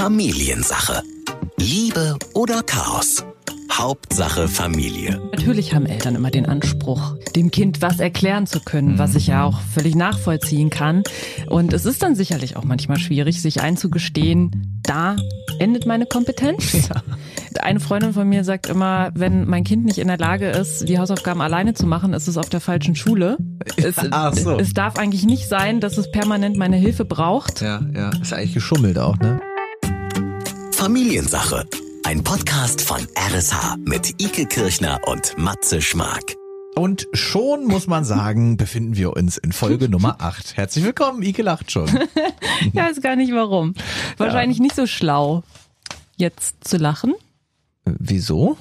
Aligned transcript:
Familiensache. 0.00 1.02
Liebe 1.58 2.16
oder 2.32 2.62
Chaos? 2.62 3.22
Hauptsache 3.70 4.48
Familie. 4.48 5.20
Natürlich 5.32 5.74
haben 5.74 5.84
Eltern 5.84 6.14
immer 6.14 6.30
den 6.30 6.46
Anspruch, 6.46 7.16
dem 7.36 7.50
Kind 7.50 7.82
was 7.82 8.00
erklären 8.00 8.46
zu 8.46 8.60
können, 8.60 8.98
was 8.98 9.14
ich 9.14 9.26
ja 9.26 9.44
auch 9.44 9.60
völlig 9.60 9.94
nachvollziehen 9.94 10.70
kann. 10.70 11.02
Und 11.48 11.74
es 11.74 11.84
ist 11.84 12.02
dann 12.02 12.14
sicherlich 12.14 12.56
auch 12.56 12.64
manchmal 12.64 12.98
schwierig, 12.98 13.42
sich 13.42 13.60
einzugestehen, 13.60 14.80
da 14.82 15.16
endet 15.58 15.84
meine 15.84 16.06
Kompetenz. 16.06 16.88
Eine 17.60 17.80
Freundin 17.80 18.14
von 18.14 18.26
mir 18.26 18.42
sagt 18.42 18.68
immer, 18.68 19.10
wenn 19.14 19.46
mein 19.46 19.64
Kind 19.64 19.84
nicht 19.84 19.98
in 19.98 20.08
der 20.08 20.16
Lage 20.16 20.48
ist, 20.48 20.88
die 20.88 20.98
Hausaufgaben 20.98 21.42
alleine 21.42 21.74
zu 21.74 21.86
machen, 21.86 22.14
ist 22.14 22.26
es 22.26 22.38
auf 22.38 22.48
der 22.48 22.60
falschen 22.60 22.94
Schule. 22.94 23.36
Es, 23.76 23.96
Ach 24.10 24.32
so. 24.32 24.58
es 24.58 24.72
darf 24.72 24.96
eigentlich 24.96 25.26
nicht 25.26 25.46
sein, 25.46 25.80
dass 25.80 25.98
es 25.98 26.10
permanent 26.10 26.56
meine 26.56 26.76
Hilfe 26.76 27.04
braucht. 27.04 27.60
Ja, 27.60 27.82
ja. 27.94 28.10
Ist 28.22 28.32
eigentlich 28.32 28.54
geschummelt 28.54 28.98
auch, 28.98 29.18
ne? 29.18 29.40
Familiensache. 30.80 31.66
Ein 32.04 32.24
Podcast 32.24 32.80
von 32.80 33.06
RSH 33.14 33.76
mit 33.84 34.18
Ike 34.18 34.46
Kirchner 34.46 34.98
und 35.04 35.36
Matze 35.36 35.82
Schmark. 35.82 36.36
Und 36.74 37.06
schon 37.12 37.66
muss 37.66 37.86
man 37.86 38.06
sagen, 38.06 38.56
befinden 38.56 38.96
wir 38.96 39.14
uns 39.14 39.36
in 39.36 39.52
Folge 39.52 39.88
Nummer 39.90 40.22
8. 40.22 40.56
Herzlich 40.56 40.82
willkommen, 40.82 41.22
Ike 41.22 41.42
lacht 41.42 41.70
schon. 41.70 41.86
Ich 42.62 42.74
weiß 42.74 43.02
gar 43.02 43.14
nicht 43.14 43.34
warum. 43.34 43.74
Wahrscheinlich 44.16 44.58
nicht 44.58 44.74
so 44.74 44.86
schlau, 44.86 45.42
jetzt 46.16 46.66
zu 46.66 46.78
lachen. 46.78 47.12
Wieso? 47.84 48.56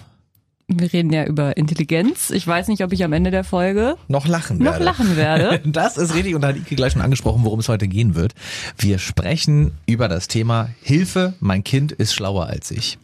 Wir 0.72 0.94
reden 0.94 1.12
ja 1.12 1.26
über 1.26 1.58
Intelligenz. 1.58 2.30
Ich 2.30 2.46
weiß 2.46 2.68
nicht, 2.68 2.84
ob 2.84 2.94
ich 2.94 3.04
am 3.04 3.12
Ende 3.12 3.32
der 3.32 3.44
Folge 3.44 3.96
Noch 4.08 4.28
lachen 4.28 4.60
noch 4.60 4.74
werde. 4.74 4.84
lachen 4.86 5.18
werde. 5.18 5.62
Das 5.70 5.98
ist 5.98 6.14
richtig 6.14 6.36
und 6.36 6.42
da 6.42 6.50
hat 6.50 6.58
Ike 6.58 6.76
gleich 6.76 6.94
schon 6.94 7.02
angesprochen, 7.02 7.44
worum 7.44 7.60
es 7.60 7.70
heute 7.70 7.88
gehen 7.88 8.14
wird. 8.14 8.36
Wir 8.78 9.00
sprechen 9.00 9.72
über 9.88 10.08
das 10.08 10.28
Thema 10.28 10.70
Hilfe, 10.84 11.34
mein 11.40 11.64
Kind 11.64 11.92
ist 11.92 12.14
schlauer 12.14 12.46
als 12.48 12.70
ich. 12.70 13.00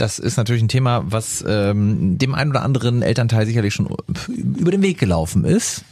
Das 0.00 0.18
ist 0.18 0.38
natürlich 0.38 0.62
ein 0.62 0.68
Thema, 0.68 1.02
was 1.04 1.44
ähm, 1.46 2.16
dem 2.16 2.34
einen 2.34 2.52
oder 2.52 2.62
anderen 2.62 3.02
Elternteil 3.02 3.44
sicherlich 3.44 3.74
schon 3.74 3.86
über 4.28 4.70
den 4.70 4.80
Weg 4.80 4.98
gelaufen 4.98 5.44
ist. 5.44 5.84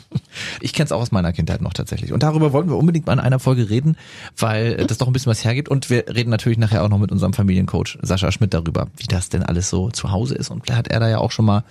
Ich 0.63 0.73
kenne 0.73 0.87
es 0.87 0.93
auch 0.93 1.03
aus 1.03 1.13
meiner 1.13 1.35
Kindheit 1.35 1.61
noch 1.61 1.75
tatsächlich. 1.75 2.15
Und 2.15 2.23
darüber 2.23 2.55
wollten 2.55 2.71
wir 2.71 2.79
unbedingt 2.79 3.07
mal 3.07 3.13
in 3.13 3.21
einer 3.21 3.39
Folge 3.39 3.69
reden, 3.69 3.99
weil 4.39 4.77
das 4.87 4.97
doch 4.97 5.07
ein 5.07 5.13
bisschen 5.13 5.31
was 5.31 5.45
hergibt. 5.45 5.69
Und 5.69 5.91
wir 5.91 6.07
reden 6.09 6.31
natürlich 6.31 6.57
nachher 6.57 6.83
auch 6.83 6.89
noch 6.89 6.99
mit 6.99 7.13
unserem 7.13 7.35
Familiencoach 7.35 7.99
Sascha 8.01 8.33
Schmidt 8.33 8.55
darüber, 8.55 8.87
wie 8.97 9.07
das 9.07 9.29
denn 9.29 9.43
alles 9.43 9.69
so 9.69 9.91
zu 9.91 10.11
Hause 10.11 10.37
ist. 10.37 10.51
Und 10.51 10.65
vielleicht 10.65 10.79
hat 10.79 10.89
er 10.89 11.01
da 11.01 11.09
ja 11.11 11.19
auch 11.19 11.31
schon 11.31 11.45
mal 11.45 11.65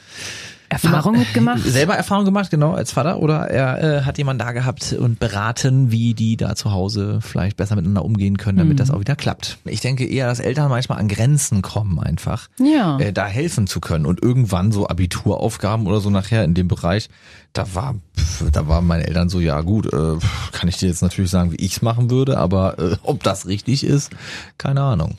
Erfahrung 0.69 1.17
mitgemacht. 1.17 1.59
Selber 1.63 1.95
Erfahrung 1.95 2.25
gemacht, 2.25 2.49
genau, 2.51 2.73
als 2.73 2.91
Vater? 2.91 3.19
Oder 3.19 3.49
er 3.49 3.99
äh, 3.99 4.01
hat 4.03 4.17
jemanden 4.17 4.39
da 4.39 4.51
gehabt 4.51 4.93
und 4.93 5.19
beraten, 5.19 5.91
wie 5.91 6.13
die 6.13 6.37
da 6.37 6.55
zu 6.55 6.71
Hause 6.71 7.19
vielleicht 7.21 7.57
besser 7.57 7.75
miteinander 7.75 8.03
umgehen 8.03 8.37
können, 8.37 8.57
damit 8.57 8.79
das 8.79 8.91
auch 8.91 8.99
wieder 8.99 9.15
klappt. 9.15 9.57
Ich 9.65 9.79
denke 9.81 10.05
eher, 10.05 10.27
dass 10.27 10.39
Eltern 10.39 10.69
manchmal 10.69 10.99
an 10.99 11.07
Grenzen 11.07 11.61
kommen 11.61 11.99
einfach, 11.99 12.47
Ja. 12.59 12.97
äh, 12.99 13.13
da 13.13 13.25
helfen 13.27 13.67
zu 13.67 13.79
können. 13.79 14.05
Und 14.05 14.21
irgendwann 14.21 14.71
so 14.71 14.87
Abituraufgaben 14.87 15.87
oder 15.87 15.99
so 16.01 16.09
nachher 16.09 16.43
in 16.43 16.53
dem 16.53 16.67
Bereich, 16.67 17.09
da 17.53 17.65
war, 17.73 17.95
pf, 18.17 18.51
da 18.51 18.67
waren 18.67 18.85
meine 18.85 19.07
Eltern 19.07 19.29
so, 19.29 19.39
ja 19.39 19.61
gut, 19.61 19.91
äh, 19.93 20.15
kann 20.51 20.67
ich 20.69 20.77
dir 20.77 20.89
jetzt 20.89 21.01
natürlich 21.01 21.31
sagen, 21.31 21.51
wie 21.51 21.55
ich's 21.57 21.81
machen 21.81 22.09
würde, 22.09 22.37
aber 22.37 22.77
äh, 22.77 22.95
ob 23.03 23.23
das 23.23 23.47
richtig 23.47 23.83
ist, 23.83 24.11
keine 24.57 24.81
Ahnung. 24.81 25.17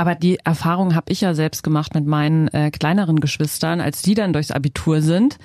Aber 0.00 0.14
die 0.14 0.38
Erfahrung 0.44 0.94
habe 0.94 1.12
ich 1.12 1.20
ja 1.20 1.34
selbst 1.34 1.62
gemacht 1.62 1.94
mit 1.94 2.06
meinen 2.06 2.48
äh, 2.48 2.70
kleineren 2.70 3.20
Geschwistern, 3.20 3.80
als 3.82 4.00
die 4.00 4.14
dann 4.14 4.32
durchs 4.32 4.50
Abitur 4.50 5.02
sind 5.02 5.36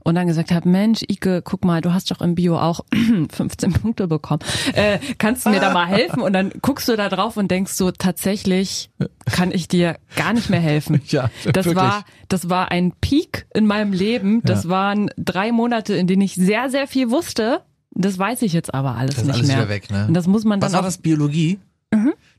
und 0.00 0.14
dann 0.16 0.26
gesagt 0.26 0.52
haben, 0.52 0.70
Mensch, 0.70 1.00
Ike, 1.10 1.40
guck 1.42 1.64
mal, 1.64 1.80
du 1.80 1.94
hast 1.94 2.10
doch 2.10 2.20
im 2.20 2.34
Bio 2.34 2.58
auch 2.58 2.84
15 3.32 3.72
Punkte 3.72 4.06
bekommen. 4.06 4.40
Äh, 4.74 4.98
kannst 5.16 5.46
du 5.46 5.50
mir 5.50 5.60
da 5.60 5.72
mal 5.72 5.86
helfen? 5.86 6.20
Und 6.20 6.34
dann 6.34 6.52
guckst 6.60 6.86
du 6.88 6.96
da 6.96 7.08
drauf 7.08 7.38
und 7.38 7.50
denkst 7.50 7.72
so, 7.72 7.90
tatsächlich 7.92 8.90
kann 9.24 9.50
ich 9.50 9.68
dir 9.68 9.96
gar 10.16 10.34
nicht 10.34 10.50
mehr 10.50 10.60
helfen. 10.60 11.00
Ja, 11.08 11.30
das 11.50 11.64
wirklich. 11.64 11.76
war, 11.76 12.04
das 12.28 12.50
war 12.50 12.70
ein 12.70 12.92
Peak 13.00 13.46
in 13.54 13.66
meinem 13.66 13.94
Leben. 13.94 14.42
Das 14.42 14.64
Ja. 14.64 14.68
waren 14.70 15.10
drei 15.16 15.50
Monate, 15.50 15.94
in 15.94 16.06
denen 16.06 16.20
ich 16.20 16.34
sehr, 16.34 16.68
sehr 16.68 16.86
viel 16.86 17.10
wusste. 17.10 17.62
Das 17.92 18.18
weiß 18.18 18.42
ich 18.42 18.52
jetzt 18.52 18.74
aber 18.74 18.96
alles 18.96 19.14
Das 19.14 19.22
ist 19.22 19.28
nicht 19.28 19.34
alles 19.36 19.46
mehr. 19.48 19.56
wieder 19.58 19.68
weg, 19.70 19.90
ne? 19.90 20.04
Und 20.08 20.12
das 20.14 20.26
muss 20.26 20.44
man 20.44 20.60
Was 20.60 20.72
dann 20.72 20.74
war 20.74 20.80
auch 20.80 20.84
das 20.84 20.98
Biologie? 20.98 21.58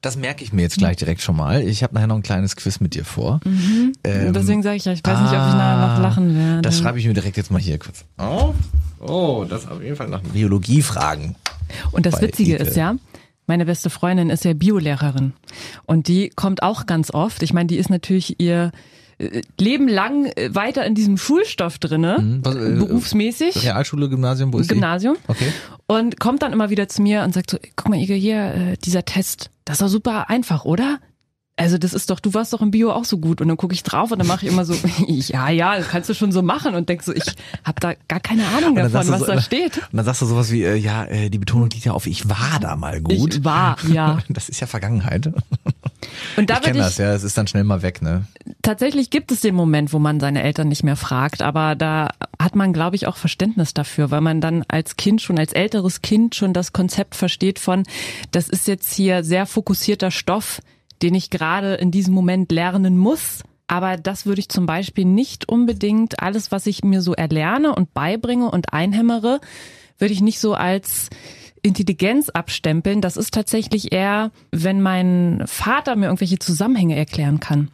Das 0.02 0.18
merke 0.18 0.44
ich 0.44 0.54
mir 0.54 0.62
jetzt 0.62 0.78
gleich 0.78 0.98
direkt 0.98 1.22
schon 1.22 1.36
mal. 1.36 1.62
Ich 1.62 1.82
habe 1.84 1.94
nachher 1.96 2.08
noch 2.08 2.16
ein 2.16 2.24
kleines 2.24 2.56
Quiz 2.56 2.80
mit 2.80 2.94
dir 2.94 3.06
vor. 3.06 3.40
Ähm, 3.46 4.34
Deswegen 4.34 4.62
sage 4.62 4.76
ich 4.76 4.86
ja, 4.86 4.92
ich 4.94 5.02
weiß 5.04 5.20
nicht, 5.20 5.32
ob 5.32 5.48
ich 5.48 5.54
nachher 5.56 5.96
noch 5.96 6.02
lachen 6.02 6.36
werde. 6.38 6.62
Das 6.62 6.78
schreibe 6.78 7.00
ich 7.00 7.08
mir 7.08 7.14
direkt 7.14 7.38
jetzt 7.38 7.52
mal 7.52 7.60
hier 7.62 7.80
kurz 7.80 8.06
auf. 8.18 8.56
Oh, 9.00 9.46
das 9.48 9.68
auf 9.68 9.82
jeden 9.82 9.96
Fall 9.96 10.10
nach 10.10 10.22
Biologiefragen. 10.22 11.36
Und 11.92 12.06
das 12.06 12.22
Witzige 12.22 12.56
Ike. 12.56 12.64
ist 12.64 12.76
ja, 12.78 12.96
meine 13.48 13.66
beste 13.66 13.90
Freundin 13.90 14.30
ist 14.30 14.46
ja 14.46 14.54
Biolehrerin. 14.54 15.34
Und 15.86 16.08
die 16.08 16.30
kommt 16.30 16.64
auch 16.64 16.86
ganz 16.86 17.12
oft. 17.12 17.44
Ich 17.44 17.54
meine, 17.54 17.68
die 17.68 17.78
ist 17.78 17.90
natürlich 17.90 18.40
ihr 18.40 18.72
Leben 19.60 19.88
lang 19.88 20.26
äh, 20.26 20.54
weiter 20.54 20.86
in 20.86 20.94
diesem 20.96 21.18
Schulstoff 21.18 21.78
drinne, 21.80 22.18
Hm, 22.18 22.40
was, 22.44 22.56
äh, 22.56 22.72
berufsmäßig. 22.78 23.64
Realschule, 23.64 24.10
Gymnasium, 24.10 24.52
wo 24.54 24.60
ist 24.60 24.68
Gymnasium. 24.70 25.16
Die? 25.16 25.30
Okay. 25.32 25.54
Und 25.88 26.20
kommt 26.20 26.42
dann 26.42 26.52
immer 26.54 26.70
wieder 26.70 26.88
zu 26.90 27.02
mir 27.02 27.24
und 27.24 27.34
sagt 27.34 27.52
so, 27.52 27.58
guck 27.76 27.90
mal, 27.90 27.98
Ige, 28.00 28.14
hier, 28.16 28.54
äh, 28.54 28.78
dieser 28.84 29.06
Test, 29.06 29.52
das 29.64 29.78
doch 29.78 29.88
super 29.88 30.30
einfach, 30.30 30.66
oder? 30.66 31.00
Also 31.58 31.78
das 31.78 31.94
ist 31.94 32.10
doch, 32.10 32.20
du 32.20 32.34
warst 32.34 32.52
doch 32.52 32.60
im 32.62 32.72
Bio 32.72 32.92
auch 32.92 33.06
so 33.06 33.18
gut. 33.18 33.40
Und 33.40 33.48
dann 33.48 33.56
gucke 33.56 33.74
ich 33.74 33.82
drauf 33.84 34.12
und 34.12 34.20
dann 34.20 34.28
mache 34.28 34.46
ich 34.46 34.52
immer 34.52 34.66
so, 34.66 34.74
ja, 35.08 35.48
ja, 35.50 35.78
das 35.78 35.88
kannst 35.88 36.10
du 36.10 36.14
schon 36.14 36.34
so 36.34 36.42
machen. 36.42 36.76
Und 36.76 36.90
denk 36.90 37.02
so, 37.02 37.14
ich 37.14 37.24
habe 37.64 37.80
da 37.80 37.94
gar 38.10 38.20
keine 38.20 38.46
Ahnung 38.48 38.76
davon, 38.76 39.08
was 39.08 39.20
so- 39.22 39.26
da 39.26 39.40
steht. 39.42 39.78
Und 39.92 39.94
dann 39.94 40.04
sagst 40.06 40.22
du 40.22 40.26
sowas 40.26 40.52
wie, 40.52 40.64
äh, 40.66 40.76
ja, 40.76 41.06
äh, 41.06 41.30
die 41.30 41.38
Betonung 41.38 41.70
liegt 41.70 41.86
ja 41.86 41.94
auf, 41.94 42.08
ich 42.08 42.28
war 42.28 42.60
da 42.60 42.76
mal 42.76 43.00
gut. 43.00 43.36
Ich 43.36 43.46
war, 43.46 43.78
ja. 43.90 44.18
Das 44.30 44.50
ist 44.50 44.60
ja 44.60 44.68
Vergangenheit. 44.68 45.32
Und 46.38 46.50
da 46.50 46.56
ich 46.56 46.62
kenne 46.62 46.80
das, 46.80 46.98
ja, 46.98 47.14
es 47.14 47.24
ist 47.24 47.38
dann 47.38 47.48
schnell 47.48 47.64
mal 47.64 47.82
weg, 47.82 48.02
ne? 48.02 48.26
Tatsächlich 48.62 49.10
gibt 49.10 49.32
es 49.32 49.42
den 49.42 49.56
Moment, 49.56 49.94
wo 49.94 50.00
man 50.00 50.20
seine 50.20 50.44
Eltern 50.44 50.68
nicht 50.68 50.84
mehr 50.84 50.96
fragt, 50.96 51.42
aber 51.42 51.76
da 51.76 52.10
hat 52.40 52.56
man, 52.56 52.74
glaube 52.74 52.96
ich, 52.96 53.08
auch 53.08 53.18
Verständnis 53.18 53.74
dafür, 53.74 54.12
weil 54.12 54.22
man 54.22 54.42
dann 54.42 54.64
als 54.68 54.98
Kind 54.98 55.22
schon, 55.22 55.40
als 55.40 55.54
älteres 55.54 56.02
Kind 56.02 56.36
schon 56.36 56.54
das 56.54 56.74
Konzept 56.74 57.16
versteht 57.16 57.60
von, 57.60 57.84
das 58.32 58.50
ist 58.50 58.68
jetzt 58.68 58.94
hier 58.94 59.24
sehr 59.24 59.46
fokussierter 59.46 60.12
Stoff, 60.12 60.62
den 61.02 61.16
ich 61.16 61.30
gerade 61.30 61.76
in 61.76 61.92
diesem 61.92 62.14
Moment 62.14 62.52
lernen 62.52 62.98
muss. 62.98 63.44
Aber 63.68 63.98
das 63.98 64.26
würde 64.26 64.42
ich 64.42 64.50
zum 64.50 64.66
Beispiel 64.66 65.06
nicht 65.06 65.50
unbedingt, 65.50 66.22
alles, 66.22 66.52
was 66.52 66.68
ich 66.68 66.84
mir 66.84 67.02
so 67.02 67.14
erlerne 67.14 67.74
und 67.74 67.94
beibringe 67.94 68.52
und 68.52 68.74
einhämmere, 68.74 69.40
würde 69.98 70.14
ich 70.14 70.22
nicht 70.22 70.40
so 70.40 70.54
als 70.54 71.10
Intelligenz 71.66 72.30
abstempeln. 72.30 73.02
Das 73.02 73.18
ist 73.18 73.34
tatsächlich 73.34 73.92
eher, 73.92 74.32
wenn 74.52 74.82
mein 74.82 75.44
Vater 75.48 75.96
mir 75.96 76.06
irgendwelche 76.06 76.40
Zusammenhänge 76.40 76.96
erklären 76.96 77.40
kann, 77.40 77.70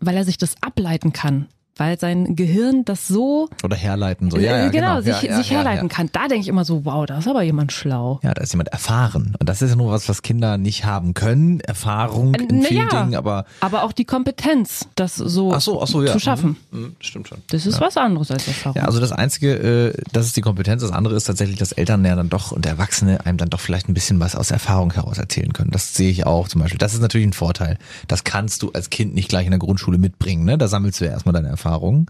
weil 0.00 0.16
er 0.16 0.24
sich 0.24 0.36
das 0.36 0.54
ableiten 0.60 1.12
kann, 1.12 1.46
weil 1.80 1.98
sein 1.98 2.36
Gehirn 2.36 2.84
das 2.84 3.08
so 3.08 3.48
Oder 3.64 3.74
herleiten, 3.74 4.30
so. 4.30 4.36
Ja, 4.36 4.58
ja, 4.58 4.66
äh, 4.66 4.70
genau, 4.70 5.00
sich, 5.00 5.22
ja, 5.22 5.34
sich 5.38 5.48
ja, 5.50 5.56
herleiten 5.56 5.88
kann. 5.88 6.10
Da 6.12 6.28
denke 6.28 6.42
ich 6.42 6.48
immer 6.48 6.66
so, 6.66 6.84
wow, 6.84 7.06
da 7.06 7.16
ist 7.18 7.26
aber 7.26 7.42
jemand 7.42 7.72
schlau. 7.72 8.20
Ja, 8.22 8.34
da 8.34 8.42
ist 8.42 8.52
jemand 8.52 8.68
erfahren. 8.68 9.34
Und 9.40 9.48
das 9.48 9.62
ist 9.62 9.70
ja 9.70 9.76
nur 9.76 9.90
was, 9.90 10.06
was 10.06 10.20
Kinder 10.20 10.58
nicht 10.58 10.84
haben 10.84 11.14
können. 11.14 11.60
Erfahrung 11.60 12.34
in 12.34 12.62
Äh, 12.62 12.66
vielen 12.66 12.86
naja. 12.88 13.00
Dingen, 13.04 13.14
aber 13.14 13.46
Aber 13.60 13.84
auch 13.84 13.92
die 13.92 14.04
Kompetenz, 14.04 14.88
das 14.94 15.16
so, 15.16 15.54
ach 15.54 15.62
so, 15.62 15.80
ach 15.82 15.86
so, 15.86 16.04
zu 16.04 16.20
schaffen. 16.20 16.56
Mhm. 16.70 16.80
Mhm, 16.80 16.96
Stimmt 17.00 17.28
schon. 17.28 17.38
Das 17.48 17.64
ist 17.64 17.80
was 17.80 17.96
anderes 17.96 18.30
als 18.30 18.46
Erfahrung. 18.46 18.76
Ja, 18.76 18.84
also 18.84 19.00
das 19.00 19.12
Einzige, 19.12 19.54
äh, 19.54 20.02
das 20.12 20.26
ist 20.26 20.36
die 20.36 20.42
Kompetenz. 20.42 20.82
Das 20.82 20.92
andere 20.92 21.14
ist 21.14 21.24
tatsächlich, 21.24 21.58
dass 21.58 21.72
Eltern 21.72 22.04
ja 22.04 22.14
dann 22.14 22.28
doch 22.28 22.52
und 22.52 22.66
Erwachsene 22.66 23.24
einem 23.24 23.38
dann 23.38 23.48
doch 23.48 23.60
vielleicht 23.60 23.88
ein 23.88 23.94
bisschen 23.94 24.20
was 24.20 24.36
aus 24.36 24.50
Erfahrung 24.50 24.92
heraus 24.92 25.16
erzählen 25.16 25.54
können. 25.54 25.70
Das 25.70 25.94
sehe 25.94 26.10
ich 26.10 26.26
auch 26.26 26.46
zum 26.48 26.60
Beispiel. 26.60 26.78
Das 26.78 26.92
ist 26.92 27.00
natürlich 27.00 27.26
ein 27.26 27.32
Vorteil. 27.32 27.78
Das 28.06 28.24
kannst 28.24 28.62
du 28.62 28.70
als 28.72 28.90
Kind 28.90 29.14
nicht 29.14 29.30
gleich 29.30 29.46
in 29.46 29.50
der 29.52 29.58
Grundschule 29.58 29.96
mitbringen. 29.96 30.44
Ne? 30.44 30.58
Da 30.58 30.68
sammelst 30.68 31.00
du 31.00 31.06
ja 31.06 31.12
erstmal 31.12 31.32
deine 31.32 31.48
Erfahrungen. 31.70 32.06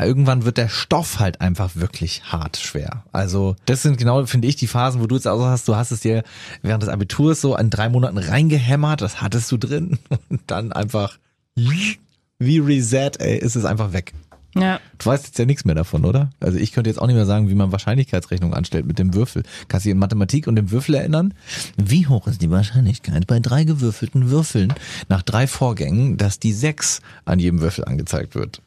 Irgendwann 0.00 0.44
wird 0.44 0.58
der 0.58 0.68
Stoff 0.68 1.18
halt 1.18 1.40
einfach 1.40 1.74
wirklich 1.74 2.24
hart 2.24 2.56
schwer. 2.58 3.04
Also 3.12 3.56
das 3.64 3.82
sind 3.82 3.96
genau, 3.96 4.24
finde 4.26 4.48
ich, 4.48 4.56
die 4.56 4.66
Phasen, 4.66 5.00
wo 5.00 5.06
du 5.06 5.16
jetzt 5.16 5.26
auch 5.26 5.40
hast, 5.40 5.66
du 5.66 5.76
hast 5.76 5.90
es 5.90 6.00
dir 6.00 6.22
während 6.62 6.82
des 6.82 6.90
Abiturs 6.90 7.40
so 7.40 7.54
an 7.54 7.70
drei 7.70 7.88
Monaten 7.88 8.18
reingehämmert, 8.18 9.00
das 9.00 9.20
hattest 9.22 9.50
du 9.50 9.56
drin 9.56 9.98
und 10.28 10.42
dann 10.46 10.72
einfach 10.72 11.18
wie 11.54 12.58
Reset, 12.58 13.12
ey, 13.18 13.36
ist 13.38 13.56
es 13.56 13.64
einfach 13.64 13.92
weg. 13.92 14.12
Ja. 14.56 14.80
Du 14.98 15.06
weißt 15.06 15.26
jetzt 15.26 15.38
ja 15.38 15.44
nichts 15.44 15.64
mehr 15.64 15.74
davon, 15.74 16.04
oder? 16.04 16.30
Also 16.40 16.58
ich 16.58 16.72
könnte 16.72 16.90
jetzt 16.90 16.98
auch 16.98 17.06
nicht 17.06 17.16
mehr 17.16 17.26
sagen, 17.26 17.48
wie 17.48 17.54
man 17.54 17.70
Wahrscheinlichkeitsrechnung 17.70 18.54
anstellt 18.54 18.86
mit 18.86 18.98
dem 18.98 19.14
Würfel. 19.14 19.44
Kannst 19.68 19.84
du 19.84 19.88
dich 19.88 19.92
in 19.92 19.98
Mathematik 19.98 20.46
und 20.46 20.56
dem 20.56 20.70
Würfel 20.70 20.96
erinnern? 20.96 21.34
Wie 21.76 22.06
hoch 22.06 22.26
ist 22.26 22.42
die 22.42 22.50
Wahrscheinlichkeit 22.50 23.26
bei 23.26 23.40
drei 23.40 23.64
gewürfelten 23.64 24.30
Würfeln 24.30 24.74
nach 25.08 25.22
drei 25.22 25.46
Vorgängen, 25.46 26.16
dass 26.16 26.38
die 26.38 26.52
sechs 26.52 27.00
an 27.24 27.38
jedem 27.38 27.60
Würfel 27.60 27.84
angezeigt 27.84 28.34
wird? 28.34 28.60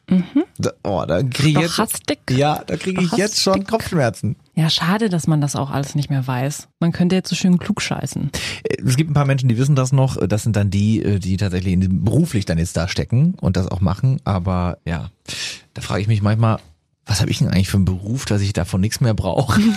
Da, 0.57 0.71
oh, 0.83 1.03
da 1.07 1.23
kriege 1.23 1.63
ich 1.63 1.77
jetzt, 1.77 2.03
ja, 2.29 2.61
da 2.65 2.77
kriege 2.77 3.01
ich 3.01 3.11
jetzt 3.13 3.41
schon 3.41 3.63
Kopfschmerzen. 3.65 4.35
Ja, 4.53 4.69
schade, 4.69 5.09
dass 5.09 5.27
man 5.27 5.39
das 5.39 5.55
auch 5.55 5.71
alles 5.71 5.95
nicht 5.95 6.09
mehr 6.09 6.27
weiß. 6.27 6.67
Man 6.81 6.91
könnte 6.91 7.15
jetzt 7.15 7.29
so 7.29 7.35
schön 7.35 7.57
klug 7.57 7.81
scheißen. 7.81 8.29
Äh, 8.63 8.77
Es 8.85 8.97
gibt 8.97 9.09
ein 9.09 9.13
paar 9.13 9.25
Menschen, 9.25 9.47
die 9.47 9.57
wissen 9.57 9.75
das 9.75 9.93
noch. 9.93 10.17
Das 10.27 10.43
sind 10.43 10.55
dann 10.57 10.69
die, 10.69 11.01
äh, 11.01 11.19
die 11.19 11.37
tatsächlich 11.37 11.77
beruflich 11.89 12.45
dann 12.45 12.57
jetzt 12.57 12.75
da 12.75 12.87
stecken 12.89 13.35
und 13.39 13.55
das 13.55 13.67
auch 13.67 13.79
machen. 13.79 14.19
Aber 14.25 14.77
ja, 14.85 15.09
da 15.73 15.81
frage 15.81 16.01
ich 16.01 16.07
mich 16.07 16.21
manchmal, 16.21 16.59
was 17.05 17.21
habe 17.21 17.31
ich 17.31 17.39
denn 17.39 17.47
eigentlich 17.47 17.69
für 17.69 17.77
einen 17.77 17.85
Beruf, 17.85 18.25
dass 18.25 18.41
ich 18.41 18.53
davon 18.53 18.81
nichts 18.81 19.01
mehr 19.01 19.13
brauche? 19.13 19.59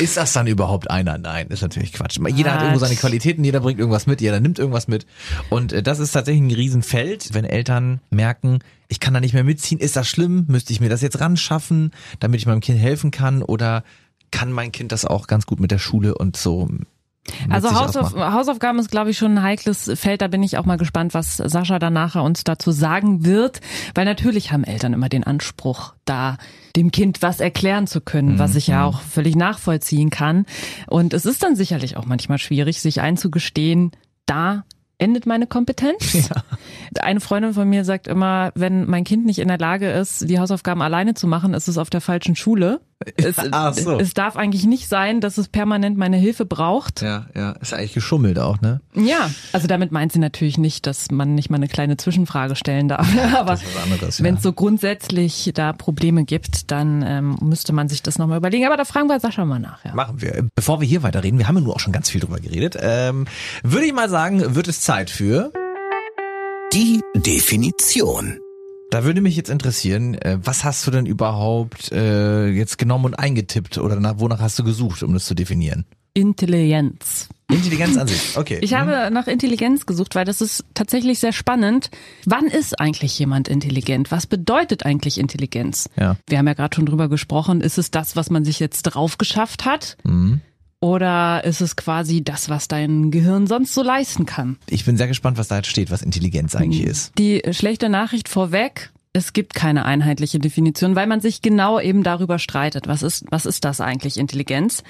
ist 0.00 0.16
das 0.16 0.32
dann 0.32 0.46
überhaupt 0.46 0.90
einer? 0.90 1.18
Nein, 1.18 1.48
ist 1.48 1.62
natürlich 1.62 1.92
Quatsch. 1.92 2.18
Jeder 2.34 2.54
hat 2.54 2.62
irgendwo 2.62 2.80
seine 2.80 2.96
Qualitäten, 2.96 3.44
jeder 3.44 3.60
bringt 3.60 3.78
irgendwas 3.78 4.06
mit, 4.06 4.20
jeder 4.20 4.40
nimmt 4.40 4.58
irgendwas 4.58 4.88
mit. 4.88 5.06
Und 5.50 5.72
äh, 5.72 5.82
das 5.82 5.98
ist 5.98 6.12
tatsächlich 6.12 6.42
ein 6.42 6.54
Riesenfeld, 6.54 7.34
wenn 7.34 7.44
Eltern 7.44 8.00
merken, 8.10 8.60
ich 8.88 8.98
kann 8.98 9.14
da 9.14 9.20
nicht 9.20 9.34
mehr 9.34 9.44
mitziehen, 9.44 9.78
ist 9.78 9.96
das 9.96 10.08
schlimm? 10.08 10.46
Müsste 10.48 10.72
ich 10.72 10.80
mir 10.80 10.88
das 10.88 11.02
jetzt 11.02 11.20
ran 11.20 11.36
schaffen, 11.36 11.92
damit 12.18 12.40
ich 12.40 12.46
meinem 12.46 12.60
Kind 12.60 12.78
helfen 12.78 13.10
kann? 13.10 13.42
Oder 13.42 13.84
kann 14.30 14.52
mein 14.52 14.72
Kind 14.72 14.92
das 14.92 15.04
auch 15.04 15.26
ganz 15.26 15.46
gut 15.46 15.60
mit 15.60 15.70
der 15.70 15.78
Schule 15.78 16.14
und 16.16 16.36
so 16.36 16.68
also 17.48 17.74
Hausauf 17.74 18.14
Hausaufgaben 18.14 18.78
ist, 18.78 18.90
glaube 18.90 19.10
ich, 19.10 19.18
schon 19.18 19.38
ein 19.38 19.42
heikles 19.42 19.90
Feld. 19.94 20.22
Da 20.22 20.28
bin 20.28 20.42
ich 20.42 20.58
auch 20.58 20.64
mal 20.64 20.76
gespannt, 20.76 21.14
was 21.14 21.36
Sascha 21.36 21.78
dann 21.78 21.92
nachher 21.92 22.22
uns 22.22 22.44
dazu 22.44 22.70
sagen 22.70 23.24
wird. 23.24 23.60
Weil 23.94 24.04
natürlich 24.04 24.52
haben 24.52 24.64
Eltern 24.64 24.92
immer 24.92 25.08
den 25.08 25.24
Anspruch, 25.24 25.94
da 26.04 26.38
dem 26.76 26.90
Kind 26.90 27.22
was 27.22 27.40
erklären 27.40 27.86
zu 27.86 28.00
können, 28.00 28.38
was 28.38 28.54
ich 28.54 28.68
ja 28.68 28.80
mhm. 28.80 28.94
auch 28.94 29.00
völlig 29.00 29.36
nachvollziehen 29.36 30.10
kann. 30.10 30.46
Und 30.86 31.14
es 31.14 31.26
ist 31.26 31.42
dann 31.42 31.56
sicherlich 31.56 31.96
auch 31.96 32.06
manchmal 32.06 32.38
schwierig, 32.38 32.80
sich 32.80 33.00
einzugestehen, 33.00 33.90
da 34.26 34.64
endet 35.00 35.26
meine 35.26 35.46
Kompetenz. 35.46 36.12
Ja. 36.30 37.02
Eine 37.02 37.20
Freundin 37.20 37.54
von 37.54 37.68
mir 37.68 37.84
sagt 37.84 38.06
immer, 38.08 38.52
wenn 38.54 38.84
mein 38.84 39.04
Kind 39.04 39.24
nicht 39.24 39.38
in 39.38 39.48
der 39.48 39.58
Lage 39.58 39.90
ist, 39.90 40.28
die 40.28 40.38
Hausaufgaben 40.38 40.82
alleine 40.82 41.14
zu 41.14 41.26
machen, 41.26 41.54
ist 41.54 41.68
es 41.68 41.78
auf 41.78 41.88
der 41.88 42.00
falschen 42.00 42.36
Schule. 42.36 42.80
Es, 43.16 43.36
Ach 43.52 43.72
so. 43.72 43.98
es 43.98 44.12
darf 44.12 44.36
eigentlich 44.36 44.64
nicht 44.66 44.88
sein, 44.88 45.20
dass 45.20 45.38
es 45.38 45.48
permanent 45.48 45.96
meine 45.96 46.18
Hilfe 46.18 46.44
braucht. 46.44 47.00
Ja, 47.00 47.26
ja, 47.34 47.52
ist 47.52 47.72
eigentlich 47.72 47.94
geschummelt 47.94 48.38
auch, 48.38 48.60
ne? 48.60 48.80
Ja, 48.94 49.30
also 49.52 49.66
damit 49.66 49.90
meint 49.90 50.12
sie 50.12 50.18
natürlich 50.18 50.58
nicht, 50.58 50.86
dass 50.86 51.10
man 51.10 51.34
nicht 51.34 51.48
mal 51.48 51.56
eine 51.56 51.68
kleine 51.68 51.96
Zwischenfrage 51.96 52.56
stellen 52.56 52.88
darf. 52.88 53.08
Aber 53.34 53.54
ja. 53.54 54.08
wenn 54.18 54.34
es 54.34 54.42
so 54.42 54.52
grundsätzlich 54.52 55.50
da 55.54 55.72
Probleme 55.72 56.24
gibt, 56.24 56.70
dann 56.70 57.02
ähm, 57.06 57.38
müsste 57.40 57.72
man 57.72 57.88
sich 57.88 58.02
das 58.02 58.18
nochmal 58.18 58.36
überlegen. 58.36 58.66
Aber 58.66 58.76
da 58.76 58.84
fragen 58.84 59.08
wir 59.08 59.18
Sascha 59.18 59.44
mal 59.46 59.58
nach. 59.58 59.82
Ja. 59.84 59.94
Machen 59.94 60.20
wir. 60.20 60.48
Bevor 60.54 60.80
wir 60.80 60.86
hier 60.86 61.02
weiterreden, 61.02 61.38
wir 61.38 61.48
haben 61.48 61.56
ja 61.56 61.62
nur 61.62 61.74
auch 61.74 61.80
schon 61.80 61.92
ganz 61.92 62.10
viel 62.10 62.20
drüber 62.20 62.38
geredet, 62.38 62.76
ähm, 62.80 63.26
würde 63.62 63.86
ich 63.86 63.94
mal 63.94 64.10
sagen, 64.10 64.54
wird 64.54 64.68
es 64.68 64.82
Zeit 64.82 65.08
für 65.08 65.52
die 66.74 67.00
Definition. 67.16 68.38
Da 68.90 69.04
würde 69.04 69.20
mich 69.20 69.36
jetzt 69.36 69.50
interessieren, 69.50 70.14
äh, 70.14 70.38
was 70.42 70.64
hast 70.64 70.84
du 70.84 70.90
denn 70.90 71.06
überhaupt 71.06 71.92
äh, 71.92 72.48
jetzt 72.48 72.76
genommen 72.76 73.04
und 73.04 73.14
eingetippt 73.14 73.78
oder 73.78 74.00
nach, 74.00 74.18
wonach 74.18 74.40
hast 74.40 74.58
du 74.58 74.64
gesucht, 74.64 75.04
um 75.04 75.14
das 75.14 75.26
zu 75.26 75.34
definieren? 75.34 75.84
Intelligenz. 76.12 77.28
Intelligenz 77.48 77.96
an 77.96 78.08
sich, 78.08 78.36
okay. 78.36 78.58
Ich 78.62 78.74
habe 78.74 79.08
mhm. 79.08 79.14
nach 79.14 79.28
Intelligenz 79.28 79.86
gesucht, 79.86 80.16
weil 80.16 80.24
das 80.24 80.40
ist 80.40 80.64
tatsächlich 80.74 81.20
sehr 81.20 81.32
spannend. 81.32 81.90
Wann 82.26 82.46
ist 82.46 82.80
eigentlich 82.80 83.16
jemand 83.18 83.48
intelligent? 83.48 84.10
Was 84.10 84.26
bedeutet 84.26 84.84
eigentlich 84.84 85.18
Intelligenz? 85.18 85.88
Ja. 85.96 86.16
Wir 86.28 86.38
haben 86.38 86.48
ja 86.48 86.54
gerade 86.54 86.74
schon 86.74 86.86
drüber 86.86 87.08
gesprochen. 87.08 87.60
Ist 87.60 87.78
es 87.78 87.92
das, 87.92 88.16
was 88.16 88.28
man 88.28 88.44
sich 88.44 88.58
jetzt 88.58 88.82
drauf 88.82 89.18
geschafft 89.18 89.64
hat? 89.64 89.96
Mhm. 90.02 90.40
Oder 90.80 91.44
ist 91.44 91.60
es 91.60 91.76
quasi 91.76 92.24
das, 92.24 92.48
was 92.48 92.66
dein 92.66 93.10
Gehirn 93.10 93.46
sonst 93.46 93.74
so 93.74 93.82
leisten 93.82 94.24
kann? 94.24 94.56
Ich 94.68 94.86
bin 94.86 94.96
sehr 94.96 95.08
gespannt, 95.08 95.36
was 95.36 95.48
da 95.48 95.56
jetzt 95.56 95.68
steht, 95.68 95.90
was 95.90 96.00
Intelligenz 96.00 96.54
eigentlich 96.54 96.84
ist. 96.84 97.12
Die 97.18 97.42
schlechte 97.52 97.90
Nachricht 97.90 98.28
vorweg. 98.28 98.90
Es 99.12 99.32
gibt 99.32 99.54
keine 99.54 99.84
einheitliche 99.84 100.38
Definition, 100.38 100.94
weil 100.94 101.06
man 101.06 101.20
sich 101.20 101.42
genau 101.42 101.80
eben 101.80 102.02
darüber 102.02 102.38
streitet. 102.38 102.86
Was 102.86 103.02
ist, 103.02 103.24
was 103.30 103.44
ist 103.44 103.64
das 103.64 103.80
eigentlich 103.80 104.16
Intelligenz? 104.16 104.82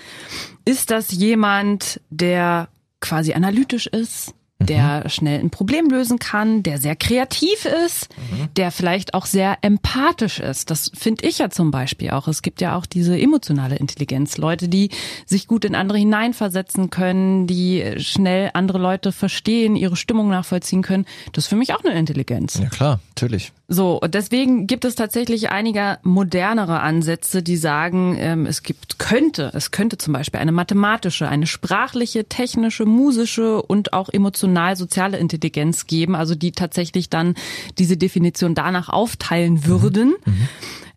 Ist 0.65 0.91
das 0.91 1.11
jemand, 1.11 2.01
der 2.11 2.69
quasi 3.01 3.33
analytisch 3.33 3.87
ist, 3.87 4.35
der 4.61 5.03
mhm. 5.05 5.09
schnell 5.09 5.41
ein 5.41 5.51
Problem 5.51 5.89
lösen 5.89 6.19
kann, 6.19 6.63
der 6.63 6.79
sehr 6.79 6.97
kreativ 6.97 7.65
ist, 7.65 8.09
mhm. 8.17 8.49
der 8.57 8.71
vielleicht 8.71 9.15
auch 9.15 9.27
sehr 9.27 9.59
empathisch 9.63 10.39
ist. 10.39 10.71
Das 10.71 10.91
finde 10.95 11.27
ich 11.27 11.39
ja 11.39 11.51
zum 11.51 11.71
Beispiel 11.71 12.11
auch. 12.11 12.29
Es 12.29 12.43
gibt 12.43 12.61
ja 12.61 12.77
auch 12.77 12.87
diese 12.87 13.19
emotionale 13.19 13.77
Intelligenz. 13.77 14.37
Leute, 14.37 14.69
die 14.69 14.91
sich 15.27 15.47
gut 15.47 15.65
in 15.65 15.75
andere 15.75 15.99
hineinversetzen 15.99 16.91
können, 16.91 17.47
die 17.47 17.95
schnell 17.99 18.51
andere 18.55 18.79
Leute 18.79 19.13
verstehen, 19.13 19.77
ihre 19.77 19.97
Stimmung 19.97 20.29
nachvollziehen 20.29 20.83
können. 20.83 21.07
Das 21.33 21.45
ist 21.45 21.49
für 21.49 21.57
mich 21.57 21.75
auch 21.75 21.83
eine 21.85 21.99
Intelligenz. 21.99 22.59
Ja 22.59 22.69
klar, 22.69 23.01
natürlich. 23.11 23.53
So, 23.73 24.01
und 24.01 24.15
deswegen 24.15 24.67
gibt 24.67 24.85
es 24.85 24.97
tatsächlich 24.97 25.53
einige 25.53 25.99
modernere 26.03 26.81
Ansätze, 26.81 27.41
die 27.41 27.57
sagen, 27.57 28.17
ähm, 28.19 28.45
es 28.45 28.65
gibt, 28.65 28.99
könnte, 28.99 29.53
es 29.55 29.71
könnte 29.71 29.97
zum 29.97 30.13
Beispiel 30.13 30.41
eine 30.41 30.51
mathematische, 30.51 31.29
eine 31.29 31.47
sprachliche, 31.47 32.25
technische, 32.25 32.85
musische 32.85 33.63
und 33.63 33.93
auch 33.93 34.09
emotional-soziale 34.09 35.19
Intelligenz 35.19 35.87
geben, 35.87 36.17
also 36.17 36.35
die 36.35 36.51
tatsächlich 36.51 37.11
dann 37.11 37.37
diese 37.79 37.97
Definition 37.97 38.57
danach 38.57 38.89
aufteilen 38.89 39.65
würden. 39.65 40.17
Mhm. 40.25 40.33
Mhm. 40.33 40.49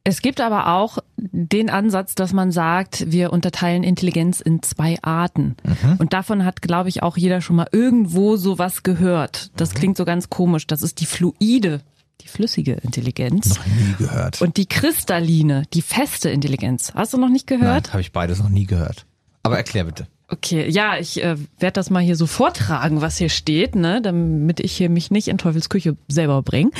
Es 0.03 0.23
gibt 0.23 0.41
aber 0.41 0.73
auch 0.73 0.97
den 1.17 1.69
Ansatz, 1.69 2.15
dass 2.15 2.33
man 2.33 2.51
sagt, 2.51 3.11
wir 3.11 3.31
unterteilen 3.31 3.83
Intelligenz 3.83 4.41
in 4.41 4.63
zwei 4.63 4.97
Arten. 5.03 5.57
Mhm. 5.63 5.97
Und 5.99 6.13
davon 6.13 6.43
hat, 6.43 6.63
glaube 6.63 6.89
ich, 6.89 7.03
auch 7.03 7.17
jeder 7.17 7.39
schon 7.39 7.55
mal 7.55 7.67
irgendwo 7.71 8.35
sowas 8.35 8.81
gehört. 8.81 9.51
Das 9.57 9.75
mhm. 9.75 9.77
klingt 9.77 9.97
so 9.97 10.05
ganz 10.05 10.31
komisch. 10.31 10.65
Das 10.65 10.81
ist 10.81 10.99
die 11.01 11.05
fluide 11.05 11.81
die 12.23 12.27
flüssige 12.27 12.73
Intelligenz. 12.73 13.57
Noch 13.57 13.65
nie 13.65 13.95
gehört. 13.97 14.41
Und 14.41 14.57
die 14.57 14.65
kristalline, 14.65 15.63
die 15.73 15.81
feste 15.81 16.29
Intelligenz. 16.29 16.93
Hast 16.95 17.13
du 17.13 17.17
noch 17.17 17.29
nicht 17.29 17.47
gehört? 17.47 17.93
Habe 17.93 18.01
ich 18.01 18.11
beides 18.11 18.39
noch 18.39 18.49
nie 18.49 18.65
gehört. 18.65 19.05
Aber 19.43 19.57
erklär 19.57 19.83
bitte. 19.83 20.07
Okay, 20.29 20.67
ja, 20.67 20.97
ich 20.97 21.21
äh, 21.21 21.35
werde 21.59 21.73
das 21.73 21.89
mal 21.89 22.01
hier 22.01 22.15
so 22.15 22.25
vortragen, 22.25 23.01
was 23.01 23.17
hier 23.17 23.29
steht, 23.29 23.75
ne, 23.75 24.01
damit 24.01 24.61
ich 24.61 24.75
hier 24.75 24.89
mich 24.89 25.11
nicht 25.11 25.27
in 25.27 25.37
Teufels 25.37 25.69
Küche 25.69 25.95
selber 26.07 26.41
bringe. 26.41 26.71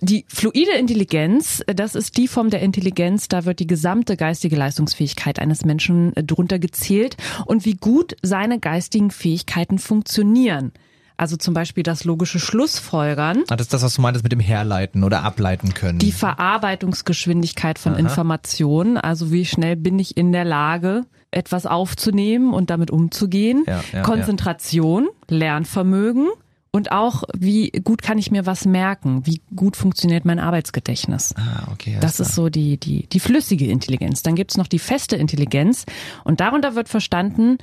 Die 0.00 0.26
fluide 0.28 0.72
Intelligenz, 0.72 1.62
das 1.66 1.94
ist 1.94 2.18
die 2.18 2.28
Form 2.28 2.50
der 2.50 2.60
Intelligenz, 2.60 3.28
da 3.28 3.44
wird 3.44 3.60
die 3.60 3.66
gesamte 3.66 4.16
geistige 4.16 4.56
Leistungsfähigkeit 4.56 5.38
eines 5.38 5.64
Menschen 5.64 6.12
drunter 6.14 6.58
gezählt 6.58 7.16
und 7.46 7.64
wie 7.64 7.74
gut 7.74 8.16
seine 8.22 8.58
geistigen 8.58 9.10
Fähigkeiten 9.10 9.78
funktionieren. 9.78 10.72
Also 11.16 11.36
zum 11.36 11.54
Beispiel 11.54 11.84
das 11.84 12.04
logische 12.04 12.40
Schlussfolgern. 12.40 13.44
Ah, 13.48 13.56
das 13.56 13.66
ist 13.66 13.72
das, 13.72 13.82
was 13.82 13.94
du 13.94 14.02
meintest 14.02 14.24
mit 14.24 14.32
dem 14.32 14.40
Herleiten 14.40 15.04
oder 15.04 15.22
ableiten 15.22 15.72
können. 15.72 16.00
Die 16.00 16.12
Verarbeitungsgeschwindigkeit 16.12 17.78
von 17.78 17.92
Aha. 17.92 18.00
Informationen. 18.00 18.96
Also 18.96 19.30
wie 19.30 19.44
schnell 19.44 19.76
bin 19.76 19.98
ich 19.98 20.16
in 20.16 20.32
der 20.32 20.44
Lage, 20.44 21.04
etwas 21.30 21.66
aufzunehmen 21.66 22.52
und 22.52 22.70
damit 22.70 22.90
umzugehen. 22.90 23.64
Ja, 23.66 23.84
ja, 23.92 24.02
Konzentration, 24.02 25.08
ja. 25.30 25.36
Lernvermögen. 25.36 26.28
Und 26.74 26.90
auch, 26.90 27.22
wie 27.38 27.70
gut 27.70 28.02
kann 28.02 28.18
ich 28.18 28.32
mir 28.32 28.46
was 28.46 28.64
merken? 28.64 29.24
Wie 29.24 29.40
gut 29.54 29.76
funktioniert 29.76 30.24
mein 30.24 30.40
Arbeitsgedächtnis? 30.40 31.32
Ah, 31.36 31.68
okay. 31.72 31.98
Das 32.00 32.18
ist 32.18 32.34
so 32.34 32.48
die, 32.48 32.78
die, 32.78 33.06
die 33.06 33.20
flüssige 33.20 33.66
Intelligenz. 33.66 34.24
Dann 34.24 34.34
gibt's 34.34 34.56
noch 34.56 34.66
die 34.66 34.80
feste 34.80 35.14
Intelligenz. 35.14 35.86
Und 36.24 36.40
darunter 36.40 36.74
wird 36.74 36.88
verstanden, 36.88 37.58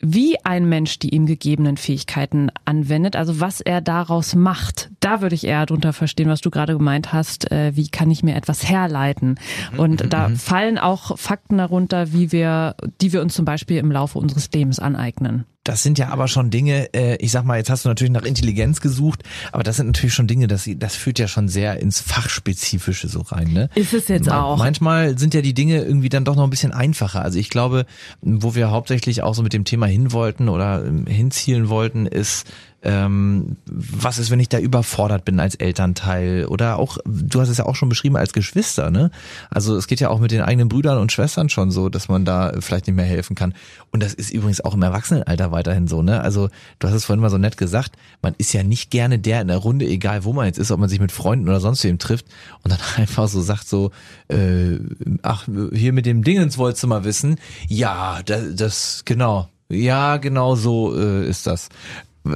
wie 0.00 0.36
ein 0.44 0.68
Mensch 0.68 0.98
die 0.98 1.14
ihm 1.14 1.26
gegebenen 1.26 1.76
Fähigkeiten 1.76 2.50
anwendet, 2.64 3.16
also 3.16 3.40
was 3.40 3.60
er 3.60 3.80
daraus 3.80 4.34
macht. 4.34 4.90
Da 5.00 5.20
würde 5.20 5.34
ich 5.34 5.46
eher 5.46 5.66
drunter 5.66 5.92
verstehen, 5.92 6.28
was 6.28 6.40
du 6.40 6.50
gerade 6.50 6.74
gemeint 6.74 7.12
hast, 7.12 7.50
äh, 7.50 7.74
wie 7.74 7.88
kann 7.88 8.10
ich 8.10 8.22
mir 8.22 8.36
etwas 8.36 8.68
herleiten. 8.68 9.38
Mhm, 9.72 9.78
Und 9.78 10.04
mhm, 10.04 10.10
da 10.10 10.28
mhm. 10.28 10.36
fallen 10.36 10.78
auch 10.78 11.18
Fakten 11.18 11.58
darunter, 11.58 12.12
wie 12.12 12.32
wir, 12.32 12.76
die 13.00 13.12
wir 13.12 13.22
uns 13.22 13.34
zum 13.34 13.44
Beispiel 13.44 13.78
im 13.78 13.90
Laufe 13.90 14.18
unseres 14.18 14.50
Lebens 14.52 14.78
aneignen. 14.78 15.46
Das 15.66 15.82
sind 15.82 15.98
ja 15.98 16.10
aber 16.10 16.28
schon 16.28 16.50
Dinge, 16.50 16.94
äh, 16.94 17.16
ich 17.16 17.32
sag 17.32 17.44
mal, 17.44 17.58
jetzt 17.58 17.70
hast 17.70 17.84
du 17.84 17.88
natürlich 17.88 18.12
nach 18.12 18.22
Intelligenz 18.22 18.80
gesucht, 18.80 19.24
aber 19.50 19.64
das 19.64 19.76
sind 19.76 19.86
natürlich 19.86 20.14
schon 20.14 20.28
Dinge, 20.28 20.46
das, 20.46 20.70
das 20.76 20.94
führt 20.94 21.18
ja 21.18 21.26
schon 21.26 21.48
sehr 21.48 21.80
ins 21.80 22.00
Fachspezifische 22.00 23.08
so 23.08 23.22
rein. 23.22 23.52
Ne? 23.52 23.68
Ist 23.74 23.92
es 23.92 24.06
jetzt 24.06 24.30
auch. 24.30 24.58
Manchmal 24.58 25.18
sind 25.18 25.34
ja 25.34 25.40
die 25.40 25.54
Dinge 25.54 25.82
irgendwie 25.82 26.08
dann 26.08 26.24
doch 26.24 26.36
noch 26.36 26.44
ein 26.44 26.50
bisschen 26.50 26.72
einfacher. 26.72 27.22
Also 27.22 27.40
ich 27.40 27.50
glaube, 27.50 27.84
wo 28.22 28.54
wir 28.54 28.70
hauptsächlich 28.70 29.24
auch 29.24 29.34
so 29.34 29.42
mit 29.42 29.52
dem 29.52 29.64
Thema 29.64 29.86
hin 29.86 30.12
wollten 30.12 30.48
oder 30.48 30.84
ähm, 30.86 31.04
hinzielen 31.06 31.68
wollten, 31.68 32.06
ist 32.06 32.46
ähm, 32.86 33.56
was 33.66 34.18
ist, 34.18 34.30
wenn 34.30 34.38
ich 34.38 34.48
da 34.48 34.60
überfordert 34.60 35.24
bin 35.24 35.40
als 35.40 35.56
Elternteil 35.56 36.46
oder 36.46 36.78
auch, 36.78 36.98
du 37.04 37.40
hast 37.40 37.48
es 37.48 37.58
ja 37.58 37.66
auch 37.66 37.74
schon 37.74 37.88
beschrieben 37.88 38.16
als 38.16 38.32
Geschwister, 38.32 38.92
ne? 38.92 39.10
Also 39.50 39.76
es 39.76 39.88
geht 39.88 39.98
ja 39.98 40.08
auch 40.08 40.20
mit 40.20 40.30
den 40.30 40.40
eigenen 40.40 40.68
Brüdern 40.68 40.98
und 40.98 41.10
Schwestern 41.10 41.48
schon 41.48 41.72
so, 41.72 41.88
dass 41.88 42.08
man 42.08 42.24
da 42.24 42.52
vielleicht 42.60 42.86
nicht 42.86 42.94
mehr 42.94 43.04
helfen 43.04 43.34
kann. 43.34 43.54
Und 43.90 44.04
das 44.04 44.14
ist 44.14 44.30
übrigens 44.30 44.60
auch 44.60 44.74
im 44.74 44.82
Erwachsenenalter 44.82 45.50
weiterhin 45.50 45.88
so, 45.88 46.00
ne? 46.00 46.20
Also 46.20 46.48
du 46.78 46.86
hast 46.86 46.94
es 46.94 47.04
vorhin 47.04 47.20
mal 47.20 47.28
so 47.28 47.38
nett 47.38 47.56
gesagt, 47.56 47.96
man 48.22 48.36
ist 48.38 48.52
ja 48.52 48.62
nicht 48.62 48.90
gerne 48.90 49.18
der 49.18 49.40
in 49.40 49.48
der 49.48 49.58
Runde, 49.58 49.84
egal 49.84 50.22
wo 50.22 50.32
man 50.32 50.46
jetzt 50.46 50.58
ist, 50.58 50.70
ob 50.70 50.78
man 50.78 50.88
sich 50.88 51.00
mit 51.00 51.10
Freunden 51.10 51.48
oder 51.48 51.58
sonst 51.58 51.82
wem 51.82 51.98
trifft 51.98 52.26
und 52.62 52.70
dann 52.70 52.80
einfach 52.96 53.26
so 53.26 53.42
sagt 53.42 53.66
so, 53.66 53.90
äh, 54.28 54.78
ach, 55.22 55.48
hier 55.72 55.92
mit 55.92 56.06
dem 56.06 56.22
Dingens 56.22 56.56
wolltest 56.56 56.84
du 56.84 56.86
mal 56.86 57.02
wissen. 57.02 57.40
Ja, 57.66 58.20
das, 58.24 58.54
das 58.54 59.02
genau. 59.04 59.48
Ja, 59.68 60.18
genau 60.18 60.54
so 60.54 60.96
äh, 60.96 61.28
ist 61.28 61.48
das 61.48 61.68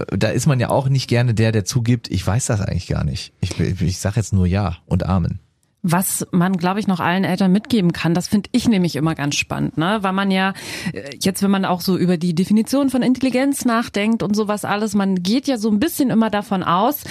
da 0.09 0.29
ist 0.29 0.47
man 0.47 0.61
ja 0.61 0.71
auch 0.71 0.89
nicht 0.89 1.09
gerne 1.09 1.35
der, 1.35 1.53
der 1.53 1.65
zugibt, 1.65 2.11
ich 2.11 2.27
weiß 2.27 2.47
das 2.47 2.61
eigentlich 2.61 2.89
gar 2.89 3.05
nicht. 3.05 3.33
Ich, 3.41 3.59
ich 3.59 3.99
sage 3.99 4.17
jetzt 4.17 4.33
nur 4.33 4.47
Ja 4.47 4.79
und 4.87 5.07
Amen. 5.07 5.41
Was 5.83 6.27
man, 6.31 6.59
glaube 6.59 6.79
ich, 6.79 6.87
noch 6.87 7.01
allen 7.01 7.25
Eltern 7.25 7.53
mitgeben 7.53 7.93
kann, 7.93 8.13
das 8.13 8.29
finde 8.29 8.51
ich 8.53 8.69
nämlich 8.69 8.97
immer 8.97 9.15
ganz 9.15 9.37
spannend, 9.37 9.79
ne? 9.79 9.99
Weil 10.03 10.13
man 10.13 10.31
ja 10.31 10.53
äh, 10.93 11.17
jetzt, 11.21 11.43
wenn 11.43 11.51
man 11.51 11.65
auch 11.65 11.81
so 11.81 11.97
über 11.97 12.19
die 12.19 12.35
Definition 12.35 12.91
von 12.91 13.03
Intelligenz 13.03 13.65
nachdenkt 13.65 14.23
und 14.23 14.37
sowas 14.37 14.67
alles, 14.67 14.95
man 14.95 15.23
geht 15.23 15.47
ja 15.47 15.57
so 15.57 15.71
ein 15.71 15.81
bisschen 15.81 16.11
immer 16.11 16.29
davon 16.29 16.63
aus, 16.63 17.05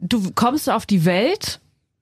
du 0.00 0.32
kommst 0.34 0.68
auf 0.68 0.84
die 0.84 1.04
Welt 1.04 1.60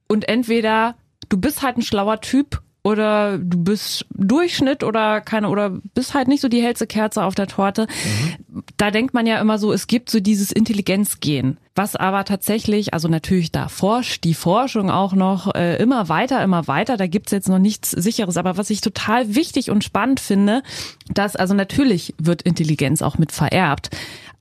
und 0.08 0.26
entweder 0.26 0.94
du 1.28 1.38
bist 1.38 1.62
halt 1.62 1.76
ein 1.76 1.82
schlauer 1.82 2.20
Typ 2.22 2.62
oder 2.86 3.38
du 3.38 3.64
bist 3.64 4.06
Durchschnitt 4.14 4.84
oder 4.84 5.20
keine 5.20 5.48
oder 5.48 5.70
bist 5.70 6.14
halt 6.14 6.28
nicht 6.28 6.40
so 6.40 6.48
die 6.48 6.62
hellste 6.62 6.86
Kerze 6.86 7.24
auf 7.24 7.34
der 7.34 7.48
Torte. 7.48 7.88
Mhm. 7.88 8.62
Da 8.76 8.92
denkt 8.92 9.12
man 9.12 9.26
ja 9.26 9.40
immer 9.40 9.58
so, 9.58 9.72
es 9.72 9.88
gibt 9.88 10.08
so 10.08 10.20
dieses 10.20 10.52
Intelligenzgehen, 10.52 11.58
was 11.74 11.96
aber 11.96 12.24
tatsächlich, 12.24 12.94
also 12.94 13.08
natürlich 13.08 13.50
da 13.50 13.66
forscht 13.66 14.22
die 14.22 14.34
Forschung 14.34 14.88
auch 14.88 15.14
noch 15.14 15.52
äh, 15.56 15.82
immer 15.82 16.08
weiter, 16.08 16.44
immer 16.44 16.68
weiter. 16.68 16.96
Da 16.96 17.08
gibt's 17.08 17.32
jetzt 17.32 17.48
noch 17.48 17.58
nichts 17.58 17.90
Sicheres, 17.90 18.36
aber 18.36 18.56
was 18.56 18.70
ich 18.70 18.82
total 18.82 19.34
wichtig 19.34 19.72
und 19.72 19.82
spannend 19.82 20.20
finde, 20.20 20.62
dass 21.12 21.34
also 21.34 21.54
natürlich 21.54 22.14
wird 22.18 22.42
Intelligenz 22.42 23.02
auch 23.02 23.18
mit 23.18 23.32
vererbt. 23.32 23.90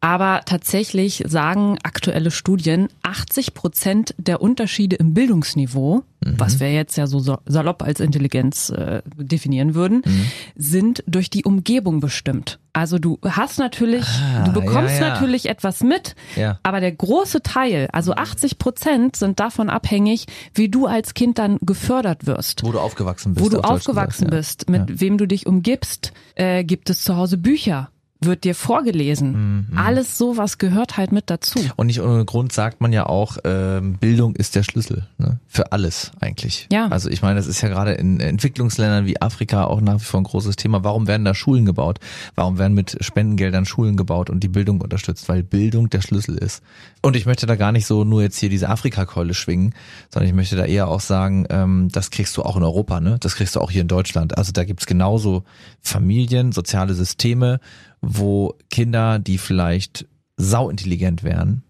Aber 0.01 0.41
tatsächlich 0.45 1.23
sagen 1.25 1.79
aktuelle 1.81 2.29
Studien, 2.29 2.89
80 3.01 3.55
Prozent 3.55 4.13
der 4.19 4.39
Unterschiede 4.39 4.97
im 4.97 5.15
Bildungsniveau, 5.15 6.03
mhm. 6.25 6.39
was 6.39 6.59
wir 6.59 6.71
jetzt 6.73 6.97
ja 6.97 7.07
so 7.07 7.19
salopp 7.45 7.83
als 7.83 7.99
Intelligenz 7.99 8.69
äh, 8.69 9.01
definieren 9.15 9.75
würden, 9.75 10.01
mhm. 10.05 10.25
sind 10.55 11.03
durch 11.07 11.29
die 11.29 11.43
Umgebung 11.45 11.99
bestimmt. 11.99 12.59
Also 12.73 12.99
du 12.99 13.19
hast 13.23 13.57
natürlich, 13.57 14.05
ah, 14.05 14.43
du 14.43 14.51
bekommst 14.51 14.99
ja, 14.99 15.07
ja. 15.07 15.13
natürlich 15.13 15.47
etwas 15.47 15.81
mit, 15.81 16.15
ja. 16.35 16.59
aber 16.61 16.81
der 16.81 16.91
große 16.91 17.41
Teil, 17.41 17.87
also 17.93 18.13
80 18.13 18.57
Prozent 18.57 19.15
sind 19.15 19.39
davon 19.39 19.69
abhängig, 19.69 20.25
wie 20.53 20.67
du 20.67 20.85
als 20.85 21.13
Kind 21.13 21.39
dann 21.39 21.57
gefördert 21.61 22.25
wirst. 22.25 22.63
Wo 22.65 22.73
du 22.73 22.79
aufgewachsen 22.79 23.33
bist. 23.33 23.45
Wo 23.45 23.49
du 23.49 23.61
aufgewachsen 23.61 24.29
gesagt, 24.29 24.65
bist, 24.65 24.69
mit 24.69 24.99
wem 24.99 25.17
du 25.17 25.25
dich 25.25 25.47
umgibst. 25.47 26.11
Äh, 26.35 26.65
gibt 26.65 26.89
es 26.89 27.03
zu 27.03 27.15
Hause 27.15 27.37
Bücher? 27.37 27.89
Wird 28.25 28.43
dir 28.43 28.55
vorgelesen. 28.55 29.67
Mhm. 29.71 29.77
Alles 29.77 30.17
sowas 30.17 30.57
gehört 30.57 30.97
halt 30.97 31.11
mit 31.11 31.29
dazu. 31.29 31.59
Und 31.75 31.87
nicht 31.87 32.01
ohne 32.01 32.25
Grund 32.25 32.51
sagt 32.51 32.81
man 32.81 32.93
ja 32.93 33.05
auch, 33.05 33.37
ähm, 33.43 33.97
Bildung 33.97 34.35
ist 34.35 34.55
der 34.55 34.63
Schlüssel 34.63 35.07
ne? 35.17 35.39
für 35.47 35.71
alles 35.71 36.11
eigentlich. 36.19 36.67
Ja. 36.71 36.87
Also 36.87 37.09
ich 37.09 37.21
meine, 37.21 37.35
das 37.35 37.47
ist 37.47 37.61
ja 37.61 37.69
gerade 37.69 37.93
in 37.93 38.19
Entwicklungsländern 38.19 39.05
wie 39.05 39.21
Afrika 39.21 39.65
auch 39.65 39.81
nach 39.81 39.99
wie 39.99 40.03
vor 40.03 40.19
ein 40.19 40.25
großes 40.25 40.55
Thema. 40.55 40.83
Warum 40.83 41.07
werden 41.07 41.25
da 41.25 41.33
Schulen 41.33 41.65
gebaut? 41.65 41.99
Warum 42.35 42.57
werden 42.57 42.73
mit 42.73 42.97
Spendengeldern 43.01 43.65
Schulen 43.65 43.97
gebaut 43.97 44.29
und 44.29 44.41
die 44.41 44.47
Bildung 44.47 44.81
unterstützt? 44.81 45.29
Weil 45.29 45.43
Bildung 45.43 45.89
der 45.89 46.01
Schlüssel 46.01 46.37
ist. 46.37 46.61
Und 47.01 47.15
ich 47.15 47.25
möchte 47.25 47.45
da 47.45 47.55
gar 47.55 47.71
nicht 47.71 47.85
so 47.85 48.03
nur 48.03 48.21
jetzt 48.21 48.37
hier 48.37 48.49
diese 48.49 48.69
Afrikakeule 48.69 49.33
schwingen, 49.33 49.73
sondern 50.11 50.27
ich 50.29 50.35
möchte 50.35 50.55
da 50.55 50.65
eher 50.65 50.87
auch 50.87 51.01
sagen, 51.01 51.45
ähm, 51.49 51.89
das 51.91 52.11
kriegst 52.11 52.35
du 52.37 52.43
auch 52.43 52.57
in 52.57 52.63
Europa, 52.63 52.99
ne? 52.99 53.17
Das 53.19 53.35
kriegst 53.35 53.55
du 53.55 53.61
auch 53.61 53.71
hier 53.71 53.81
in 53.81 53.87
Deutschland. 53.87 54.37
Also 54.37 54.51
da 54.51 54.63
gibt's 54.63 54.85
genauso 54.85 55.43
Familien, 55.81 56.51
soziale 56.51 56.93
Systeme 56.93 57.59
wo 58.05 58.55
Kinder, 58.69 59.19
die 59.19 59.37
vielleicht 59.37 60.07
sauintelligent 60.37 61.23
wären 61.23 61.63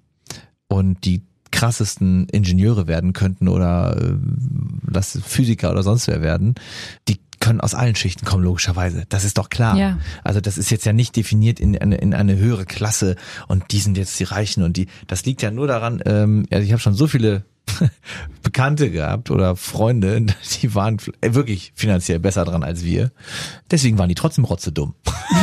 und 0.68 1.06
die 1.06 1.24
krassesten 1.52 2.28
Ingenieure 2.30 2.88
werden 2.88 3.14
könnten 3.14 3.48
oder 3.48 3.96
äh, 3.98 4.14
das 4.92 5.18
Physiker 5.24 5.72
oder 5.72 5.84
sonst 5.84 6.08
wer 6.08 6.22
werden, 6.22 6.56
die 7.08 7.20
können 7.40 7.62
aus 7.62 7.76
allen 7.76 7.96
Schichten 7.96 8.26
kommen, 8.26 8.44
logischerweise. 8.44 9.06
Das 9.08 9.24
ist 9.24 9.38
doch 9.38 9.50
klar. 9.50 9.78
Ja. 9.78 10.00
Also 10.24 10.42
das 10.42 10.58
ist 10.58 10.72
jetzt 10.72 10.86
ja 10.86 10.94
nicht 10.94 11.16
definiert 11.16 11.60
in 11.60 11.78
eine, 11.78 11.96
in 11.98 12.14
eine 12.14 12.38
höhere 12.38 12.66
Klasse 12.66 13.16
und 13.48 13.72
die 13.72 13.80
sind 13.80 13.98
jetzt 13.98 14.20
die 14.20 14.24
Reichen 14.24 14.64
und 14.64 14.78
die. 14.78 14.88
Das 15.08 15.26
liegt 15.26 15.42
ja 15.42 15.52
nur 15.52 15.68
daran, 15.68 16.02
ähm, 16.06 16.46
ja, 16.50 16.60
ich 16.60 16.72
habe 16.72 16.82
schon 16.82 16.96
so 16.96 17.08
viele 17.08 17.46
Bekannte 18.44 18.90
gehabt 18.90 19.32
oder 19.32 19.56
Freunde, 19.56 20.26
die 20.62 20.76
waren 20.76 20.98
wirklich 21.22 21.72
finanziell 21.76 22.20
besser 22.20 22.46
dran 22.46 22.64
als 22.64 22.84
wir. 22.84 23.12
Deswegen 23.70 23.98
waren 23.98 24.10
die 24.10 24.16
trotzdem 24.16 24.46
rotze 24.46 24.72
dumm. 24.72 24.96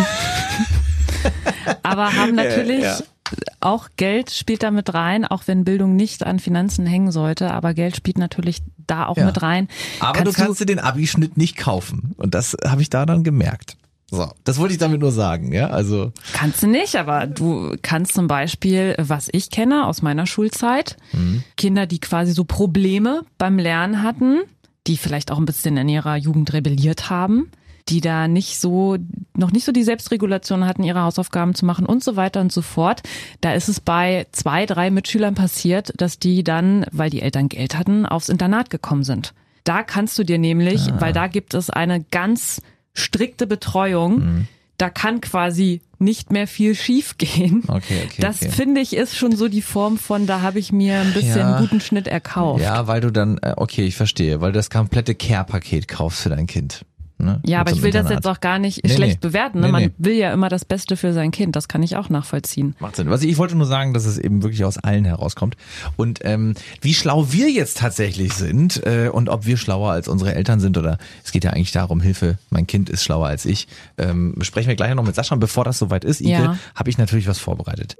aber 1.92 2.14
haben 2.14 2.34
natürlich 2.34 2.82
ja, 2.82 2.98
ja. 2.98 3.36
auch 3.60 3.88
Geld 3.96 4.30
spielt 4.30 4.62
da 4.62 4.70
mit 4.70 4.94
rein, 4.94 5.24
auch 5.24 5.42
wenn 5.46 5.64
Bildung 5.64 5.96
nicht 5.96 6.24
an 6.24 6.38
Finanzen 6.38 6.86
hängen 6.86 7.12
sollte, 7.12 7.52
aber 7.52 7.74
Geld 7.74 7.96
spielt 7.96 8.18
natürlich 8.18 8.62
da 8.86 9.06
auch 9.06 9.16
ja. 9.16 9.26
mit 9.26 9.42
rein. 9.42 9.68
Aber 10.00 10.12
kannst 10.18 10.38
du 10.38 10.42
kannst 10.42 10.60
du 10.60 10.64
den 10.64 10.78
Abischnitt 10.78 11.36
nicht 11.36 11.56
kaufen 11.56 12.14
und 12.16 12.34
das 12.34 12.56
habe 12.64 12.82
ich 12.82 12.90
da 12.90 13.06
dann 13.06 13.24
gemerkt. 13.24 13.76
So, 14.14 14.30
das 14.44 14.58
wollte 14.58 14.74
ich 14.74 14.78
damit 14.78 15.00
nur 15.00 15.10
sagen, 15.10 15.54
ja, 15.54 15.68
also. 15.68 16.12
Kannst 16.34 16.62
du 16.62 16.66
nicht, 16.66 16.96
aber 16.96 17.26
du 17.26 17.74
kannst 17.80 18.12
zum 18.12 18.28
Beispiel, 18.28 18.94
was 18.98 19.30
ich 19.32 19.48
kenne 19.48 19.86
aus 19.86 20.02
meiner 20.02 20.26
Schulzeit, 20.26 20.98
mhm. 21.12 21.42
Kinder, 21.56 21.86
die 21.86 21.98
quasi 21.98 22.32
so 22.32 22.44
Probleme 22.44 23.22
beim 23.38 23.58
Lernen 23.58 24.02
hatten, 24.02 24.40
die 24.86 24.98
vielleicht 24.98 25.30
auch 25.30 25.38
ein 25.38 25.46
bisschen 25.46 25.78
in 25.78 25.88
ihrer 25.88 26.16
Jugend 26.16 26.52
rebelliert 26.52 27.08
haben, 27.08 27.50
die 27.88 28.00
da 28.00 28.28
nicht 28.28 28.60
so, 28.60 28.96
noch 29.36 29.52
nicht 29.52 29.64
so 29.64 29.72
die 29.72 29.82
Selbstregulation 29.82 30.66
hatten, 30.66 30.84
ihre 30.84 31.02
Hausaufgaben 31.02 31.54
zu 31.54 31.66
machen 31.66 31.86
und 31.86 32.02
so 32.02 32.16
weiter 32.16 32.40
und 32.40 32.52
so 32.52 32.62
fort. 32.62 33.02
Da 33.40 33.52
ist 33.54 33.68
es 33.68 33.80
bei 33.80 34.26
zwei, 34.32 34.66
drei 34.66 34.90
Mitschülern 34.90 35.34
passiert, 35.34 35.92
dass 35.96 36.18
die 36.18 36.44
dann, 36.44 36.86
weil 36.92 37.10
die 37.10 37.22
Eltern 37.22 37.48
Geld 37.48 37.76
hatten, 37.76 38.06
aufs 38.06 38.28
Internat 38.28 38.70
gekommen 38.70 39.04
sind. 39.04 39.34
Da 39.64 39.82
kannst 39.82 40.18
du 40.18 40.24
dir 40.24 40.38
nämlich, 40.38 40.92
ah. 40.92 41.00
weil 41.00 41.12
da 41.12 41.26
gibt 41.26 41.54
es 41.54 41.70
eine 41.70 42.02
ganz 42.10 42.62
strikte 42.94 43.46
Betreuung, 43.46 44.18
mhm. 44.18 44.48
da 44.76 44.90
kann 44.90 45.20
quasi 45.20 45.80
nicht 45.98 46.32
mehr 46.32 46.48
viel 46.48 46.74
schief 46.74 47.16
gehen. 47.16 47.62
Okay, 47.68 48.02
okay, 48.04 48.20
das 48.20 48.42
okay. 48.42 48.50
finde 48.50 48.80
ich 48.80 48.94
ist 48.94 49.16
schon 49.16 49.36
so 49.36 49.48
die 49.48 49.62
Form 49.62 49.98
von, 49.98 50.26
da 50.26 50.40
habe 50.40 50.58
ich 50.58 50.72
mir 50.72 51.00
ein 51.00 51.12
bisschen 51.12 51.38
ja, 51.38 51.60
guten 51.60 51.80
Schnitt 51.80 52.08
erkauft. 52.08 52.62
Ja, 52.62 52.86
weil 52.88 53.00
du 53.00 53.10
dann, 53.10 53.38
äh, 53.38 53.54
okay, 53.56 53.84
ich 53.86 53.94
verstehe, 53.94 54.40
weil 54.40 54.52
du 54.52 54.58
das 54.58 54.68
komplette 54.68 55.14
Care-Paket 55.14 55.88
kaufst 55.88 56.22
für 56.22 56.28
dein 56.28 56.46
Kind. 56.46 56.84
Ne? 57.22 57.40
Ja, 57.44 57.60
aber 57.60 57.70
ich 57.70 57.82
will 57.82 57.86
Internat. 57.86 58.10
das 58.10 58.16
jetzt 58.16 58.26
auch 58.26 58.40
gar 58.40 58.58
nicht 58.58 58.84
nee, 58.84 58.92
schlecht 58.92 59.22
nee. 59.22 59.28
bewerten. 59.28 59.60
Ne? 59.60 59.66
Nee, 59.66 59.72
Man 59.72 59.90
will 59.98 60.14
ja 60.14 60.32
immer 60.32 60.48
das 60.48 60.64
Beste 60.64 60.96
für 60.96 61.12
sein 61.12 61.30
Kind. 61.30 61.56
Das 61.56 61.68
kann 61.68 61.82
ich 61.82 61.96
auch 61.96 62.08
nachvollziehen. 62.08 62.74
Macht 62.80 62.96
Sinn. 62.96 63.10
Was 63.10 63.22
ich, 63.22 63.30
ich 63.30 63.38
wollte 63.38 63.54
nur 63.54 63.66
sagen, 63.66 63.94
dass 63.94 64.04
es 64.04 64.18
eben 64.18 64.42
wirklich 64.42 64.64
aus 64.64 64.78
allen 64.78 65.04
herauskommt. 65.04 65.56
Und 65.96 66.20
ähm, 66.24 66.54
wie 66.80 66.94
schlau 66.94 67.30
wir 67.30 67.50
jetzt 67.50 67.78
tatsächlich 67.78 68.34
sind 68.34 68.84
äh, 68.84 69.08
und 69.08 69.28
ob 69.28 69.46
wir 69.46 69.56
schlauer 69.56 69.92
als 69.92 70.08
unsere 70.08 70.34
Eltern 70.34 70.60
sind 70.60 70.76
oder 70.76 70.98
es 71.24 71.32
geht 71.32 71.44
ja 71.44 71.50
eigentlich 71.50 71.72
darum, 71.72 72.00
Hilfe, 72.00 72.38
mein 72.50 72.66
Kind 72.66 72.90
ist 72.90 73.04
schlauer 73.04 73.28
als 73.28 73.44
ich, 73.44 73.68
ähm, 73.98 74.34
besprechen 74.36 74.68
wir 74.68 74.76
gleich 74.76 74.94
noch 74.94 75.04
mit 75.04 75.14
Sascha. 75.14 75.34
Und 75.34 75.40
bevor 75.40 75.64
das 75.64 75.78
soweit 75.78 76.04
ist, 76.04 76.20
Ike, 76.20 76.30
ja. 76.30 76.58
habe 76.74 76.90
ich 76.90 76.98
natürlich 76.98 77.28
was 77.28 77.38
vorbereitet. 77.38 77.96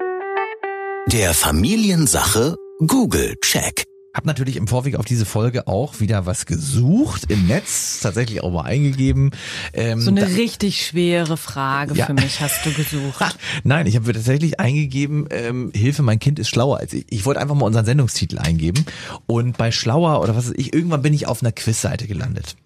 Der 1.09 1.35
Familiensache 1.35 2.57
Google 2.87 3.37
Check. 3.41 3.91
Hab 4.14 4.26
natürlich 4.26 4.57
im 4.57 4.69
Vorweg 4.69 4.97
auf 4.97 5.07
diese 5.07 5.25
Folge 5.25 5.66
auch 5.66 6.00
wieder 6.00 6.26
was 6.26 6.45
gesucht 6.45 7.31
im 7.31 7.47
Netz, 7.47 8.00
tatsächlich 8.00 8.42
auch 8.42 8.52
mal 8.52 8.64
eingegeben. 8.64 9.31
Ähm, 9.73 10.02
so 10.02 10.11
eine 10.11 10.21
da, 10.21 10.26
richtig 10.26 10.87
schwere 10.87 11.38
Frage 11.38 11.95
ja. 11.95 12.04
für 12.04 12.12
mich 12.12 12.42
hast 12.42 12.66
du 12.66 12.73
gesucht. 12.75 13.38
Nein, 13.64 13.87
ich 13.87 13.97
habe 13.97 14.12
tatsächlich 14.12 14.61
eingegeben, 14.61 15.28
ähm, 15.31 15.71
Hilfe, 15.75 16.02
mein 16.02 16.19
Kind 16.19 16.38
ist 16.38 16.50
schlauer 16.50 16.76
als 16.76 16.92
ich. 16.92 17.07
Ich 17.09 17.25
wollte 17.25 17.40
einfach 17.40 17.54
mal 17.54 17.64
unseren 17.64 17.87
Sendungstitel 17.87 18.38
eingeben 18.38 18.85
und 19.26 19.57
bei 19.57 19.73
schlauer 19.73 20.21
oder 20.21 20.37
was 20.37 20.49
weiß 20.49 20.54
ich, 20.59 20.75
irgendwann 20.75 21.00
bin 21.00 21.14
ich 21.14 21.26
auf 21.26 21.42
einer 21.42 21.52
Quizseite 21.52 22.07
gelandet. 22.07 22.57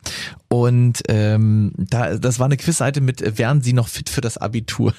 Und 0.48 1.04
ähm, 1.08 1.72
da, 1.76 2.16
das 2.16 2.40
war 2.40 2.46
eine 2.46 2.56
Quizseite 2.56 3.00
mit, 3.00 3.22
äh, 3.22 3.38
wären 3.38 3.62
Sie 3.62 3.72
noch 3.72 3.86
fit 3.86 4.08
für 4.08 4.20
das 4.20 4.36
Abitur? 4.36 4.94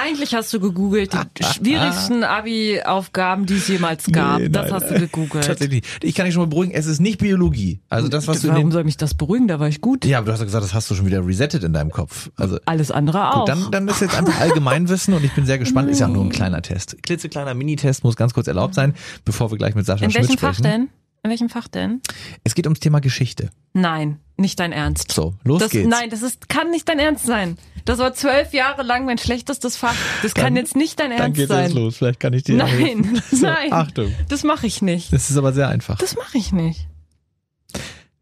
Eigentlich 0.00 0.34
hast 0.34 0.52
du 0.52 0.60
gegoogelt, 0.60 1.12
die 1.38 1.44
schwierigsten 1.54 2.22
Abi-Aufgaben, 2.24 3.46
die 3.46 3.54
es 3.54 3.68
jemals 3.68 4.06
gab. 4.06 4.38
Nee, 4.38 4.48
das 4.48 4.70
hast 4.70 4.90
du 4.90 4.98
gegoogelt. 4.98 5.44
Tatsächlich. 5.44 5.82
Ich 6.02 6.14
kann 6.14 6.26
dich 6.26 6.34
schon 6.34 6.42
mal 6.42 6.48
beruhigen, 6.48 6.72
es 6.72 6.86
ist 6.86 7.00
nicht 7.00 7.18
Biologie. 7.18 7.80
Also 7.88 8.08
das, 8.08 8.28
was 8.28 8.42
du 8.42 8.48
Warum 8.48 8.72
soll 8.72 8.84
mich 8.84 8.96
das 8.96 9.14
beruhigen? 9.14 9.48
Da 9.48 9.60
war 9.60 9.68
ich 9.68 9.80
gut. 9.80 10.04
Ja, 10.04 10.18
aber 10.18 10.26
du 10.26 10.32
hast 10.32 10.40
ja 10.40 10.44
gesagt, 10.44 10.64
das 10.64 10.74
hast 10.74 10.90
du 10.90 10.94
schon 10.94 11.06
wieder 11.06 11.26
resettet 11.26 11.64
in 11.64 11.72
deinem 11.72 11.90
Kopf. 11.90 12.30
Also 12.36 12.58
Alles 12.64 12.90
andere 12.90 13.34
auch. 13.34 13.40
Gut, 13.40 13.48
dann, 13.48 13.70
dann 13.70 13.88
ist 13.88 14.00
jetzt 14.00 14.16
einfach 14.16 14.40
Allgemeinwissen 14.40 15.14
und 15.14 15.24
ich 15.24 15.32
bin 15.34 15.46
sehr 15.46 15.58
gespannt. 15.58 15.90
Ist 15.90 16.00
ja 16.00 16.08
nur 16.08 16.24
ein 16.24 16.30
kleiner 16.30 16.62
Test. 16.62 17.02
Klitzekleiner 17.02 17.54
Minitest 17.54 18.04
muss 18.04 18.16
ganz 18.16 18.34
kurz 18.34 18.46
erlaubt 18.46 18.74
sein, 18.74 18.94
bevor 19.24 19.50
wir 19.50 19.58
gleich 19.58 19.74
mit 19.74 19.86
Sascha 19.86 20.04
in 20.04 20.10
Schmidt 20.10 20.24
sprechen. 20.32 20.38
In 20.38 20.42
welchem 20.42 20.56
Fach 20.56 20.62
denn? 20.62 20.88
In 21.22 21.30
welchem 21.30 21.48
Fach 21.48 21.68
denn? 21.68 22.00
Es 22.44 22.54
geht 22.54 22.66
ums 22.66 22.80
Thema 22.80 23.00
Geschichte. 23.00 23.50
Nein, 23.72 24.18
nicht 24.36 24.60
dein 24.60 24.72
Ernst. 24.72 25.12
So, 25.12 25.34
los 25.44 25.60
das, 25.60 25.70
geht's. 25.70 25.88
Nein, 25.88 26.10
das 26.10 26.22
ist, 26.22 26.48
kann 26.48 26.70
nicht 26.70 26.88
dein 26.88 26.98
Ernst 26.98 27.26
sein. 27.26 27.56
Das 27.84 27.98
war 27.98 28.14
zwölf 28.14 28.52
Jahre 28.52 28.82
lang 28.82 29.04
mein 29.04 29.18
schlechtestes 29.18 29.76
Fach. 29.76 29.94
Das 30.22 30.34
dann, 30.34 30.44
kann 30.44 30.56
jetzt 30.56 30.76
nicht 30.76 31.00
dein 31.00 31.10
Ernst 31.10 31.22
sein. 31.22 31.32
Dann 31.32 31.34
geht 31.34 31.48
sein. 31.48 31.66
es 31.66 31.74
los. 31.74 31.96
Vielleicht 31.96 32.20
kann 32.20 32.32
ich 32.34 32.44
dir 32.44 32.56
Nein. 32.56 33.20
So, 33.30 33.46
nein. 33.46 33.72
Achtung. 33.72 34.14
Das 34.28 34.44
mache 34.44 34.66
ich 34.66 34.82
nicht. 34.82 35.12
Das 35.12 35.30
ist 35.30 35.36
aber 35.36 35.52
sehr 35.52 35.68
einfach. 35.68 35.98
Das 35.98 36.16
mache 36.16 36.38
ich 36.38 36.52
nicht. 36.52 36.86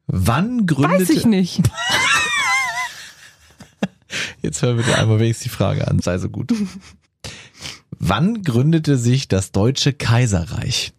Wann 0.07 0.67
gründete... 0.67 1.03
Weiß 1.03 1.11
ich 1.11 1.27
nicht. 1.27 1.61
Jetzt 4.43 4.63
hören 4.63 4.79
wir 4.79 4.85
dir 4.85 4.99
einmal 4.99 5.19
wenigstens 5.19 5.45
die 5.45 5.51
Frage 5.51 5.89
an. 5.89 5.99
Sei 5.99 6.19
so 6.19 6.29
gut. 6.29 6.53
Wann 7.99 8.43
gründete 8.43 8.97
sich 8.97 9.29
das 9.29 9.53
Deutsche 9.53 9.93
Kaiserreich? 9.93 10.93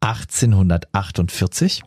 1848, 0.00 1.82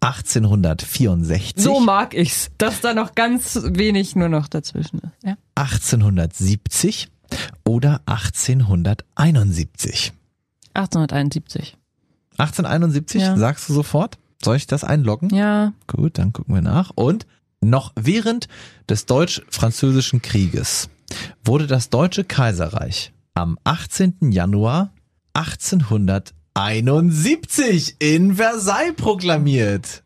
1864. 0.00 1.62
So 1.62 1.80
mag 1.80 2.14
ich's, 2.14 2.50
dass 2.58 2.80
da 2.80 2.94
noch 2.94 3.14
ganz 3.14 3.58
wenig 3.64 4.16
nur 4.16 4.28
noch 4.28 4.48
dazwischen 4.48 4.98
ist. 4.98 5.12
Ja. 5.24 5.36
1870 5.54 7.08
oder 7.64 8.00
1871. 8.06 10.12
1871. 10.74 11.76
1871, 12.38 13.22
ja. 13.22 13.36
sagst 13.36 13.68
du 13.68 13.72
sofort? 13.72 14.18
Soll 14.42 14.56
ich 14.56 14.66
das 14.66 14.84
einloggen? 14.84 15.34
Ja. 15.34 15.72
Gut, 15.86 16.18
dann 16.18 16.32
gucken 16.32 16.54
wir 16.54 16.62
nach. 16.62 16.90
Und 16.94 17.26
noch 17.60 17.92
während 17.96 18.48
des 18.88 19.06
Deutsch-Französischen 19.06 20.22
Krieges 20.22 20.90
wurde 21.44 21.66
das 21.66 21.88
Deutsche 21.88 22.24
Kaiserreich 22.24 23.12
am 23.34 23.58
18. 23.64 24.32
Januar 24.32 24.92
1871 26.56 27.96
in 27.98 28.36
Versailles 28.36 28.94
proklamiert. 28.96 30.02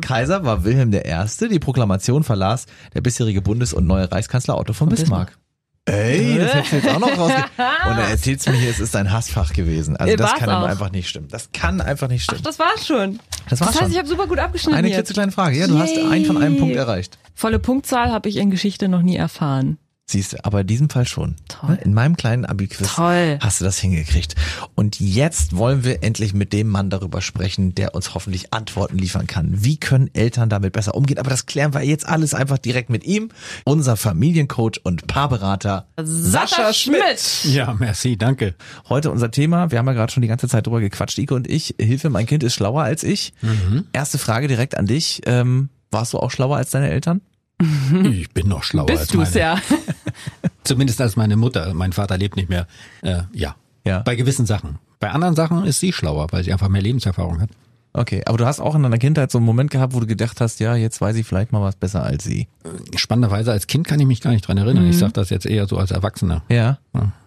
Kaiser 0.00 0.44
war 0.44 0.64
Wilhelm 0.64 0.92
I. 0.92 1.48
Die 1.48 1.58
Proklamation 1.58 2.22
verlas 2.24 2.66
der 2.94 3.00
bisherige 3.00 3.42
Bundes- 3.42 3.74
und 3.74 3.86
neue 3.86 4.10
Reichskanzler 4.10 4.56
Otto 4.58 4.72
von 4.72 4.88
Bismarck. 4.88 5.36
Ey, 5.84 6.38
das 6.38 6.54
hättest 6.54 6.72
du 6.72 6.76
jetzt 6.76 6.88
auch 6.88 6.98
noch 7.00 7.16
rausge... 7.18 7.34
Und 7.88 7.96
er 7.98 8.10
erzählst 8.10 8.46
mir 8.46 8.54
hier, 8.56 8.68
es 8.68 8.78
ist 8.78 8.94
ein 8.94 9.10
Hassfach 9.10 9.54
gewesen. 9.54 9.96
Also 9.96 10.16
das 10.16 10.32
War's 10.32 10.38
kann 10.38 10.50
auch. 10.50 10.66
einfach 10.66 10.92
nicht 10.92 11.08
stimmen. 11.08 11.28
Das 11.30 11.50
kann 11.52 11.80
einfach 11.80 12.08
nicht 12.08 12.24
stimmen. 12.24 12.42
Das 12.42 12.58
war's 12.58 12.86
schon. 12.86 13.20
Das 13.48 13.60
war's 13.60 13.70
das 13.70 13.76
heißt, 13.76 13.78
schon. 13.84 13.92
ich 13.92 13.98
habe 13.98 14.06
super 14.06 14.26
gut 14.26 14.38
abgeschnitten 14.38 14.76
Eine 14.76 14.88
jetzt. 14.88 14.96
klitzekleine 14.98 15.32
Frage. 15.32 15.56
Ja, 15.58 15.66
du 15.66 15.78
hast 15.78 15.96
Yay. 15.96 16.06
einen 16.10 16.24
von 16.26 16.36
einem 16.36 16.58
Punkt 16.58 16.76
erreicht. 16.76 17.18
Volle 17.34 17.58
Punktzahl 17.58 18.12
habe 18.12 18.28
ich 18.28 18.36
in 18.36 18.50
Geschichte 18.50 18.88
noch 18.88 19.00
nie 19.00 19.16
erfahren. 19.16 19.78
Siehst 20.10 20.32
du, 20.32 20.42
aber 20.42 20.62
in 20.62 20.66
diesem 20.66 20.88
Fall 20.88 21.06
schon. 21.06 21.36
Toll. 21.48 21.78
In 21.84 21.92
meinem 21.92 22.16
kleinen 22.16 22.46
Abi-Quiz 22.46 22.94
Toll. 22.94 23.38
hast 23.42 23.60
du 23.60 23.66
das 23.66 23.78
hingekriegt. 23.78 24.36
Und 24.74 24.98
jetzt 25.00 25.54
wollen 25.54 25.84
wir 25.84 26.02
endlich 26.02 26.32
mit 26.32 26.54
dem 26.54 26.68
Mann 26.68 26.88
darüber 26.88 27.20
sprechen, 27.20 27.74
der 27.74 27.94
uns 27.94 28.14
hoffentlich 28.14 28.54
Antworten 28.54 28.96
liefern 28.96 29.26
kann. 29.26 29.48
Wie 29.62 29.76
können 29.76 30.08
Eltern 30.14 30.48
damit 30.48 30.72
besser 30.72 30.94
umgehen? 30.94 31.18
Aber 31.18 31.28
das 31.28 31.44
klären 31.44 31.74
wir 31.74 31.82
jetzt 31.82 32.08
alles 32.08 32.32
einfach 32.32 32.56
direkt 32.56 32.88
mit 32.88 33.04
ihm. 33.04 33.28
Unser 33.64 33.98
Familiencoach 33.98 34.80
und 34.82 35.06
Paarberater 35.08 35.86
Sascha 36.02 36.72
Schmidt. 36.72 37.44
Ja, 37.44 37.74
merci, 37.74 38.16
danke. 38.16 38.54
Heute 38.88 39.10
unser 39.10 39.30
Thema, 39.30 39.70
wir 39.70 39.78
haben 39.78 39.86
ja 39.88 39.92
gerade 39.92 40.10
schon 40.10 40.22
die 40.22 40.28
ganze 40.28 40.48
Zeit 40.48 40.66
drüber 40.66 40.80
gequatscht, 40.80 41.18
Ike 41.18 41.34
und 41.34 41.46
ich. 41.50 41.74
Hilfe, 41.78 42.08
mein 42.08 42.24
Kind 42.24 42.42
ist 42.42 42.54
schlauer 42.54 42.82
als 42.82 43.02
ich. 43.02 43.34
Erste 43.92 44.16
Frage 44.16 44.48
direkt 44.48 44.74
an 44.74 44.86
dich. 44.86 45.20
Ähm, 45.26 45.68
warst 45.90 46.14
du 46.14 46.18
auch 46.18 46.30
schlauer 46.30 46.56
als 46.56 46.70
deine 46.70 46.88
Eltern? 46.88 47.20
Ich 48.04 48.30
bin 48.30 48.46
noch 48.46 48.62
schlauer 48.62 48.88
als 48.88 49.00
Bist 49.00 49.14
du's 49.14 49.34
meine. 49.34 49.40
ja. 49.40 49.60
Zumindest 50.68 51.00
als 51.00 51.16
meine 51.16 51.36
Mutter. 51.36 51.72
Mein 51.74 51.92
Vater 51.92 52.16
lebt 52.18 52.36
nicht 52.36 52.48
mehr. 52.48 52.66
Äh, 53.02 53.22
ja. 53.32 53.56
Ja. 53.84 54.00
Bei 54.00 54.16
gewissen 54.16 54.46
Sachen. 54.46 54.78
Bei 55.00 55.10
anderen 55.10 55.34
Sachen 55.34 55.64
ist 55.64 55.80
sie 55.80 55.92
schlauer, 55.92 56.26
weil 56.30 56.44
sie 56.44 56.52
einfach 56.52 56.68
mehr 56.68 56.82
Lebenserfahrung 56.82 57.40
hat. 57.40 57.50
Okay, 57.94 58.22
aber 58.26 58.36
du 58.36 58.46
hast 58.46 58.60
auch 58.60 58.74
in 58.74 58.82
deiner 58.82 58.98
Kindheit 58.98 59.30
so 59.30 59.38
einen 59.38 59.46
Moment 59.46 59.70
gehabt, 59.70 59.94
wo 59.94 60.00
du 60.00 60.06
gedacht 60.06 60.40
hast, 60.40 60.60
ja, 60.60 60.76
jetzt 60.76 61.00
weiß 61.00 61.16
ich 61.16 61.26
vielleicht 61.26 61.52
mal 61.52 61.62
was 61.62 61.74
besser 61.74 62.02
als 62.02 62.22
sie. 62.22 62.46
Spannenderweise 62.94 63.50
als 63.50 63.66
Kind 63.66 63.86
kann 63.86 63.98
ich 63.98 64.06
mich 64.06 64.20
gar 64.20 64.30
nicht 64.30 64.46
dran 64.46 64.58
erinnern. 64.58 64.86
Ich 64.86 64.98
sage 64.98 65.12
das 65.14 65.30
jetzt 65.30 65.46
eher 65.46 65.66
so 65.66 65.78
als 65.78 65.90
Erwachsener. 65.90 66.42
Ja, 66.48 66.78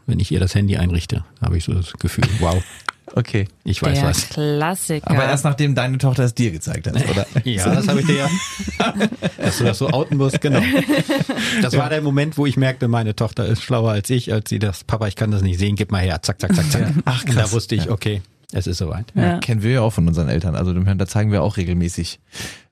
Wenn 0.06 0.20
ich 0.20 0.32
ihr 0.32 0.40
das 0.40 0.54
Handy 0.54 0.78
einrichte, 0.78 1.24
habe 1.42 1.58
ich 1.58 1.64
so 1.64 1.74
das 1.74 1.94
Gefühl, 1.94 2.26
wow, 2.40 2.64
okay. 3.16 3.48
ich 3.64 3.82
weiß 3.82 4.00
Der 4.00 4.08
was. 4.10 4.30
Klassiker. 4.30 5.10
Aber 5.10 5.24
erst 5.26 5.44
nachdem 5.44 5.76
deine 5.76 5.98
Tochter 5.98 6.24
es 6.24 6.34
dir 6.34 6.52
gezeigt 6.52 6.88
hat, 6.88 6.96
oder? 6.96 7.26
Ja, 7.44 7.74
das 7.74 7.88
habe 7.88 8.00
ich 8.02 8.06
dir 8.06 8.16
ja. 8.18 8.30
Dass 9.38 9.58
du 9.58 9.64
das 9.64 9.78
so 9.78 9.90
outen 9.90 10.18
musst, 10.18 10.42
genau. 10.42 10.62
Das 11.62 11.76
war 11.78 11.90
der 11.90 12.02
Moment, 12.02 12.38
wo 12.38 12.46
ich 12.46 12.58
merkte, 12.58 12.88
meine 12.88 13.16
Tochter 13.16 13.46
ist 13.46 13.62
schlauer 13.64 13.92
als 13.92 14.10
ich, 14.10 14.32
als 14.32 14.50
sie 14.50 14.60
das, 14.60 14.84
Papa, 14.84 15.08
ich 15.08 15.16
kann 15.16 15.32
das 15.32 15.42
nicht 15.42 15.60
sehen, 15.60 15.76
gib 15.76 15.92
mal 15.92 16.02
her, 16.02 16.22
zack, 16.22 16.40
zack, 16.42 16.56
zack, 16.56 16.72
zack. 16.72 16.94
Ach, 17.06 17.24
Und 17.24 17.36
da 17.36 17.42
krass. 17.42 17.52
wusste 17.54 17.76
ich, 17.76 17.90
okay, 17.90 18.22
es 18.54 18.68
ist 18.68 18.78
soweit. 18.78 19.06
Ja. 19.16 19.40
Kennen 19.40 19.64
wir 19.64 19.72
ja 19.72 19.82
auch 19.82 19.92
von 19.92 20.08
unseren 20.08 20.30
Eltern. 20.30 20.56
Also 20.56 20.74
da 20.74 21.08
zeigen 21.08 21.32
wir 21.32 21.42
auch 21.42 21.58
regelmäßig, 21.58 22.20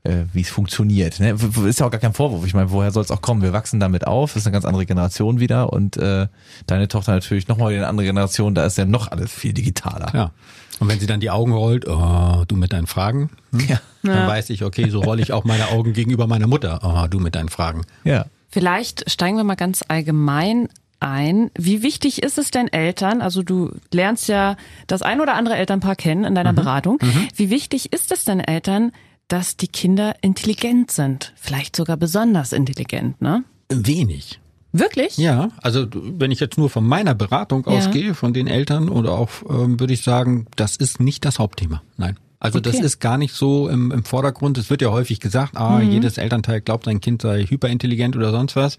äh, 0.03 0.24
wie 0.33 0.41
es 0.41 0.50
funktioniert. 0.50 1.19
Ne? 1.19 1.36
Ist 1.65 1.79
ja 1.79 1.86
auch 1.86 1.91
gar 1.91 2.00
kein 2.00 2.13
Vorwurf. 2.13 2.45
Ich 2.45 2.53
meine, 2.53 2.71
woher 2.71 2.91
soll 2.91 3.03
es 3.03 3.12
auch 3.12 3.21
kommen? 3.21 3.41
Wir 3.41 3.53
wachsen 3.53 3.79
damit 3.79 4.05
auf. 4.05 4.33
Das 4.33 4.43
ist 4.43 4.48
eine 4.48 4.53
ganz 4.53 4.65
andere 4.65 4.86
Generation 4.86 5.39
wieder. 5.39 5.71
Und 5.71 5.98
äh, 5.98 6.27
deine 6.67 6.88
Tochter 6.88 7.13
natürlich 7.13 7.48
nochmal 7.48 7.74
eine 7.74 7.88
andere 7.88 8.05
Generation. 8.05 8.55
Da 8.55 8.65
ist 8.65 8.77
ja 8.77 8.86
noch 8.86 9.09
alles 9.09 9.31
viel 9.31 9.53
digitaler. 9.53 10.12
Ja. 10.13 10.31
Und 10.79 10.88
wenn 10.88 11.00
sie 11.00 11.07
dann 11.07 11.19
die 11.19 11.29
Augen 11.29 11.53
rollt, 11.53 11.88
oh, 11.88 12.43
du 12.48 12.55
mit 12.55 12.74
deinen 12.74 12.88
Fragen, 12.88 13.29
hm? 13.51 13.59
Ja. 13.67 13.81
dann 14.03 14.27
weiß 14.27 14.50
ich, 14.50 14.63
okay, 14.63 14.89
so 14.89 15.01
rolle 15.01 15.21
ich 15.21 15.33
auch 15.33 15.43
meine 15.43 15.69
Augen 15.69 15.93
gegenüber 15.93 16.25
meiner 16.27 16.48
Mutter. 16.48 16.79
Oh, 16.83 17.07
du 17.07 17.19
mit 17.19 17.36
deinen 17.36 17.50
Fragen. 17.50 17.81
ja. 18.03 18.25
Vielleicht 18.51 19.09
steigen 19.09 19.38
wir 19.38 19.43
mal 19.43 19.55
ganz 19.55 19.83
allgemein 19.88 20.69
ein. 21.00 21.51
Wie 21.58 21.82
wichtig 21.84 22.22
ist 22.24 22.38
es 22.38 22.51
denn 22.51 22.68
Eltern, 22.68 23.22
also 23.22 23.44
du 23.44 23.72
lernst 23.94 24.27
ja 24.27 24.56
das 24.88 25.01
ein 25.01 25.22
oder 25.22 25.34
andere 25.36 25.56
Elternpaar 25.56 25.96
kennen 25.96 26.24
in 26.24 26.36
deiner 26.36 26.53
Beratung. 26.53 27.00
Wie 27.36 27.50
wichtig 27.50 27.94
ist 27.94 28.12
es 28.12 28.25
denn 28.25 28.39
Eltern, 28.39 28.91
dass 29.27 29.58
die 29.58 29.68
Kinder 29.68 30.15
intelligent 30.22 30.91
sind? 30.91 31.34
Vielleicht 31.36 31.75
sogar 31.75 31.98
besonders 31.98 32.51
intelligent, 32.53 33.22
ne? 33.22 33.44
Wenig. 33.70 34.39
Wirklich? 34.72 35.18
Ja, 35.18 35.50
also 35.63 35.88
wenn 35.91 36.32
ich 36.32 36.39
jetzt 36.39 36.58
nur 36.58 36.70
von 36.70 36.86
meiner 36.86 37.15
Beratung 37.15 37.63
Ja. 37.65 37.74
ausgehe, 37.74 38.13
von 38.13 38.34
den 38.34 38.48
Eltern 38.48 38.89
oder 38.89 39.13
auch, 39.13 39.29
ähm, 39.50 39.79
würde 39.79 39.94
ich 39.94 40.03
sagen, 40.03 40.46
das 40.56 40.75
ist 40.75 41.00
nicht 41.00 41.25
das 41.25 41.39
Hauptthema. 41.39 41.82
Nein. 41.98 42.18
Also 42.41 42.60
das 42.60 42.75
Okay. 42.75 42.85
ist 42.85 43.00
gar 43.00 43.18
nicht 43.18 43.33
so 43.33 43.68
im, 43.68 43.92
im 43.92 44.05
Vordergrund. 44.05 44.57
Es 44.57 44.70
wird 44.70 44.81
ja 44.81 44.92
häufig 44.92 45.20
gesagt, 45.20 45.57
ah, 45.57 45.81
jedes 45.81 46.18
Elternteil 46.18 46.62
glaubt, 46.62 46.85
sein 46.85 47.01
Kind 47.01 47.22
sei 47.22 47.44
hyperintelligent 47.44 48.16
oder 48.16 48.31
sonst 48.31 48.55
was. 48.55 48.77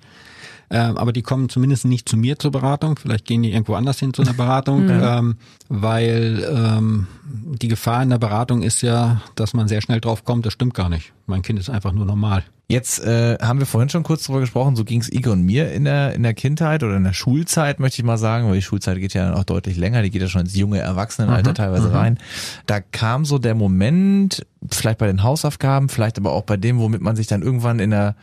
Ähm, 0.73 0.97
aber 0.97 1.13
die 1.13 1.23
kommen 1.23 1.49
zumindest 1.49 1.85
nicht 1.85 2.09
zu 2.09 2.17
mir 2.17 2.39
zur 2.39 2.53
Beratung. 2.53 2.97
Vielleicht 2.97 3.25
gehen 3.25 3.43
die 3.43 3.53
irgendwo 3.53 3.75
anders 3.75 3.99
hin 3.99 4.15
zu 4.15 4.23
einer 4.23 4.35
Beratung, 4.35 4.89
ähm, 4.91 5.37
weil 5.69 6.49
ähm, 6.49 7.09
die 7.25 7.69
Gefahr 7.69 8.03
in 8.03 8.11
der 8.11 8.19
Beratung 8.19 8.63
ist 8.63 8.83
ja, 8.83 9.21
dass 9.35 9.53
man 9.53 9.67
sehr 9.67 9.83
schnell 9.83 10.01
drauf 10.01 10.25
kommt, 10.25 10.47
das 10.47 10.53
stimmt 10.53 10.75
gar 10.75 10.89
nicht. 10.89 11.13
Mein 11.27 11.43
Kind 11.43 11.59
ist 11.59 11.71
einfach 11.71 11.93
nur 11.93 12.07
normal. 12.07 12.45
Jetzt 12.71 13.05
äh, 13.05 13.37
haben 13.43 13.59
wir 13.59 13.67
vorhin 13.67 13.89
schon 13.89 14.05
kurz 14.05 14.23
drüber 14.23 14.39
gesprochen, 14.39 14.77
so 14.77 14.85
ging 14.85 15.01
es 15.01 15.13
Ike 15.13 15.33
und 15.33 15.43
mir 15.43 15.73
in 15.73 15.85
der, 15.85 16.15
in 16.15 16.23
der 16.23 16.35
Kindheit 16.35 16.85
oder 16.85 16.97
in 16.97 17.03
der 17.03 17.15
Schulzeit, 17.15 17.81
möchte 17.81 18.01
ich 18.01 18.05
mal 18.05 18.17
sagen, 18.17 18.47
weil 18.47 18.55
die 18.55 18.63
Schulzeit 18.63 18.97
geht 19.01 19.13
ja 19.13 19.35
auch 19.35 19.43
deutlich 19.43 19.77
länger, 19.77 20.03
die 20.03 20.11
geht 20.11 20.23
ja 20.23 20.29
schon 20.29 20.43
ins 20.43 20.55
junge 20.55 20.79
Erwachsenenalter 20.79 21.53
teilweise 21.53 21.93
rein. 21.93 22.19
Da 22.67 22.79
kam 22.79 23.25
so 23.25 23.39
der 23.39 23.57
Moment, 23.57 24.47
vielleicht 24.71 24.99
bei 24.99 25.09
den 25.09 25.25
Hausaufgaben, 25.25 25.89
vielleicht 25.89 26.17
aber 26.17 26.31
auch 26.31 26.45
bei 26.45 26.57
dem, 26.57 26.79
womit 26.79 27.01
man 27.01 27.17
sich 27.17 27.27
dann 27.27 27.43
irgendwann 27.43 27.81
in 27.81 27.91
der 27.91 28.15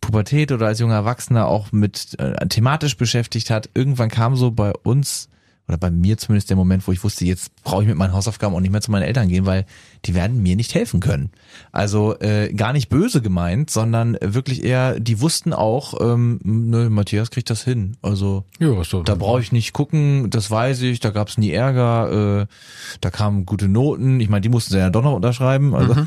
Pubertät 0.00 0.52
oder 0.52 0.66
als 0.66 0.78
junger 0.80 0.94
Erwachsener 0.94 1.46
auch 1.46 1.72
mit 1.72 2.18
äh, 2.18 2.46
thematisch 2.48 2.96
beschäftigt 2.96 3.50
hat. 3.50 3.68
Irgendwann 3.74 4.08
kam 4.08 4.36
so 4.36 4.50
bei 4.50 4.72
uns 4.72 5.28
oder 5.68 5.76
bei 5.76 5.90
mir 5.90 6.16
zumindest 6.16 6.48
der 6.48 6.56
Moment, 6.56 6.86
wo 6.88 6.92
ich 6.92 7.04
wusste, 7.04 7.26
jetzt 7.26 7.54
brauche 7.62 7.82
ich 7.82 7.88
mit 7.88 7.98
meinen 7.98 8.14
Hausaufgaben 8.14 8.54
auch 8.54 8.60
nicht 8.60 8.70
mehr 8.70 8.80
zu 8.80 8.90
meinen 8.90 9.02
Eltern 9.02 9.28
gehen, 9.28 9.44
weil 9.44 9.66
die 10.06 10.14
werden 10.14 10.42
mir 10.42 10.56
nicht 10.56 10.74
helfen 10.74 11.00
können. 11.00 11.30
Also 11.72 12.18
äh, 12.20 12.54
gar 12.54 12.72
nicht 12.72 12.88
böse 12.88 13.20
gemeint, 13.20 13.68
sondern 13.68 14.16
wirklich 14.22 14.64
eher, 14.64 14.98
die 14.98 15.20
wussten 15.20 15.52
auch, 15.52 16.00
ähm, 16.00 16.40
ne, 16.42 16.88
Matthias 16.88 17.30
kriegt 17.30 17.50
das 17.50 17.64
hin. 17.64 17.98
Also 18.00 18.44
Ja, 18.58 18.82
so. 18.82 19.02
da 19.02 19.14
brauche 19.14 19.42
ich 19.42 19.52
nicht 19.52 19.74
gucken, 19.74 20.30
das 20.30 20.50
weiß 20.50 20.80
ich, 20.82 21.00
da 21.00 21.10
gab 21.10 21.28
es 21.28 21.36
nie 21.36 21.50
Ärger, 21.50 22.40
äh, 22.40 22.46
da 23.02 23.10
kamen 23.10 23.44
gute 23.44 23.68
Noten. 23.68 24.20
Ich 24.20 24.30
meine, 24.30 24.40
die 24.40 24.48
mussten 24.48 24.72
sie 24.72 24.78
ja 24.78 24.88
doch 24.88 25.02
noch 25.02 25.14
unterschreiben. 25.14 25.74
Also. 25.74 26.06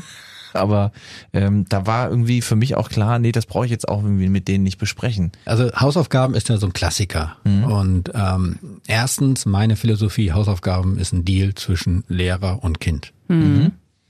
Aber 0.54 0.92
ähm, 1.32 1.64
da 1.68 1.86
war 1.86 2.10
irgendwie 2.10 2.42
für 2.42 2.56
mich 2.56 2.76
auch 2.76 2.88
klar, 2.88 3.18
nee, 3.18 3.32
das 3.32 3.46
brauche 3.46 3.64
ich 3.64 3.70
jetzt 3.70 3.88
auch 3.88 4.02
irgendwie 4.02 4.28
mit 4.28 4.48
denen 4.48 4.64
nicht 4.64 4.78
besprechen. 4.78 5.32
Also 5.44 5.70
Hausaufgaben 5.72 6.34
ist 6.34 6.48
ja 6.48 6.56
so 6.56 6.66
ein 6.66 6.72
Klassiker. 6.72 7.36
Und 7.64 8.10
ähm, 8.14 8.58
erstens, 8.86 9.46
meine 9.46 9.76
Philosophie, 9.76 10.32
Hausaufgaben 10.32 10.98
ist 10.98 11.12
ein 11.12 11.24
Deal 11.24 11.54
zwischen 11.54 12.04
Lehrer 12.08 12.62
und 12.62 12.80
Kind. 12.80 13.12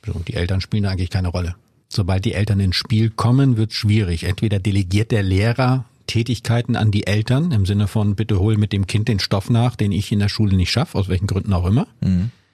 So, 0.04 0.18
die 0.26 0.34
Eltern 0.34 0.60
spielen 0.60 0.82
da 0.84 0.90
eigentlich 0.90 1.10
keine 1.10 1.28
Rolle. 1.28 1.54
Sobald 1.88 2.24
die 2.24 2.32
Eltern 2.32 2.58
ins 2.60 2.76
Spiel 2.76 3.10
kommen, 3.10 3.56
wird 3.56 3.72
schwierig. 3.72 4.24
Entweder 4.24 4.58
delegiert 4.58 5.10
der 5.10 5.22
Lehrer 5.22 5.84
Tätigkeiten 6.06 6.74
an 6.74 6.90
die 6.90 7.06
Eltern 7.06 7.52
im 7.52 7.64
Sinne 7.64 7.86
von 7.86 8.16
bitte 8.16 8.40
hol 8.40 8.56
mit 8.56 8.72
dem 8.72 8.86
Kind 8.86 9.08
den 9.08 9.20
Stoff 9.20 9.48
nach, 9.50 9.76
den 9.76 9.92
ich 9.92 10.10
in 10.10 10.18
der 10.18 10.28
Schule 10.28 10.56
nicht 10.56 10.70
schaffe, 10.70 10.98
aus 10.98 11.08
welchen 11.08 11.26
Gründen 11.26 11.52
auch 11.52 11.66
immer. 11.66 11.86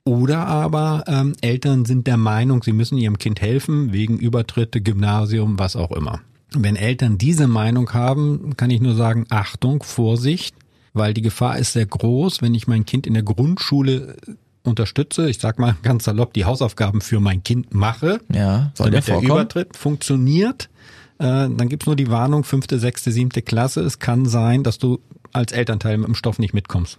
Oder 0.09 0.47
aber 0.47 1.05
ähm, 1.07 1.35
Eltern 1.43 1.85
sind 1.85 2.07
der 2.07 2.17
Meinung, 2.17 2.63
sie 2.63 2.73
müssen 2.73 2.97
ihrem 2.97 3.19
Kind 3.19 3.43
helfen, 3.43 3.93
wegen 3.93 4.19
Übertritte, 4.19 4.81
Gymnasium, 4.81 5.59
was 5.59 5.77
auch 5.77 5.91
immer. 5.91 6.21
Wenn 6.55 6.77
Eltern 6.77 7.19
diese 7.19 7.47
Meinung 7.47 7.93
haben, 7.93 8.57
kann 8.57 8.71
ich 8.71 8.81
nur 8.81 8.95
sagen, 8.95 9.27
Achtung, 9.29 9.83
Vorsicht, 9.83 10.55
weil 10.95 11.13
die 11.13 11.21
Gefahr 11.21 11.59
ist 11.59 11.75
sehr 11.75 11.85
groß, 11.85 12.41
wenn 12.41 12.55
ich 12.55 12.67
mein 12.67 12.87
Kind 12.87 13.07
in 13.07 13.13
der 13.13 13.23
Grundschule 13.23 14.17
äh, 14.27 14.33
unterstütze, 14.63 15.29
ich 15.29 15.41
sag 15.41 15.59
mal 15.59 15.77
ganz 15.83 16.05
salopp, 16.05 16.33
die 16.33 16.47
Hausaufgaben 16.47 17.03
für 17.03 17.21
mein 17.21 17.43
Kind 17.45 17.75
mache, 17.75 18.21
Ja, 18.33 18.73
soll 18.73 18.91
der 18.91 19.03
damit 19.03 19.23
der? 19.25 19.31
Übertritt 19.31 19.77
funktioniert, 19.77 20.71
äh, 21.19 21.51
dann 21.51 21.69
gibt's 21.69 21.85
nur 21.85 21.97
die 21.97 22.09
Warnung, 22.09 22.45
fünfte, 22.45 22.79
sechste, 22.79 23.13
siebte 23.13 23.43
Klasse. 23.43 23.83
Es 23.83 23.99
kann 23.99 24.25
sein, 24.25 24.63
dass 24.63 24.79
du 24.79 25.01
als 25.35 25.53
Elternteil 25.53 25.99
mit 25.99 26.07
dem 26.07 26.15
Stoff 26.15 26.39
nicht 26.39 26.55
mitkommst. 26.55 26.97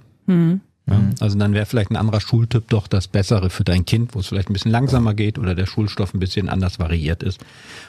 Ja, 0.89 1.02
also 1.19 1.38
dann 1.38 1.54
wäre 1.54 1.65
vielleicht 1.65 1.91
ein 1.91 1.95
anderer 1.95 2.21
Schultyp 2.21 2.67
doch 2.69 2.88
das 2.88 3.08
Bessere 3.08 3.49
für 3.49 3.63
dein 3.63 3.86
Kind, 3.86 4.15
wo 4.15 4.19
es 4.19 4.28
vielleicht 4.28 4.49
ein 4.49 4.54
bisschen 4.54 4.71
langsamer 4.71 5.13
geht 5.13 5.38
oder 5.38 5.56
der 5.56 5.65
Schulstoff 5.65 6.13
ein 6.13 6.19
bisschen 6.19 6.49
anders 6.49 6.80
variiert 6.80 7.23
ist. 7.23 7.39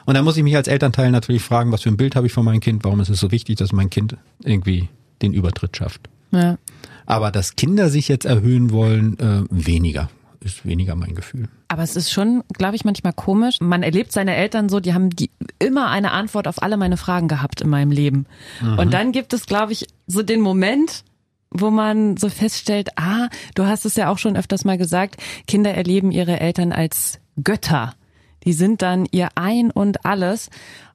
Und 0.05 0.15
da 0.15 0.23
muss 0.23 0.37
ich 0.37 0.43
mich 0.43 0.57
als 0.57 0.69
Elternteil 0.69 1.11
natürlich 1.11 1.43
fragen, 1.43 1.73
was 1.73 1.83
für 1.83 1.89
ein 1.89 1.97
Bild 1.97 2.17
habe 2.17 2.27
ich 2.27 2.33
von 2.33 2.45
meinem 2.45 2.61
Kind, 2.61 2.85
warum 2.85 3.01
ist 3.01 3.09
es 3.09 3.21
so 3.21 3.31
wichtig, 3.31 3.57
dass 3.57 3.73
mein 3.73 3.91
Kind 3.91 4.17
irgendwie 4.45 4.89
den 5.23 5.33
Übertritt 5.33 5.77
schafft. 5.77 6.09
Ja. 6.33 6.59
Aber 7.07 7.31
dass 7.31 7.57
Kinder 7.57 7.91
sich 7.91 8.09
jetzt 8.09 8.25
erhöhen 8.25 8.71
wollen, 8.71 9.19
äh, 9.19 9.43
weniger. 9.51 10.11
Ist 10.43 10.65
weniger 10.65 10.95
mein 10.95 11.15
Gefühl. 11.15 11.49
Aber 11.69 11.83
es 11.83 11.97
ist 11.97 12.11
schon, 12.11 12.43
glaube 12.57 12.75
ich, 12.75 12.85
manchmal 12.85 13.13
komisch. 13.13 13.61
Man 13.61 13.83
erlebt 13.83 14.11
seine 14.11 14.35
Eltern 14.35 14.71
so, 14.71 14.81
die 14.81 14.95
haben 14.95 15.11
die 15.11 15.31
immer 15.59 15.91
eine 15.91 16.13
Antwort 16.13 16.49
auf 16.49 16.63
alle 16.63 16.79
meine 16.79 16.97
Fragen 16.97 17.29
gehabt 17.29 17.61
in 17.61 17.69
meinem 17.69 17.91
Leben. 17.91 18.27
Und 18.79 18.95
dann 18.95 19.13
gibt 19.13 19.35
es, 19.35 19.45
glaube 19.45 19.73
ich, 19.73 19.87
so 20.07 20.23
den 20.23 20.41
Moment, 20.41 21.05
wo 21.51 21.71
man 21.71 22.17
so 22.17 22.29
feststellt, 22.29 22.91
ah, 22.97 23.29
du 23.55 23.67
hast 23.67 23.85
es 23.85 23.97
ja 23.97 24.09
auch 24.09 24.19
schon 24.19 24.37
öfters 24.37 24.65
mal 24.65 24.79
gesagt, 24.79 25.17
Kinder 25.47 25.75
erleben 25.75 26.11
ihre 26.11 26.41
Eltern 26.41 26.73
als 26.73 27.21
Götter. 27.43 27.95
Die 28.45 28.53
sind 28.53 28.83
dann 28.83 29.07
ihr 29.11 29.29
Ein 29.35 29.71
und 29.71 30.05
alles. 30.05 30.49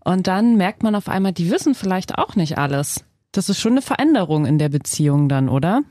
Und 0.04 0.28
dann 0.28 0.56
merkt 0.56 0.84
man 0.84 0.96
auf 0.96 1.10
einmal, 1.10 1.34
die 1.34 1.52
wissen 1.52 1.76
vielleicht 1.76 2.18
auch 2.18 2.36
nicht 2.36 2.58
alles. 2.58 3.04
Das 3.32 3.50
ist 3.50 3.60
schon 3.60 3.74
eine 3.74 3.82
Veränderung 3.82 4.46
in 4.46 4.58
der 4.58 4.70
Beziehung 4.70 5.28
dann, 5.28 5.50
oder? 5.50 5.82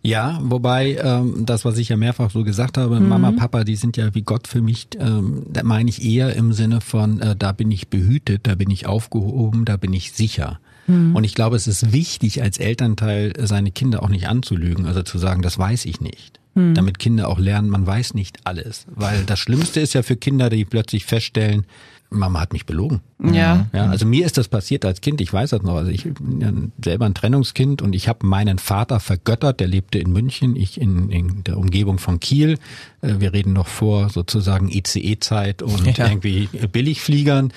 Ja, 0.00 0.38
wobei 0.42 0.96
ähm, 1.02 1.44
das, 1.44 1.64
was 1.64 1.76
ich 1.76 1.90
ja 1.90 1.96
mehrfach 1.96 2.30
so 2.30 2.44
gesagt 2.44 2.78
habe, 2.78 2.98
Mhm. 2.98 3.08
Mama, 3.08 3.32
Papa, 3.32 3.64
die 3.64 3.76
sind 3.76 3.96
ja 3.96 4.14
wie 4.14 4.22
Gott 4.22 4.48
für 4.48 4.62
mich, 4.62 4.88
ähm, 4.98 5.44
da 5.50 5.62
meine 5.62 5.90
ich 5.90 6.04
eher 6.04 6.34
im 6.34 6.52
Sinne 6.52 6.80
von, 6.80 7.20
äh, 7.20 7.36
da 7.36 7.52
bin 7.52 7.70
ich 7.70 7.88
behütet, 7.88 8.46
da 8.46 8.54
bin 8.54 8.70
ich 8.70 8.86
aufgehoben, 8.86 9.64
da 9.64 9.76
bin 9.76 9.92
ich 9.92 10.12
sicher. 10.12 10.60
Mhm. 10.86 11.14
Und 11.16 11.24
ich 11.24 11.34
glaube, 11.34 11.56
es 11.56 11.66
ist 11.66 11.92
wichtig, 11.92 12.42
als 12.42 12.58
Elternteil 12.58 13.32
seine 13.40 13.70
Kinder 13.70 14.02
auch 14.02 14.08
nicht 14.08 14.28
anzulügen, 14.28 14.86
also 14.86 15.02
zu 15.02 15.18
sagen, 15.18 15.42
das 15.42 15.58
weiß 15.58 15.84
ich 15.86 16.00
nicht. 16.00 16.40
Mhm. 16.54 16.74
Damit 16.74 16.98
Kinder 16.98 17.28
auch 17.28 17.38
lernen, 17.38 17.68
man 17.68 17.86
weiß 17.86 18.14
nicht 18.14 18.38
alles. 18.44 18.86
Weil 18.94 19.24
das 19.24 19.38
Schlimmste 19.38 19.80
ist 19.80 19.94
ja 19.94 20.02
für 20.02 20.16
Kinder, 20.16 20.50
die 20.50 20.64
plötzlich 20.64 21.04
feststellen, 21.04 21.64
Mama 22.10 22.38
hat 22.40 22.52
mich 22.52 22.64
belogen. 22.64 23.00
Ja. 23.32 23.66
Ja, 23.72 23.86
also 23.86 24.06
mir 24.06 24.24
ist 24.24 24.38
das 24.38 24.46
passiert 24.46 24.84
als 24.84 25.00
Kind, 25.00 25.20
ich 25.20 25.32
weiß 25.32 25.50
das 25.50 25.62
noch. 25.62 25.74
Also 25.74 25.90
ich 25.90 26.04
bin 26.04 26.40
ja 26.40 26.52
selber 26.84 27.06
ein 27.06 27.14
Trennungskind 27.14 27.82
und 27.82 27.92
ich 27.92 28.06
habe 28.06 28.24
meinen 28.24 28.58
Vater 28.60 29.00
vergöttert, 29.00 29.58
der 29.58 29.66
lebte 29.66 29.98
in 29.98 30.12
München, 30.12 30.54
ich 30.54 30.80
in, 30.80 31.10
in 31.10 31.42
der 31.42 31.56
Umgebung 31.58 31.98
von 31.98 32.20
Kiel. 32.20 32.58
Äh, 33.00 33.14
Wir 33.18 33.32
reden 33.32 33.52
noch 33.52 33.66
vor 33.66 34.10
sozusagen 34.10 34.68
ICE-Zeit 34.68 35.60
und 35.62 35.96
Ja. 35.96 36.06
irgendwie 36.06 36.48
Billigfliegern. 36.70 37.52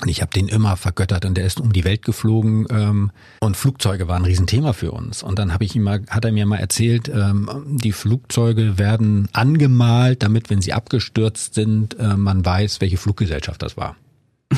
Und 0.00 0.08
ich 0.08 0.20
habe 0.22 0.30
den 0.32 0.48
immer 0.48 0.76
vergöttert 0.76 1.24
und 1.24 1.36
der 1.36 1.44
ist 1.44 1.60
um 1.60 1.72
die 1.72 1.84
Welt 1.84 2.02
geflogen 2.02 2.66
ähm, 2.70 3.10
und 3.40 3.56
Flugzeuge 3.56 4.06
waren 4.06 4.22
ein 4.22 4.26
Riesenthema 4.26 4.72
für 4.72 4.92
uns. 4.92 5.22
Und 5.22 5.38
dann 5.38 5.52
habe 5.52 5.64
ich 5.64 5.74
ihm 5.74 5.82
mal, 5.82 6.02
hat 6.08 6.24
er 6.24 6.32
mir 6.32 6.46
mal 6.46 6.58
erzählt, 6.58 7.08
ähm, 7.08 7.50
die 7.66 7.92
Flugzeuge 7.92 8.78
werden 8.78 9.28
angemalt, 9.32 10.22
damit, 10.22 10.50
wenn 10.50 10.62
sie 10.62 10.72
abgestürzt 10.72 11.54
sind, 11.54 11.98
äh, 11.98 12.16
man 12.16 12.44
weiß, 12.44 12.80
welche 12.80 12.96
Fluggesellschaft 12.96 13.62
das 13.62 13.76
war. 13.76 13.96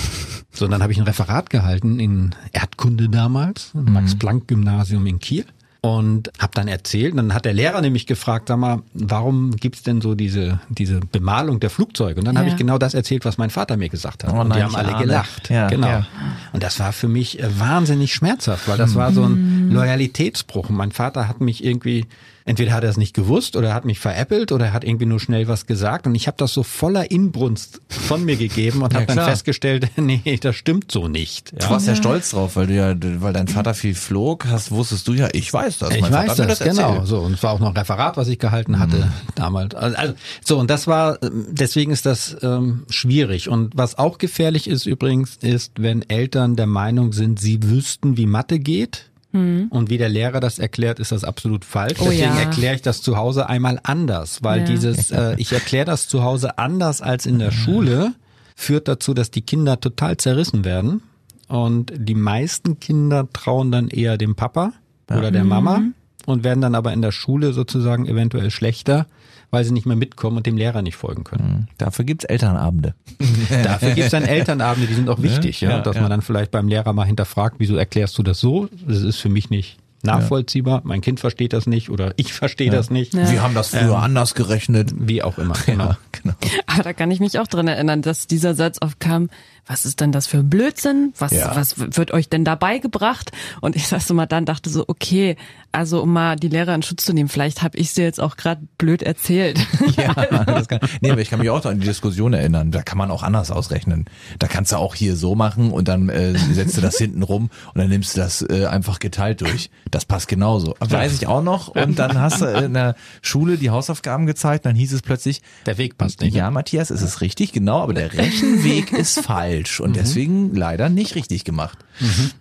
So, 0.52 0.64
und 0.64 0.72
dann 0.72 0.82
habe 0.82 0.92
ich 0.92 0.98
ein 0.98 1.04
Referat 1.04 1.48
gehalten 1.48 2.00
in 2.00 2.34
Erdkunde 2.52 3.08
damals, 3.08 3.70
im 3.72 3.92
Max-Planck-Gymnasium 3.92 5.06
in 5.06 5.20
Kiel. 5.20 5.46
Und 5.82 6.30
habe 6.38 6.52
dann 6.54 6.68
erzählt, 6.68 7.16
dann 7.16 7.32
hat 7.32 7.46
der 7.46 7.54
Lehrer 7.54 7.80
nämlich 7.80 8.06
gefragt, 8.06 8.48
sag 8.48 8.58
mal, 8.58 8.82
warum 8.92 9.52
gibt's 9.56 9.82
denn 9.82 10.02
so 10.02 10.14
diese, 10.14 10.60
diese 10.68 11.00
Bemalung 11.00 11.58
der 11.58 11.70
Flugzeuge? 11.70 12.20
Und 12.20 12.26
dann 12.26 12.36
habe 12.36 12.48
Ja. 12.48 12.52
ich 12.52 12.58
genau 12.58 12.76
das 12.76 12.92
erzählt, 12.92 13.24
was 13.24 13.38
mein 13.38 13.48
Vater 13.48 13.78
mir 13.78 13.88
gesagt 13.88 14.24
hat. 14.24 14.34
Oh 14.34 14.40
und 14.40 14.48
nein, 14.48 14.58
die 14.58 14.64
haben 14.64 14.76
alle 14.76 14.94
ahne. 14.94 15.06
gelacht. 15.06 15.48
Ja, 15.48 15.68
genau. 15.68 15.86
ja. 15.88 16.06
Und 16.52 16.62
das 16.62 16.78
war 16.80 16.92
für 16.92 17.08
mich 17.08 17.40
äh, 17.42 17.58
wahnsinnig 17.58 18.12
schmerzhaft, 18.12 18.68
weil 18.68 18.76
das 18.76 18.94
war 18.94 19.10
so 19.12 19.24
ein 19.24 19.70
Loyalitätsbruch. 19.70 20.68
Und 20.68 20.76
mein 20.76 20.92
Vater 20.92 21.28
hat 21.28 21.40
mich 21.40 21.64
irgendwie, 21.64 22.04
entweder 22.50 22.72
hat 22.72 22.82
er 22.82 22.90
es 22.90 22.96
nicht 22.96 23.14
gewusst 23.14 23.54
oder 23.54 23.68
er 23.68 23.74
hat 23.74 23.84
mich 23.84 24.00
veräppelt 24.00 24.50
oder 24.50 24.66
er 24.66 24.72
hat 24.72 24.82
irgendwie 24.82 25.06
nur 25.06 25.20
schnell 25.20 25.46
was 25.46 25.66
gesagt. 25.66 26.08
Und 26.08 26.16
ich 26.16 26.26
habe 26.26 26.36
das 26.36 26.52
so 26.52 26.64
voller 26.64 27.08
Inbrunst 27.08 27.80
von 27.88 28.24
mir 28.24 28.36
gegeben 28.36 28.82
und 28.82 28.92
Ja, 28.92 29.00
habe 29.00 29.14
dann 29.14 29.24
festgestellt, 29.24 29.88
nee, 29.96 30.36
das 30.40 30.56
stimmt 30.56 30.90
so 30.90 31.06
nicht. 31.06 31.52
Du 31.52 31.70
warst 31.70 31.86
ja 31.86 31.94
stolz 31.94 32.30
drauf, 32.30 32.56
weil 32.56 32.66
du 32.66 32.74
ja, 32.74 32.94
weil 33.22 33.32
dein 33.32 33.46
Vater 33.46 33.72
viel 33.72 33.94
flog, 33.94 34.46
hast, 34.46 34.72
wusstest 34.72 35.06
du 35.06 35.12
ja, 35.12 35.28
ich 35.32 35.52
weiß 35.52 35.78
das. 35.78 35.94
Ich 35.94 36.00
mein 36.00 36.12
Vater 36.12 36.28
weiß 36.28 36.30
hat 36.30 36.38
mir 36.40 36.46
das, 36.48 36.58
genau. 36.58 37.04
So, 37.04 37.20
und 37.20 37.34
es 37.34 37.42
war 37.44 37.52
auch 37.52 37.60
noch 37.60 37.68
ein 37.68 37.76
Referat, 37.76 38.16
was 38.16 38.26
ich 38.26 38.40
gehalten 38.40 38.80
hatte 38.80 39.12
damals. 39.36 39.76
Also, 39.76 39.96
also, 39.96 40.14
so, 40.44 40.58
und 40.58 40.68
das 40.70 40.88
war, 40.88 41.22
ähm, 41.22 41.46
deswegen 41.50 41.92
ist 41.92 42.04
das 42.04 42.36
ähm, 42.42 42.84
schwierig. 42.90 43.48
Und 43.48 43.76
was 43.76 43.96
auch 43.96 44.18
gefährlich 44.18 44.66
ist 44.68 44.86
übrigens, 44.86 45.36
ist, 45.36 45.74
wenn 45.78 46.02
Eltern 46.10 46.56
der 46.56 46.66
Meinung 46.66 47.12
sind, 47.12 47.38
sie 47.38 47.62
wüssten, 47.62 48.16
wie 48.16 48.26
Mathe 48.26 48.58
geht. 48.58 49.09
Und 49.32 49.90
wie 49.90 49.98
der 49.98 50.08
Lehrer 50.08 50.40
das 50.40 50.58
erklärt, 50.58 50.98
ist 50.98 51.12
das 51.12 51.22
absolut 51.22 51.64
falsch. 51.64 51.98
Oh 52.00 52.04
Deswegen 52.04 52.22
ja. 52.34 52.40
erkläre 52.40 52.74
ich 52.74 52.82
das 52.82 53.00
zu 53.00 53.16
Hause 53.16 53.48
einmal 53.48 53.78
anders, 53.84 54.42
weil 54.42 54.60
Ja. 54.60 54.64
dieses, 54.66 55.12
äh, 55.12 55.34
ich 55.38 55.52
erkläre 55.52 55.84
das 55.86 56.08
zu 56.08 56.24
Hause 56.24 56.58
anders 56.58 57.00
als 57.00 57.26
in 57.26 57.38
der 57.38 57.52
Schule, 57.52 58.12
führt 58.56 58.88
dazu, 58.88 59.14
dass 59.14 59.30
die 59.30 59.42
Kinder 59.42 59.78
total 59.80 60.16
zerrissen 60.16 60.64
werden. 60.64 61.02
Und 61.46 61.92
die 61.96 62.14
meisten 62.16 62.80
Kinder 62.80 63.28
trauen 63.32 63.70
dann 63.70 63.88
eher 63.88 64.16
dem 64.18 64.34
Papa 64.34 64.72
oder 65.08 65.30
der 65.30 65.44
Mama 65.44 65.82
und 66.26 66.44
werden 66.44 66.60
dann 66.60 66.74
aber 66.74 66.92
in 66.92 67.02
der 67.02 67.12
Schule 67.12 67.52
sozusagen 67.52 68.06
eventuell 68.06 68.50
schlechter, 68.50 69.06
weil 69.50 69.64
sie 69.64 69.72
nicht 69.72 69.86
mehr 69.86 69.96
mitkommen 69.96 70.38
und 70.38 70.46
dem 70.46 70.56
Lehrer 70.56 70.82
nicht 70.82 70.96
folgen 70.96 71.24
können. 71.24 71.68
Dafür 71.78 72.04
gibt's 72.04 72.24
Elternabende. 72.24 72.94
Dafür 73.64 73.90
gibt 73.90 74.06
es 74.06 74.10
dann 74.10 74.24
Elternabende, 74.24 74.86
die 74.86 74.94
sind 74.94 75.08
auch 75.08 75.22
wichtig, 75.22 75.60
ja, 75.60 75.70
Ja, 75.70 75.80
dass 75.80 75.96
ja. 75.96 76.02
man 76.02 76.10
dann 76.10 76.22
vielleicht 76.22 76.50
beim 76.50 76.68
Lehrer 76.68 76.92
mal 76.92 77.04
hinterfragt, 77.06 77.56
wieso 77.58 77.76
erklärst 77.76 78.16
du 78.18 78.22
das 78.22 78.40
so? 78.40 78.68
Das 78.86 79.02
ist 79.02 79.18
für 79.18 79.28
mich 79.28 79.50
nicht 79.50 79.78
nachvollziehbar. 80.02 80.80
Mein 80.84 81.00
Kind 81.00 81.20
versteht 81.20 81.52
das 81.52 81.66
nicht 81.66 81.90
oder 81.90 82.14
ich 82.16 82.32
verstehe 82.32 82.70
das 82.70 82.90
nicht. 82.90 83.14
Wir 83.14 83.42
haben 83.42 83.54
das 83.54 83.68
früher 83.68 83.98
anders 83.98 84.34
gerechnet. 84.34 84.92
Wie 84.96 85.22
auch 85.22 85.38
immer. 85.38 85.54
Genau. 85.66 85.80
Ja, 85.90 85.96
genau. 86.12 86.34
Aber 86.66 86.82
da 86.82 86.92
kann 86.92 87.10
ich 87.10 87.20
mich 87.20 87.38
auch 87.38 87.46
dran 87.46 87.66
erinnern, 87.66 88.02
dass 88.02 88.26
dieser 88.26 88.54
Satz 88.54 88.78
oft 88.82 89.00
kam, 89.00 89.30
was 89.70 89.84
ist 89.86 90.00
denn 90.00 90.10
das 90.10 90.26
für 90.26 90.38
ein 90.38 90.50
Blödsinn? 90.50 91.12
Was, 91.16 91.30
Ja. 91.30 91.54
was 91.54 91.76
wird 91.78 92.10
euch 92.10 92.28
denn 92.28 92.44
dabei 92.44 92.78
gebracht? 92.78 93.30
Und 93.60 93.76
ich 93.76 93.86
saß 93.86 94.04
so 94.04 94.14
mal 94.14 94.26
dann, 94.26 94.44
dachte 94.44 94.68
so, 94.68 94.84
okay, 94.88 95.36
also 95.70 96.02
um 96.02 96.12
mal 96.12 96.34
die 96.34 96.48
Lehrer 96.48 96.74
in 96.74 96.82
Schutz 96.82 97.04
zu 97.04 97.12
nehmen, 97.12 97.28
vielleicht 97.28 97.62
habe 97.62 97.78
ich 97.78 97.92
sie 97.92 98.02
jetzt 98.02 98.20
auch 98.20 98.36
gerade 98.36 98.62
blöd 98.78 99.02
erzählt. 99.02 99.58
Ja, 99.96 100.14
das 100.46 100.66
kann, 100.68 100.80
nee, 101.00 101.10
aber 101.10 101.20
ich 101.20 101.30
kann 101.30 101.38
mich 101.40 101.50
auch 101.50 101.62
noch 101.62 101.70
an 101.70 101.78
die 101.80 101.86
Diskussion 101.86 102.32
erinnern. 102.32 102.70
Da 102.70 102.82
kann 102.82 102.96
man 102.98 103.10
auch 103.10 103.22
anders 103.22 103.50
ausrechnen. 103.50 104.06
Da 104.38 104.46
kannst 104.48 104.72
du 104.72 104.76
auch 104.76 104.94
hier 104.94 105.14
so 105.16 105.34
machen 105.34 105.70
und 105.72 105.88
dann 105.88 106.08
äh, 106.08 106.36
setzt 106.38 106.76
du 106.76 106.80
das 106.80 106.96
hinten 106.98 107.22
rum 107.22 107.50
und 107.74 107.78
dann 107.80 107.88
nimmst 107.90 108.16
du 108.16 108.20
das 108.20 108.42
äh, 108.42 108.66
einfach 108.66 108.98
geteilt 108.98 109.40
durch. 109.42 109.70
Das 109.90 110.04
passt 110.04 110.26
genauso. 110.28 110.74
Weiß 110.80 111.12
ich 111.14 111.26
auch 111.26 111.42
noch. 111.42 111.68
Und 111.68 111.98
dann 111.98 112.18
hast 112.20 112.40
du 112.40 112.46
in 112.46 112.74
der 112.74 112.94
Schule 113.22 113.56
die 113.58 113.70
Hausaufgaben 113.70 114.26
gezeigt. 114.26 114.64
Dann 114.66 114.74
hieß 114.74 114.92
es 114.92 115.02
plötzlich, 115.02 115.42
Der 115.66 115.76
Weg 115.78 115.98
passt 115.98 116.20
nicht. 116.22 116.34
ja, 116.34 116.50
Matthias, 116.50 116.90
es 116.90 117.02
ist 117.02 117.20
richtig, 117.20 117.52
genau, 117.52 117.80
aber 117.82 117.92
der 117.94 118.12
Rechenweg 118.14 118.92
ist 118.92 119.20
falsch 119.20 119.59
und 119.80 119.96
deswegen 119.96 120.54
leider 120.54 120.88
nicht 120.88 121.14
richtig 121.14 121.44
gemacht. 121.44 121.78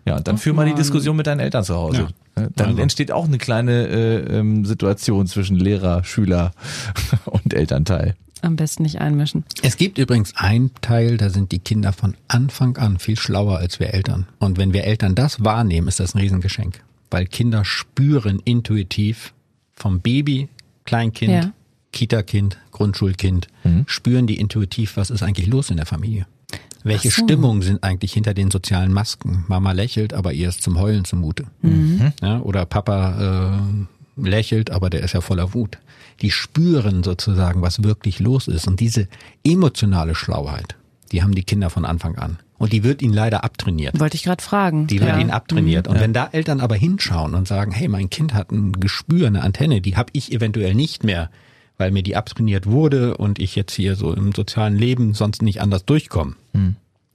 Ja, 0.06 0.18
und 0.18 0.28
dann 0.28 0.38
führ 0.38 0.54
mal 0.54 0.66
die 0.66 0.76
Diskussion 0.76 1.16
mit 1.18 1.28
deinen 1.28 1.40
Eltern 1.40 1.64
zu 1.64 1.76
Hause. 1.76 2.08
Äh, 2.36 2.48
Dann 2.56 2.70
Also. 2.70 2.82
entsteht 2.82 3.12
auch 3.12 3.26
eine 3.26 3.38
kleine 3.38 3.88
äh, 3.88 4.38
ähm, 4.38 4.66
Situation 4.66 5.28
zwischen 5.28 5.58
Lehrer, 5.58 6.04
Schüler 6.04 6.52
und 7.26 7.54
Elternteil. 7.54 8.16
Am 8.42 8.56
besten 8.56 8.84
nicht 8.84 9.02
einmischen. 9.02 9.44
Es 9.64 9.76
gibt 9.76 9.98
übrigens 9.98 10.34
einen 10.38 10.72
Teil, 10.82 11.18
da 11.18 11.30
sind 11.30 11.52
die 11.52 11.60
Kinder 11.60 11.92
von 11.92 12.16
Anfang 12.30 12.78
an 12.78 12.98
viel 12.98 13.18
schlauer 13.18 13.58
als 13.58 13.82
wir 13.82 13.94
Eltern. 13.94 14.28
Und 14.40 14.58
wenn 14.58 14.72
wir 14.72 14.86
Eltern 14.86 15.14
das 15.16 15.44
wahrnehmen, 15.44 15.90
ist 15.90 16.00
das 16.00 16.16
ein 16.16 16.20
Riesengeschenk. 16.20 16.82
Weil 17.12 17.26
Kinder 17.26 17.66
spüren 17.66 18.40
intuitiv 18.46 19.34
vom 19.74 20.00
Baby, 20.00 20.48
Kleinkind, 20.86 21.32
Ja. 21.34 21.52
Kita-Kind, 21.92 22.58
Grundschulkind, 22.72 23.48
spüren 23.88 24.28
die 24.28 24.40
intuitiv, 24.40 24.96
was 24.96 25.10
ist 25.10 25.24
eigentlich 25.24 25.48
los 25.48 25.72
in 25.72 25.78
der 25.78 25.88
Familie. 25.88 26.28
Welche 26.84 27.10
so. 27.10 27.24
Stimmungen 27.24 27.62
sind 27.62 27.84
eigentlich 27.84 28.14
hinter 28.14 28.34
den 28.34 28.52
sozialen 28.52 28.94
Masken? 28.94 29.44
Mama 29.48 29.72
lächelt, 29.74 30.14
aber 30.14 30.34
ihr 30.34 30.50
ist 30.50 30.64
zum 30.64 30.80
Heulen 30.80 31.06
zumute. 31.06 31.46
Ja, 32.22 32.40
oder 32.40 32.66
Papa 32.66 33.60
äh, 34.18 34.28
lächelt, 34.28 34.72
aber 34.72 34.90
der 34.90 35.02
ist 35.02 35.14
ja 35.14 35.22
voller 35.22 35.54
Wut. 35.54 35.78
Die 36.22 36.32
spüren 36.32 37.04
sozusagen, 37.04 37.62
was 37.62 37.84
wirklich 37.84 38.20
los 38.20 38.48
ist. 38.48 38.68
Und 38.68 38.80
diese 38.80 39.08
emotionale 39.44 40.16
Schlauheit, 40.16 40.76
die 41.12 41.24
haben 41.24 41.34
die 41.36 41.44
Kinder 41.44 41.70
von 41.70 41.86
Anfang 41.86 42.18
an. 42.18 42.40
Und 42.58 42.74
die 42.74 42.84
wird 42.84 43.02
ihnen 43.02 43.14
leider 43.14 43.46
abtrainiert. 43.46 43.98
Wollte 44.02 44.16
ich 44.18 44.24
gerade 44.24 44.44
fragen. 44.44 44.88
Die 44.88 45.00
wird 45.00 45.12
Ja. 45.12 45.18
ihnen 45.20 45.32
abtrainiert. 45.32 45.88
Und 45.88 46.00
wenn 46.02 46.12
da 46.12 46.28
Eltern 46.34 46.60
aber 46.60 46.76
hinschauen 46.76 47.34
und 47.34 47.48
sagen, 47.48 47.72
hey, 47.72 47.88
mein 47.88 48.10
Kind 48.10 48.34
hat 48.34 48.52
ein 48.52 48.74
Gespür, 48.74 49.28
eine 49.28 49.44
Antenne, 49.44 49.80
die 49.80 49.96
habe 49.96 50.10
ich 50.12 50.34
eventuell 50.34 50.76
nicht 50.76 51.06
mehr, 51.06 51.30
weil 51.80 51.90
mir 51.92 52.04
die 52.04 52.16
abtrainiert 52.16 52.68
wurde 52.68 53.18
und 53.18 53.40
ich 53.40 53.56
jetzt 53.56 53.74
hier 53.74 53.96
so 53.96 54.14
im 54.14 54.34
sozialen 54.34 54.76
Leben 54.78 55.16
sonst 55.16 55.42
nicht 55.42 55.62
anders 55.62 55.86
durchkomme. 55.86 56.36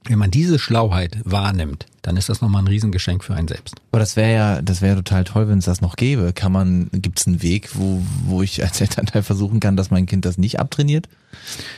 Wenn 0.07 0.19
man 0.19 0.29
diese 0.29 0.59
Schlauheit 0.59 1.17
wahrnimmt, 1.23 1.87
dann 2.03 2.15
ist 2.15 2.29
das 2.29 2.39
nochmal 2.41 2.61
ein 2.61 2.67
Riesengeschenk 2.67 3.23
für 3.23 3.33
einen 3.33 3.47
selbst. 3.47 3.75
Aber 3.91 3.99
das 3.99 4.15
wäre 4.15 4.33
ja, 4.33 4.61
das 4.61 4.81
wäre 4.83 4.97
total 4.97 5.23
toll, 5.23 5.47
wenn 5.47 5.57
es 5.57 5.65
das 5.65 5.81
noch 5.81 5.95
gäbe. 5.95 6.31
Kann 6.31 6.51
man, 6.51 6.89
gibt 6.91 7.19
es 7.19 7.25
einen 7.25 7.41
Weg, 7.41 7.69
wo, 7.73 8.03
wo 8.25 8.43
ich 8.43 8.63
als 8.63 8.79
Elternteil 8.81 9.23
versuchen 9.23 9.59
kann, 9.59 9.75
dass 9.77 9.89
mein 9.89 10.05
Kind 10.05 10.25
das 10.25 10.37
nicht 10.37 10.59
abtrainiert? 10.59 11.09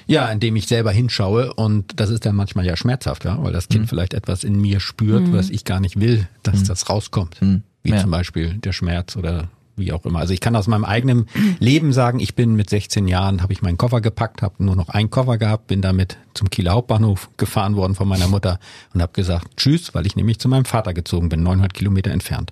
Ja, 0.08 0.30
indem 0.30 0.58
ich 0.58 0.67
selber 0.67 0.91
hinschaue 0.91 1.54
und 1.54 2.00
das 2.02 2.10
ist 2.10 2.26
dann 2.26 2.36
manchmal 2.36 2.65
ja 2.65 2.76
schmerzhaft, 2.76 3.23
ja, 3.23 3.41
weil 3.41 3.54
das 3.54 3.69
Kind 3.69 3.88
vielleicht 3.88 4.13
etwas 4.13 4.43
in 4.43 4.60
mir 4.60 4.80
spürt, 4.82 5.32
was 5.32 5.50
ich 5.50 5.63
gar 5.63 5.80
nicht 5.80 5.97
will, 6.00 6.28
dass 6.43 6.63
das 6.63 6.89
rauskommt. 6.89 7.38
Wie 7.84 7.91
Ja. 7.91 8.02
zum 8.02 8.12
Beispiel 8.12 8.56
der 8.56 8.73
Schmerz 8.73 9.15
oder 9.15 9.47
wie 9.77 9.93
auch 9.93 10.05
immer. 10.05 10.19
Also 10.19 10.33
ich 10.33 10.41
kann 10.41 10.55
aus 10.55 10.67
meinem 10.67 10.83
eigenen 10.85 11.27
Leben 11.59 11.93
sagen, 11.93 12.19
ich 12.19 12.35
bin 12.35 12.55
mit 12.55 12.69
16 12.69 13.07
Jahren, 13.07 13.41
habe 13.41 13.53
ich 13.53 13.61
meinen 13.61 13.77
Koffer 13.77 14.01
gepackt, 14.01 14.41
habe 14.41 14.63
nur 14.63 14.75
noch 14.75 14.89
einen 14.89 15.09
Koffer 15.09 15.37
gehabt, 15.37 15.67
bin 15.67 15.81
damit 15.81 16.17
zum 16.33 16.49
Kieler 16.49 16.73
Hauptbahnhof 16.73 17.29
gefahren 17.37 17.75
worden 17.75 17.95
von 17.95 18.07
meiner 18.07 18.27
Mutter 18.27 18.59
und 18.93 19.01
habe 19.01 19.13
gesagt, 19.13 19.57
tschüss, 19.57 19.93
weil 19.93 20.05
ich 20.05 20.15
nämlich 20.15 20.39
zu 20.39 20.49
meinem 20.49 20.65
Vater 20.65 20.93
gezogen 20.93 21.29
bin, 21.29 21.43
900 21.43 21.73
Kilometer 21.73 22.11
entfernt. 22.11 22.51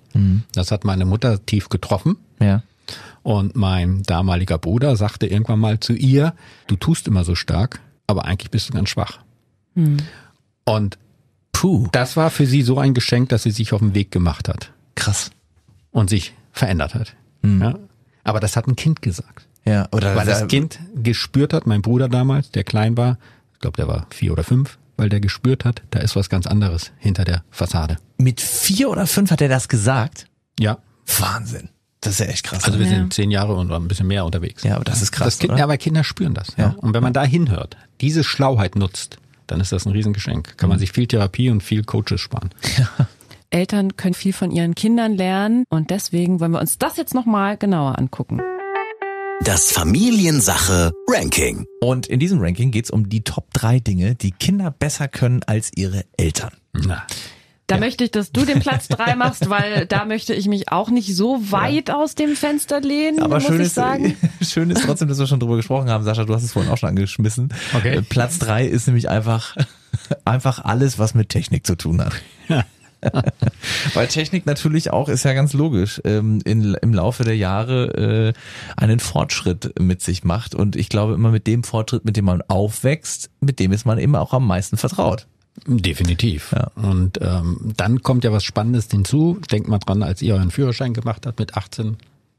Das 0.54 0.70
hat 0.70 0.84
meine 0.84 1.04
Mutter 1.04 1.44
tief 1.44 1.68
getroffen. 1.68 2.16
Ja. 2.40 2.62
Und 3.22 3.56
mein 3.56 4.02
damaliger 4.04 4.58
Bruder 4.58 4.96
sagte 4.96 5.26
irgendwann 5.26 5.58
mal 5.58 5.80
zu 5.80 5.92
ihr, 5.92 6.34
du 6.68 6.76
tust 6.76 7.08
immer 7.08 7.24
so 7.24 7.34
stark, 7.34 7.80
aber 8.06 8.24
eigentlich 8.24 8.50
bist 8.50 8.68
du 8.68 8.72
ganz 8.72 8.88
schwach. 8.88 9.18
Und 10.64 10.98
Puh, 11.52 11.88
das 11.90 12.18
war 12.18 12.30
für 12.30 12.44
sie 12.46 12.60
so 12.60 12.78
ein 12.78 12.92
Geschenk, 12.92 13.30
dass 13.30 13.44
sie 13.44 13.50
sich 13.50 13.72
auf 13.72 13.80
den 13.80 13.94
Weg 13.94 14.10
gemacht 14.10 14.46
hat 14.46 14.72
krass. 14.94 15.30
und 15.90 16.10
sich 16.10 16.34
verändert 16.56 16.94
hat. 16.94 17.14
Ja? 17.44 17.74
Aber 18.24 18.40
das 18.40 18.56
hat 18.56 18.66
ein 18.66 18.74
Kind 18.76 19.02
gesagt. 19.02 19.46
Ja, 19.64 19.88
oder 19.92 20.16
Weil 20.16 20.26
das 20.26 20.46
Kind 20.48 20.78
gespürt 20.94 21.52
hat, 21.52 21.66
mein 21.66 21.82
Bruder 21.82 22.08
damals, 22.08 22.50
der 22.50 22.64
klein 22.64 22.96
war, 22.96 23.18
ich 23.52 23.60
glaube, 23.60 23.76
der 23.76 23.86
war 23.88 24.06
vier 24.10 24.32
oder 24.32 24.42
fünf, 24.44 24.78
weil 24.96 25.08
der 25.08 25.20
gespürt 25.20 25.64
hat, 25.64 25.82
da 25.90 26.00
ist 26.00 26.16
was 26.16 26.28
ganz 26.28 26.46
anderes 26.46 26.92
hinter 26.98 27.24
der 27.24 27.42
Fassade. 27.50 27.96
mit 28.18 28.40
vier 28.40 28.90
oder 28.90 29.06
fünf 29.06 29.30
hat 29.30 29.40
er 29.40 29.48
das 29.48 29.68
gesagt. 29.68 30.26
Ja. 30.58 30.78
Wahnsinn. 31.18 31.68
Das 32.00 32.14
ist 32.14 32.20
ja 32.20 32.26
echt 32.26 32.44
krass. 32.44 32.64
Also 32.64 32.78
wir 32.78 32.86
Ja. 32.86 32.92
sind 32.96 33.12
zehn 33.12 33.30
Jahre 33.30 33.54
und 33.54 33.70
ein 33.72 33.88
bisschen 33.88 34.06
mehr 34.06 34.24
unterwegs. 34.24 34.62
ja, 34.62 34.76
aber 34.76 34.84
das 34.84 35.02
ist 35.02 35.12
krass, 35.12 35.26
das 35.34 35.38
kind, 35.38 35.50
oder? 35.52 35.58
ja, 35.58 35.64
aber 35.64 35.76
Kinder 35.78 36.04
spüren 36.04 36.34
das. 36.34 36.48
Ja. 36.56 36.64
Ja. 36.68 36.74
Und 36.78 36.94
wenn 36.94 37.02
man 37.02 37.12
da 37.12 37.24
hinhört, 37.24 37.76
diese 38.00 38.22
Schlauheit 38.24 38.76
nutzt, 38.76 39.18
dann 39.48 39.60
ist 39.60 39.72
das 39.72 39.86
ein 39.86 39.92
Riesengeschenk. 39.92 40.56
Kann 40.56 40.68
man 40.68 40.78
sich 40.78 40.92
viel 40.92 41.06
Therapie 41.06 41.50
und 41.50 41.62
viel 41.62 41.84
Coaches 41.84 42.20
sparen. 42.20 42.50
Eltern 43.50 43.96
können 43.96 44.14
viel 44.14 44.32
von 44.32 44.50
ihren 44.50 44.74
Kindern 44.74 45.14
lernen 45.14 45.64
und 45.68 45.90
deswegen 45.90 46.40
wollen 46.40 46.52
wir 46.52 46.60
uns 46.60 46.78
das 46.78 46.96
jetzt 46.96 47.14
nochmal 47.14 47.56
genauer 47.56 47.98
angucken. 47.98 48.40
Das 49.42 49.70
Familiensache 49.70 50.92
Ranking. 51.08 51.66
Und 51.80 52.06
in 52.06 52.18
diesem 52.18 52.40
Ranking 52.40 52.70
geht's 52.70 52.90
um 52.90 53.08
die 53.08 53.22
Top 53.22 53.52
drei 53.52 53.80
Dinge, 53.80 54.14
die 54.14 54.32
Kinder 54.32 54.70
besser 54.70 55.08
können 55.08 55.42
als 55.46 55.70
ihre 55.74 56.04
Eltern. 56.16 56.52
Na. 56.72 57.06
Da 57.66 57.78
möchte 57.78 58.04
ich, 58.04 58.12
dass 58.12 58.30
du 58.30 58.44
den 58.44 58.60
Platz 58.60 58.86
drei 58.86 59.16
machst, 59.16 59.50
weil 59.50 59.86
da 59.86 60.04
möchte 60.04 60.34
ich 60.34 60.46
mich 60.46 60.70
auch 60.70 60.88
nicht 60.88 61.14
so 61.16 61.50
weit 61.50 61.90
aus 61.90 62.14
dem 62.14 62.36
Fenster 62.36 62.80
lehnen, 62.80 63.20
Aber 63.20 63.36
muss 63.36 63.46
schön 63.46 63.56
ich 63.56 63.66
ist, 63.66 63.74
sagen. 63.74 64.16
schön 64.40 64.70
ist 64.70 64.84
trotzdem, 64.84 65.08
dass 65.08 65.18
wir 65.18 65.26
schon 65.26 65.40
drüber 65.40 65.56
gesprochen 65.56 65.90
haben. 65.90 66.04
Sascha, 66.04 66.24
du 66.24 66.32
hast 66.32 66.44
es 66.44 66.52
vorhin 66.52 66.70
auch 66.70 66.78
schon 66.78 66.90
angeschmissen. 66.90 67.52
Okay. 67.74 68.02
Platz 68.08 68.38
drei 68.38 68.66
ist 68.66 68.86
nämlich 68.86 69.08
einfach, 69.08 69.56
einfach 70.24 70.64
alles, 70.64 71.00
was 71.00 71.14
mit 71.14 71.28
Technik 71.28 71.66
zu 71.66 71.76
tun 71.76 72.00
hat. 72.00 72.12
Weil 73.94 74.08
Technik 74.08 74.46
natürlich 74.46 74.92
auch, 74.92 75.08
ist 75.08 75.24
ja 75.24 75.32
ganz 75.32 75.52
logisch, 75.52 76.00
ähm, 76.04 76.40
in, 76.44 76.74
im 76.74 76.94
Laufe 76.94 77.24
der 77.24 77.36
Jahre 77.36 78.34
äh, 78.34 78.80
einen 78.80 79.00
Fortschritt 79.00 79.78
mit 79.78 80.02
sich 80.02 80.24
macht. 80.24 80.54
Und 80.54 80.76
ich 80.76 80.88
glaube 80.88 81.14
immer 81.14 81.30
mit 81.30 81.46
dem 81.46 81.64
Fortschritt, 81.64 82.04
mit 82.04 82.16
dem 82.16 82.24
man 82.24 82.42
aufwächst, 82.42 83.30
mit 83.40 83.60
dem 83.60 83.72
ist 83.72 83.86
man 83.86 83.98
immer 83.98 84.20
auch 84.20 84.32
am 84.32 84.46
meisten 84.46 84.76
vertraut. 84.76 85.26
Definitiv. 85.66 86.52
Ja. 86.52 86.70
Und 86.74 87.18
ähm, 87.22 87.72
dann 87.76 88.02
kommt 88.02 88.24
ja 88.24 88.32
was 88.32 88.44
Spannendes 88.44 88.88
hinzu. 88.90 89.40
Denkt 89.50 89.68
mal 89.68 89.78
dran, 89.78 90.02
als 90.02 90.20
ihr 90.20 90.34
euren 90.34 90.50
Führerschein 90.50 90.92
gemacht 90.92 91.26
habt 91.26 91.38
mit 91.38 91.56
18, 91.56 91.96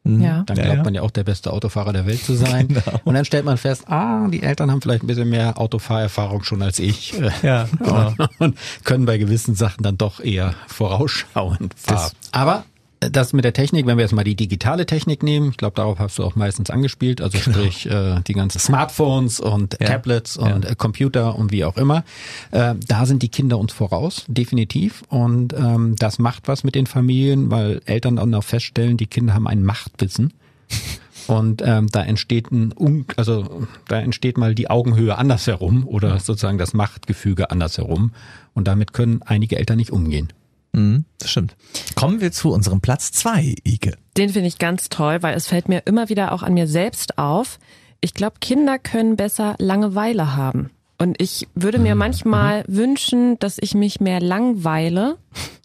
Ja. 0.07 0.43
dann 0.45 0.55
glaubt 0.55 0.77
ja. 0.77 0.83
man 0.83 0.95
ja 0.95 1.01
auch 1.01 1.11
der 1.11 1.23
beste 1.23 1.51
Autofahrer 1.51 1.93
der 1.93 2.05
Welt 2.05 2.23
zu 2.23 2.33
sein. 2.33 2.67
Genau. 2.77 2.99
Und 3.05 3.13
dann 3.13 3.25
stellt 3.25 3.45
man 3.45 3.57
fest, 3.57 3.87
ah, 3.87 4.27
die 4.27 4.43
Eltern 4.43 4.71
haben 4.71 4.81
vielleicht 4.81 5.03
ein 5.03 5.07
bisschen 5.07 5.29
mehr 5.29 5.59
Autofahrerfahrung 5.59 6.43
schon 6.43 6.61
als 6.61 6.79
ich. 6.79 7.13
Ja, 7.43 7.67
genau. 7.77 8.13
und 8.39 8.57
können 8.83 9.05
bei 9.05 9.17
gewissen 9.17 9.55
Sachen 9.55 9.83
dann 9.83 9.97
doch 9.97 10.19
eher 10.19 10.53
vorausschauend 10.67 11.73
fahren. 11.75 12.11
Aber 12.31 12.63
das 13.11 13.33
mit 13.33 13.45
der 13.45 13.53
Technik, 13.53 13.85
wenn 13.85 13.97
wir 13.97 14.03
jetzt 14.03 14.13
mal 14.13 14.23
die 14.23 14.35
digitale 14.35 14.85
Technik 14.85 15.23
nehmen, 15.23 15.51
ich 15.51 15.57
glaube, 15.57 15.75
darauf 15.75 15.99
hast 15.99 16.17
du 16.19 16.23
auch 16.23 16.35
meistens 16.35 16.69
angespielt, 16.69 17.21
also 17.21 17.37
sprich 17.37 17.89
äh, 17.89 18.21
die 18.27 18.33
ganzen 18.33 18.59
Smartphones 18.59 19.39
und 19.39 19.77
Ja. 19.79 19.87
Tablets 19.87 20.37
und 20.37 20.65
äh, 20.65 20.75
Computer 20.75 21.35
und 21.35 21.51
wie 21.51 21.65
auch 21.65 21.77
immer, 21.77 22.03
äh, 22.51 22.75
da 22.87 23.05
sind 23.05 23.23
die 23.23 23.29
Kinder 23.29 23.57
uns 23.57 23.73
voraus, 23.73 24.25
definitiv. 24.27 25.03
Und 25.09 25.53
ähm, 25.53 25.95
das 25.97 26.19
macht 26.19 26.47
was 26.47 26.63
mit 26.63 26.75
den 26.75 26.87
Familien, 26.87 27.51
weil 27.51 27.81
Eltern 27.85 28.17
dann 28.17 28.33
auch 28.33 28.43
feststellen, 28.43 28.97
die 28.97 29.07
Kinder 29.07 29.33
haben 29.33 29.47
ein 29.47 29.63
Machtwissen. 29.63 30.33
Und 31.27 31.61
ähm, 31.65 31.87
da 31.91 32.03
entsteht 32.03 32.51
ein, 32.51 32.73
Un 32.77 33.05
also 33.17 33.67
da 33.89 33.99
entsteht 33.99 34.37
mal 34.37 34.55
die 34.55 34.69
Augenhöhe 34.69 35.17
andersherum 35.17 35.85
oder 35.85 36.19
sozusagen 36.19 36.57
das 36.57 36.73
Machtgefüge 36.73 37.51
andersherum. 37.51 38.11
Und 38.53 38.67
damit 38.69 38.93
können 38.93 39.21
einige 39.25 39.57
Eltern 39.57 39.77
nicht 39.77 39.91
umgehen. 39.91 40.31
Mhm, 40.77 41.05
das 41.17 41.31
stimmt. 41.31 41.55
Kommen 41.95 42.21
wir 42.21 42.31
zu 42.31 42.51
unserem 42.51 42.81
Platz 42.81 43.11
zwei, 43.11 43.55
Ike. 43.65 43.97
Den 44.15 44.29
finde 44.29 44.47
ich 44.47 44.59
ganz 44.59 44.89
toll, 44.89 45.23
weil 45.23 45.35
es 45.35 45.47
fällt 45.47 45.69
mir 45.69 45.81
immer 45.85 46.09
wieder 46.09 46.31
auch 46.31 46.43
an 46.43 46.53
mir 46.53 46.67
selbst 46.67 47.17
auf. 47.17 47.57
Ich 47.99 48.13
glaube, 48.13 48.35
Kinder 48.39 48.77
können 48.77 49.15
besser 49.15 49.55
Langeweile 49.57 50.35
haben. 50.35 50.69
Und 50.99 51.19
ich 51.19 51.47
würde 51.55 51.79
mir 51.79 51.95
manchmal 51.95 52.63
wünschen, 52.67 53.39
dass 53.39 53.57
ich 53.59 53.73
mich 53.73 53.99
mehr 53.99 54.19
langweile 54.19 55.17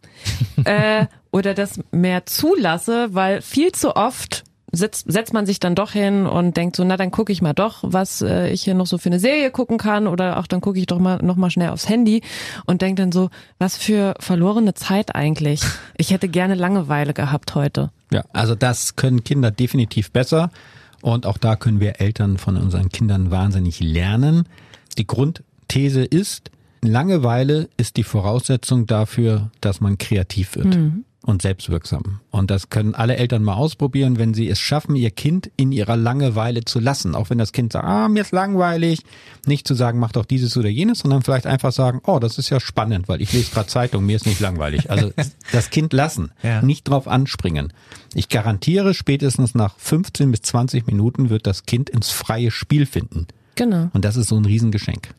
äh, 0.64 1.06
oder 1.30 1.52
das 1.52 1.80
mehr 1.90 2.24
zulasse, 2.24 3.14
weil 3.14 3.42
viel 3.42 3.72
zu 3.72 3.96
oft 3.96 4.44
setzt, 4.72 5.10
setzt 5.12 5.34
man 5.34 5.46
sich 5.46 5.60
dann 5.60 5.74
doch 5.74 5.92
hin 5.92 6.26
und 6.26 6.56
denkt 6.56 6.76
so, 6.76 6.84
na 6.84 6.96
dann 6.96 7.10
gucke 7.10 7.30
ich 7.30 7.42
mal 7.42 7.52
doch, 7.52 7.80
was 7.82 8.22
äh, 8.22 8.48
ich 8.50 8.62
hier 8.62 8.74
noch 8.74 8.86
so 8.86 8.98
für 8.98 9.10
eine 9.10 9.20
Serie 9.20 9.50
gucken 9.50 9.76
kann 9.78 10.06
oder 10.06 10.38
auch 10.38 10.46
dann 10.46 10.60
gucke 10.60 10.78
ich 10.78 10.86
doch 10.86 10.98
mal 10.98 11.18
noch 11.22 11.36
mal 11.36 11.50
schnell 11.50 11.68
aufs 11.68 11.88
Handy 11.88 12.22
und 12.64 12.82
denke 12.82 13.02
dann 13.02 13.12
so, 13.12 13.30
was 13.58 13.76
für 13.76 14.14
verlorene 14.18 14.74
Zeit 14.74 15.14
eigentlich. 15.14 15.62
Ich 15.98 16.10
hätte 16.10 16.28
gerne 16.28 16.54
Langeweile 16.54 17.12
gehabt 17.12 17.54
heute. 17.54 17.90
Ja, 18.10 18.24
also 18.32 18.54
das 18.54 18.96
können 18.96 19.24
Kinder 19.24 19.50
definitiv 19.50 20.10
besser. 20.10 20.50
Und 21.02 21.26
auch 21.26 21.38
da 21.38 21.56
können 21.56 21.80
wir 21.80 22.00
Eltern 22.00 22.38
von 22.38 22.56
unseren 22.56 22.88
Kindern 22.88 23.30
wahnsinnig 23.30 23.80
lernen. 23.80 24.48
Die 24.98 25.06
Grundthese 25.06 26.04
ist, 26.04 26.50
Langeweile 26.80 27.68
ist 27.76 27.96
die 27.96 28.04
Voraussetzung 28.04 28.86
dafür, 28.86 29.50
dass 29.60 29.80
man 29.80 29.98
kreativ 29.98 30.56
wird 30.56 30.76
und 31.24 31.42
selbstwirksam. 31.42 32.20
Und 32.30 32.50
das 32.50 32.68
können 32.68 32.94
alle 32.94 33.16
Eltern 33.16 33.42
mal 33.44 33.54
ausprobieren, 33.54 34.18
wenn 34.18 34.34
sie 34.34 34.48
es 34.48 34.58
schaffen, 34.58 34.96
ihr 34.96 35.10
Kind 35.10 35.50
in 35.56 35.70
ihrer 35.72 35.96
Langeweile 35.96 36.64
zu 36.64 36.80
lassen. 36.80 37.14
Auch 37.14 37.30
wenn 37.30 37.38
das 37.38 37.52
Kind 37.52 37.72
sagt, 37.72 37.84
ah, 37.86 38.08
mir 38.08 38.22
ist 38.22 38.32
langweilig. 38.32 39.00
Nicht 39.46 39.66
zu 39.68 39.74
sagen, 39.74 39.98
mach 40.00 40.12
doch 40.12 40.24
dieses 40.24 40.56
oder 40.56 40.68
jenes, 40.68 41.00
sondern 41.00 41.22
vielleicht 41.22 41.46
einfach 41.46 41.72
sagen, 41.72 42.00
oh, 42.06 42.18
das 42.18 42.38
ist 42.38 42.50
ja 42.50 42.58
spannend, 42.60 43.08
weil 43.08 43.22
ich 43.22 43.32
lese 43.32 43.52
gerade 43.52 43.68
Zeitung, 43.68 44.04
mir 44.04 44.16
ist 44.16 44.26
nicht 44.26 44.40
langweilig. 44.40 44.90
Also 44.90 45.12
das 45.52 45.70
Kind 45.70 45.92
lassen, 45.92 46.32
Ja. 46.42 46.60
nicht 46.62 46.88
drauf 46.88 47.06
anspringen. 47.06 47.72
Ich 48.14 48.28
garantiere, 48.28 48.92
spätestens 48.94 49.54
nach 49.54 49.76
15 49.78 50.30
bis 50.32 50.42
20 50.42 50.86
Minuten 50.86 51.30
wird 51.30 51.46
das 51.46 51.64
Kind 51.66 51.88
ins 51.90 52.10
freie 52.10 52.50
Spiel 52.50 52.84
finden. 52.86 53.26
Genau. 53.54 53.90
Und 53.92 54.04
das 54.04 54.16
ist 54.16 54.28
so 54.28 54.36
ein 54.36 54.44
Riesengeschenk. 54.44 55.14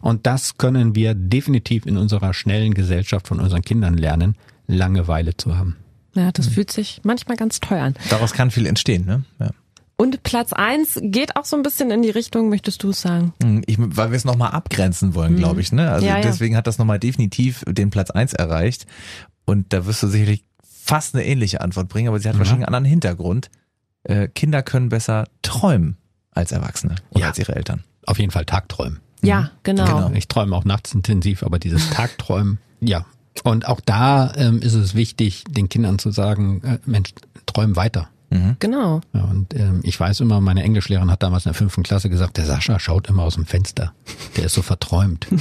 Und 0.00 0.26
das 0.26 0.56
können 0.56 0.94
wir 0.94 1.14
definitiv 1.14 1.84
in 1.84 1.98
unserer 1.98 2.32
schnellen 2.32 2.72
Gesellschaft 2.72 3.28
von 3.28 3.40
unseren 3.40 3.60
Kindern 3.60 3.98
lernen, 3.98 4.36
Langeweile 4.66 5.36
zu 5.36 5.56
haben. 5.56 5.76
Ja, 6.14 6.30
das 6.32 6.46
fühlt 6.48 6.70
sich 6.70 7.00
manchmal 7.04 7.36
ganz 7.36 7.60
teuer 7.60 7.82
an. 7.82 7.94
Daraus 8.08 8.32
kann 8.32 8.50
viel 8.50 8.66
entstehen, 8.66 9.04
ne? 9.04 9.24
Ja. 9.40 9.50
Und 9.96 10.22
Platz 10.24 10.52
eins 10.52 10.98
geht 11.02 11.36
auch 11.36 11.44
so 11.44 11.56
ein 11.56 11.62
bisschen 11.62 11.90
in 11.92 12.02
die 12.02 12.10
Richtung, 12.10 12.48
möchtest 12.48 12.82
du 12.82 12.90
es 12.90 13.00
sagen? 13.00 13.32
Hm, 13.42 13.62
Ich, 13.66 13.76
weil 13.78 14.10
wir 14.10 14.16
es 14.16 14.24
nochmal 14.24 14.50
abgrenzen 14.50 15.14
wollen, 15.14 15.36
glaube 15.36 15.60
ich. 15.60 15.70
Ne? 15.72 15.88
Also 15.90 16.04
Ja, 16.06 16.16
ja. 16.16 16.22
deswegen 16.22 16.56
hat 16.56 16.66
das 16.66 16.78
nochmal 16.78 16.98
definitiv 16.98 17.62
den 17.68 17.90
Platz 17.90 18.10
eins 18.10 18.32
erreicht. 18.32 18.86
Und 19.44 19.72
da 19.72 19.86
wirst 19.86 20.02
du 20.02 20.08
sicherlich 20.08 20.44
fast 20.64 21.14
eine 21.14 21.24
ähnliche 21.24 21.60
Antwort 21.60 21.88
bringen, 21.88 22.08
aber 22.08 22.18
sie 22.18 22.28
hat 22.28 22.36
wahrscheinlich 22.38 22.66
einen 22.66 22.74
anderen 22.74 22.90
Hintergrund. 22.90 23.50
Äh, 24.02 24.28
Kinder 24.28 24.62
können 24.62 24.88
besser 24.88 25.26
träumen 25.42 25.96
als 26.32 26.50
Erwachsene 26.52 26.96
oder 27.10 27.20
Ja. 27.20 27.26
als 27.28 27.38
ihre 27.38 27.54
Eltern. 27.54 27.84
Auf 28.06 28.18
jeden 28.18 28.32
Fall 28.32 28.44
Tagträumen. 28.44 29.00
Ja, 29.22 29.50
genau. 29.62 29.84
Genau. 29.84 30.10
Ich 30.14 30.26
träume 30.28 30.54
auch 30.56 30.64
nachts 30.64 30.92
intensiv, 30.92 31.42
aber 31.44 31.58
dieses 31.60 31.88
Tagträumen, 31.90 32.58
ja. 32.80 33.06
Und 33.42 33.66
auch 33.66 33.80
da 33.80 34.32
ähm, 34.36 34.60
ist 34.60 34.74
es 34.74 34.94
wichtig, 34.94 35.44
den 35.48 35.68
Kindern 35.68 35.98
zu 35.98 36.10
sagen, 36.12 36.62
äh, 36.62 36.78
Mensch, 36.86 37.10
träum 37.46 37.76
weiter. 37.76 38.08
Genau. 38.58 39.00
Ja, 39.12 39.22
und 39.24 39.54
ähm, 39.54 39.80
ich 39.84 40.00
weiß 40.00 40.18
immer, 40.20 40.40
meine 40.40 40.64
Englischlehrerin 40.64 41.08
hat 41.10 41.22
damals 41.22 41.44
in 41.46 41.50
der 41.50 41.54
fünften 41.54 41.84
Klasse 41.84 42.10
gesagt, 42.10 42.36
der 42.36 42.46
Sascha 42.46 42.80
schaut 42.80 43.08
immer 43.08 43.22
aus 43.22 43.34
dem 43.34 43.46
Fenster. 43.46 43.92
Der 44.36 44.46
ist 44.46 44.54
so 44.54 44.62
verträumt. 44.62 45.28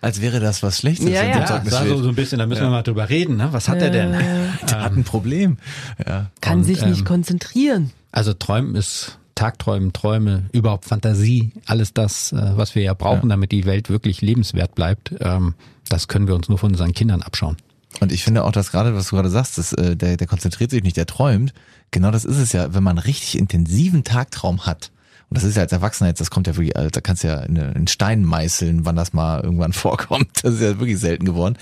Als 0.00 0.20
wäre 0.20 0.38
das 0.38 0.62
was 0.62 0.78
Schlechtes. 0.78 1.08
Ja, 1.08 1.24
ja. 1.24 1.40
Ja, 1.40 1.58
das 1.58 1.72
war 1.72 1.86
so, 1.86 2.00
so 2.02 2.08
ein 2.08 2.14
bisschen, 2.14 2.38
da 2.38 2.46
müssen 2.46 2.62
wir 2.62 2.70
mal 2.70 2.82
drüber 2.82 3.08
reden. 3.08 3.36
Ne? 3.36 3.48
Was 3.50 3.68
hat 3.68 3.82
er 3.82 3.90
denn? 3.90 4.12
Der 4.70 4.80
hat 4.80 4.92
ein 4.92 5.02
Problem. 5.02 5.58
Ja. 6.06 6.30
Kann 6.40 6.58
Und, 6.58 6.64
sich 6.64 6.84
nicht 6.84 7.00
ähm, 7.00 7.04
konzentrieren. 7.04 7.90
Also 8.12 8.32
Träumen 8.32 8.76
ist 8.76 9.18
Tagträumen, 9.38 9.92
Träume, 9.92 10.46
überhaupt 10.52 10.84
Fantasie, 10.84 11.52
alles 11.64 11.94
das, 11.94 12.32
äh, 12.32 12.56
was 12.56 12.74
wir 12.74 12.82
ja 12.82 12.92
brauchen, 12.92 13.28
damit 13.28 13.52
die 13.52 13.66
Welt 13.66 13.88
wirklich 13.88 14.20
lebenswert 14.20 14.74
bleibt, 14.74 15.14
ähm, 15.20 15.54
das 15.88 16.08
können 16.08 16.26
wir 16.26 16.34
uns 16.34 16.48
nur 16.48 16.58
von 16.58 16.72
unseren 16.72 16.92
Kindern 16.92 17.22
abschauen. 17.22 17.56
Und 18.00 18.10
ich 18.10 18.24
finde 18.24 18.42
auch, 18.42 18.50
dass 18.50 18.72
gerade, 18.72 18.96
was 18.96 19.10
du 19.10 19.16
gerade 19.16 19.30
sagst, 19.30 19.56
dass, 19.56 19.72
äh, 19.74 19.94
der, 19.94 20.16
der 20.16 20.26
konzentriert 20.26 20.72
sich 20.72 20.82
nicht, 20.82 20.96
der 20.96 21.06
träumt. 21.06 21.54
Genau 21.92 22.10
das 22.10 22.24
ist 22.24 22.38
es 22.38 22.52
ja, 22.52 22.74
wenn 22.74 22.82
man 22.82 22.98
einen 22.98 23.06
richtig 23.06 23.38
intensiven 23.38 24.02
Tagtraum 24.02 24.66
hat. 24.66 24.90
Und 25.30 25.36
das 25.36 25.44
ist 25.44 25.56
ja 25.56 25.62
als 25.62 25.72
Erwachsener 25.72 26.08
jetzt, 26.08 26.20
das 26.20 26.30
kommt 26.30 26.48
ja 26.48 26.56
wirklich, 26.56 26.76
also 26.76 26.90
da 26.90 27.00
kannst 27.00 27.22
du 27.22 27.28
ja 27.28 27.38
in, 27.40 27.54
in 27.54 27.86
Stein 27.86 28.24
meißeln, 28.24 28.86
wann 28.86 28.96
das 28.96 29.12
mal 29.12 29.40
irgendwann 29.40 29.72
vorkommt. 29.84 30.30
Das 30.42 30.54
ist 30.54 30.62
ja 30.62 30.80
wirklich 30.80 30.98
selten 30.98 31.24
geworden. 31.24 31.56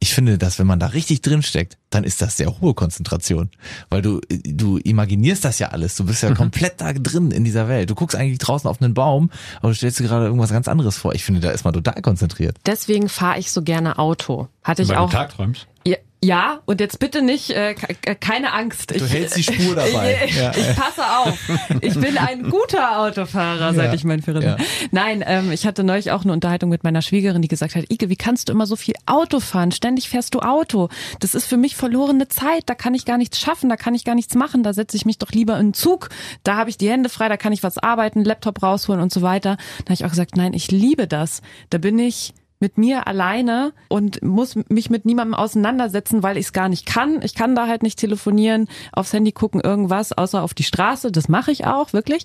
Ich 0.00 0.14
finde, 0.14 0.38
dass 0.38 0.60
wenn 0.60 0.66
man 0.66 0.78
da 0.78 0.86
richtig 0.86 1.22
drin 1.22 1.42
steckt, 1.42 1.76
dann 1.90 2.04
ist 2.04 2.22
das 2.22 2.36
sehr 2.36 2.60
hohe 2.60 2.74
Konzentration. 2.74 3.50
Weil 3.90 4.00
du, 4.00 4.20
du 4.28 4.78
imaginierst 4.78 5.44
das 5.44 5.58
ja 5.58 5.68
alles. 5.68 5.96
Du 5.96 6.04
bist 6.04 6.22
ja 6.22 6.32
komplett 6.34 6.80
da 6.80 6.92
drin 6.92 7.32
in 7.32 7.42
dieser 7.42 7.68
Welt. 7.68 7.90
Du 7.90 7.96
guckst 7.96 8.16
eigentlich 8.16 8.38
draußen 8.38 8.70
auf 8.70 8.80
einen 8.80 8.94
Baum, 8.94 9.30
aber 9.58 9.70
du 9.70 9.74
stellst 9.74 9.98
dir 9.98 10.04
gerade 10.04 10.26
irgendwas 10.26 10.50
ganz 10.50 10.68
anderes 10.68 10.96
vor. 10.96 11.14
Ich 11.14 11.24
finde, 11.24 11.40
da 11.40 11.50
ist 11.50 11.64
man 11.64 11.74
total 11.74 12.00
konzentriert. 12.00 12.56
Deswegen 12.64 13.08
fahre 13.08 13.40
ich 13.40 13.50
so 13.50 13.62
gerne 13.62 13.98
Auto. 13.98 14.48
Hatte 14.62 14.82
ich 14.82 14.96
auch. 14.96 15.10
Tagträumst? 15.10 15.66
Ja, 15.84 15.96
ja, 16.22 16.60
und 16.66 16.80
jetzt 16.80 16.98
bitte 16.98 17.22
nicht, 17.22 17.50
äh, 17.50 17.74
ke- 17.74 18.14
keine 18.16 18.52
Angst. 18.52 18.90
Du 18.98 19.06
hältst 19.06 19.36
die 19.36 19.42
Spur 19.44 19.76
dabei. 19.76 20.18
Ich, 20.26 20.36
ich 20.36 20.76
passe 20.76 21.02
auf. 21.04 21.38
Ich 21.80 21.94
bin 21.94 22.18
ein 22.18 22.50
guter 22.50 22.98
Autofahrer, 23.00 23.72
seit 23.72 23.86
Ja. 23.86 23.94
ich 23.94 24.04
meinen 24.04 24.22
Führerschein. 24.22 24.56
Ja. 24.58 24.64
Nein, 24.90 25.22
ähm, 25.26 25.52
ich 25.52 25.64
hatte 25.66 25.84
neulich 25.84 26.10
auch 26.10 26.24
eine 26.24 26.32
Unterhaltung 26.32 26.70
mit 26.70 26.82
meiner 26.82 27.02
Schwiegerin, 27.02 27.40
die 27.42 27.48
gesagt 27.48 27.76
hat, 27.76 27.84
Ike, 27.90 28.08
wie 28.08 28.16
kannst 28.16 28.48
du 28.48 28.52
immer 28.52 28.66
so 28.66 28.74
viel 28.76 28.94
Auto 29.06 29.38
fahren? 29.40 29.70
Ständig 29.70 30.08
fährst 30.08 30.34
du 30.34 30.40
Auto. 30.40 30.88
Das 31.20 31.34
ist 31.34 31.46
für 31.46 31.56
mich 31.56 31.76
verlorene 31.76 32.26
Zeit. 32.28 32.64
Da 32.66 32.74
kann 32.74 32.94
ich 32.94 33.04
gar 33.04 33.16
nichts 33.18 33.38
schaffen, 33.38 33.68
da 33.70 33.76
kann 33.76 33.94
ich 33.94 34.04
gar 34.04 34.14
nichts 34.16 34.34
machen. 34.34 34.62
Da 34.62 34.72
setze 34.72 34.96
ich 34.96 35.06
mich 35.06 35.18
doch 35.18 35.30
lieber 35.30 35.58
in 35.58 35.68
den 35.68 35.74
Zug. 35.74 36.08
Da 36.42 36.56
habe 36.56 36.68
ich 36.70 36.76
die 36.78 36.90
Hände 36.90 37.08
frei, 37.08 37.28
da 37.28 37.36
kann 37.36 37.52
ich 37.52 37.62
was 37.62 37.78
arbeiten, 37.78 38.24
Laptop 38.24 38.62
rausholen 38.62 39.00
und 39.00 39.12
so 39.12 39.22
weiter. 39.22 39.56
Da 39.78 39.84
habe 39.84 39.94
ich 39.94 40.04
auch 40.04 40.10
gesagt, 40.10 40.36
nein, 40.36 40.52
ich 40.52 40.70
liebe 40.72 41.06
das. 41.06 41.42
Da 41.70 41.78
bin 41.78 41.98
ich 41.98 42.34
mit 42.60 42.76
mir 42.78 43.06
alleine 43.06 43.72
und 43.88 44.22
muss 44.22 44.56
mich 44.68 44.90
mit 44.90 45.04
niemandem 45.04 45.34
auseinandersetzen, 45.34 46.22
weil 46.22 46.36
ich 46.36 46.46
es 46.46 46.52
gar 46.52 46.68
nicht 46.68 46.86
kann. 46.86 47.20
Ich 47.22 47.34
kann 47.34 47.54
da 47.54 47.68
halt 47.68 47.82
nicht 47.82 47.98
telefonieren, 47.98 48.68
aufs 48.92 49.12
Handy 49.12 49.32
gucken, 49.32 49.60
irgendwas, 49.60 50.12
außer 50.12 50.42
auf 50.42 50.54
die 50.54 50.64
Straße. 50.64 51.12
Das 51.12 51.28
mache 51.28 51.52
ich 51.52 51.66
auch, 51.66 51.92
wirklich. 51.92 52.24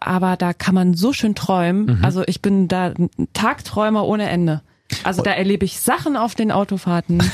Aber 0.00 0.36
da 0.36 0.52
kann 0.52 0.74
man 0.74 0.94
so 0.94 1.12
schön 1.12 1.34
träumen. 1.34 1.98
Mhm. 1.98 2.04
Also 2.04 2.22
ich 2.26 2.42
bin 2.42 2.68
da 2.68 2.86
ein 2.86 3.10
Tagträumer 3.32 4.06
ohne 4.06 4.28
Ende. 4.28 4.62
Also 5.04 5.22
da 5.22 5.32
erlebe 5.32 5.64
ich 5.64 5.80
Sachen 5.80 6.16
auf 6.16 6.34
den 6.34 6.52
Autofahrten. 6.52 7.22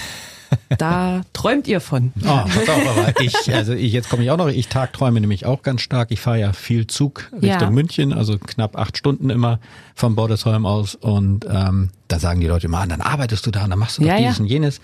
Da 0.79 1.23
träumt 1.33 1.69
ihr 1.69 1.81
von. 1.81 2.13
Oh, 2.23 2.25
pass 2.25 2.69
auf, 2.69 2.89
aber 2.89 3.21
ich, 3.21 3.55
also 3.55 3.75
ich, 3.75 3.93
jetzt 3.93 4.09
komme 4.09 4.23
ich 4.23 4.31
auch 4.31 4.37
noch, 4.37 4.49
ich 4.49 4.69
tagträume 4.69 5.21
nämlich 5.21 5.45
auch 5.47 5.63
ganz 5.63 5.83
stark. 5.83 6.11
Ich 6.11 6.21
fahre 6.21 6.41
ja 6.41 6.53
viel 6.53 6.87
Zug 6.87 7.31
Richtung 7.33 7.49
ja. 7.49 7.71
München, 7.71 8.13
also 8.13 8.39
knapp 8.39 8.77
acht 8.77 8.97
Stunden 8.97 9.31
immer 9.31 9.61
vom 9.95 10.15
Bordesholm 10.15 10.67
aus. 10.67 10.95
Und 10.95 11.47
ähm, 11.51 11.91
da 12.09 12.19
sagen 12.19 12.41
die 12.41 12.47
Leute 12.47 12.67
immer, 12.67 12.79
ah, 12.79 12.87
dann 12.87 13.01
arbeitest 13.01 13.47
du 13.47 13.51
da 13.51 13.65
und 13.65 13.71
dann 13.71 13.79
machst 13.79 13.99
du 13.99 14.03
doch 14.03 14.09
ja, 14.09 14.17
dieses 14.19 14.39
ja. 14.39 14.43
und 14.43 14.49
jenes. 14.49 14.81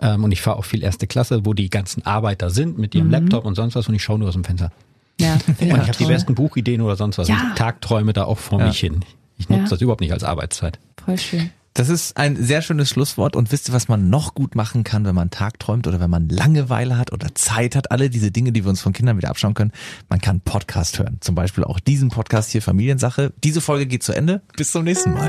Ähm, 0.00 0.24
und 0.24 0.32
ich 0.32 0.40
fahre 0.40 0.56
auch 0.56 0.64
viel 0.64 0.82
erste 0.82 1.06
Klasse, 1.06 1.46
wo 1.46 1.54
die 1.54 1.70
ganzen 1.70 2.04
Arbeiter 2.04 2.50
sind 2.50 2.78
mit 2.78 2.94
ihrem 2.94 3.06
mhm. 3.06 3.12
Laptop 3.12 3.44
und 3.44 3.54
sonst 3.54 3.76
was 3.76 3.88
und 3.88 3.94
ich 3.94 4.02
schaue 4.02 4.18
nur 4.18 4.28
aus 4.28 4.34
dem 4.34 4.44
Fenster. 4.44 4.72
Ja, 5.20 5.34
und 5.46 5.60
ich 5.60 5.70
habe 5.72 5.92
die 5.98 6.06
besten 6.06 6.34
Buchideen 6.34 6.80
oder 6.80 6.96
sonst 6.96 7.18
was. 7.18 7.28
Ja. 7.28 7.36
Und 7.50 7.56
Tagträume 7.56 8.12
da 8.12 8.24
auch 8.24 8.38
vor 8.38 8.60
mich 8.60 8.78
hin. 8.78 9.04
Ich 9.38 9.48
nutze 9.48 9.70
das 9.70 9.80
überhaupt 9.80 10.00
nicht 10.00 10.12
als 10.12 10.24
Arbeitszeit. 10.24 10.78
Voll 11.04 11.18
schön. 11.18 11.50
Das 11.76 11.88
ist 11.88 12.16
ein 12.16 12.36
sehr 12.36 12.62
schönes 12.62 12.88
Schlusswort. 12.88 13.34
Und 13.34 13.50
wisst 13.50 13.68
ihr, 13.68 13.74
was 13.74 13.88
man 13.88 14.08
noch 14.08 14.34
gut 14.34 14.54
machen 14.54 14.84
kann, 14.84 15.04
wenn 15.04 15.14
man 15.14 15.30
Tag 15.30 15.58
träumt 15.58 15.88
oder 15.88 15.98
wenn 15.98 16.08
man 16.08 16.28
Langeweile 16.28 16.96
hat 16.96 17.12
oder 17.12 17.34
Zeit 17.34 17.74
hat? 17.74 17.90
Alle 17.90 18.10
diese 18.10 18.30
Dinge, 18.30 18.52
die 18.52 18.64
wir 18.64 18.70
uns 18.70 18.80
von 18.80 18.92
Kindern 18.92 19.16
wieder 19.16 19.28
abschauen 19.28 19.54
können. 19.54 19.72
Man 20.08 20.20
kann 20.20 20.40
Podcast 20.40 21.00
hören. 21.00 21.18
Zum 21.20 21.34
Beispiel 21.34 21.64
auch 21.64 21.80
diesen 21.80 22.10
Podcast 22.10 22.52
hier 22.52 22.62
Familiensache. 22.62 23.32
Diese 23.42 23.60
Folge 23.60 23.86
geht 23.86 24.04
zu 24.04 24.12
Ende. 24.12 24.42
Bis 24.56 24.70
zum 24.70 24.84
nächsten 24.84 25.14
Mal. 25.14 25.28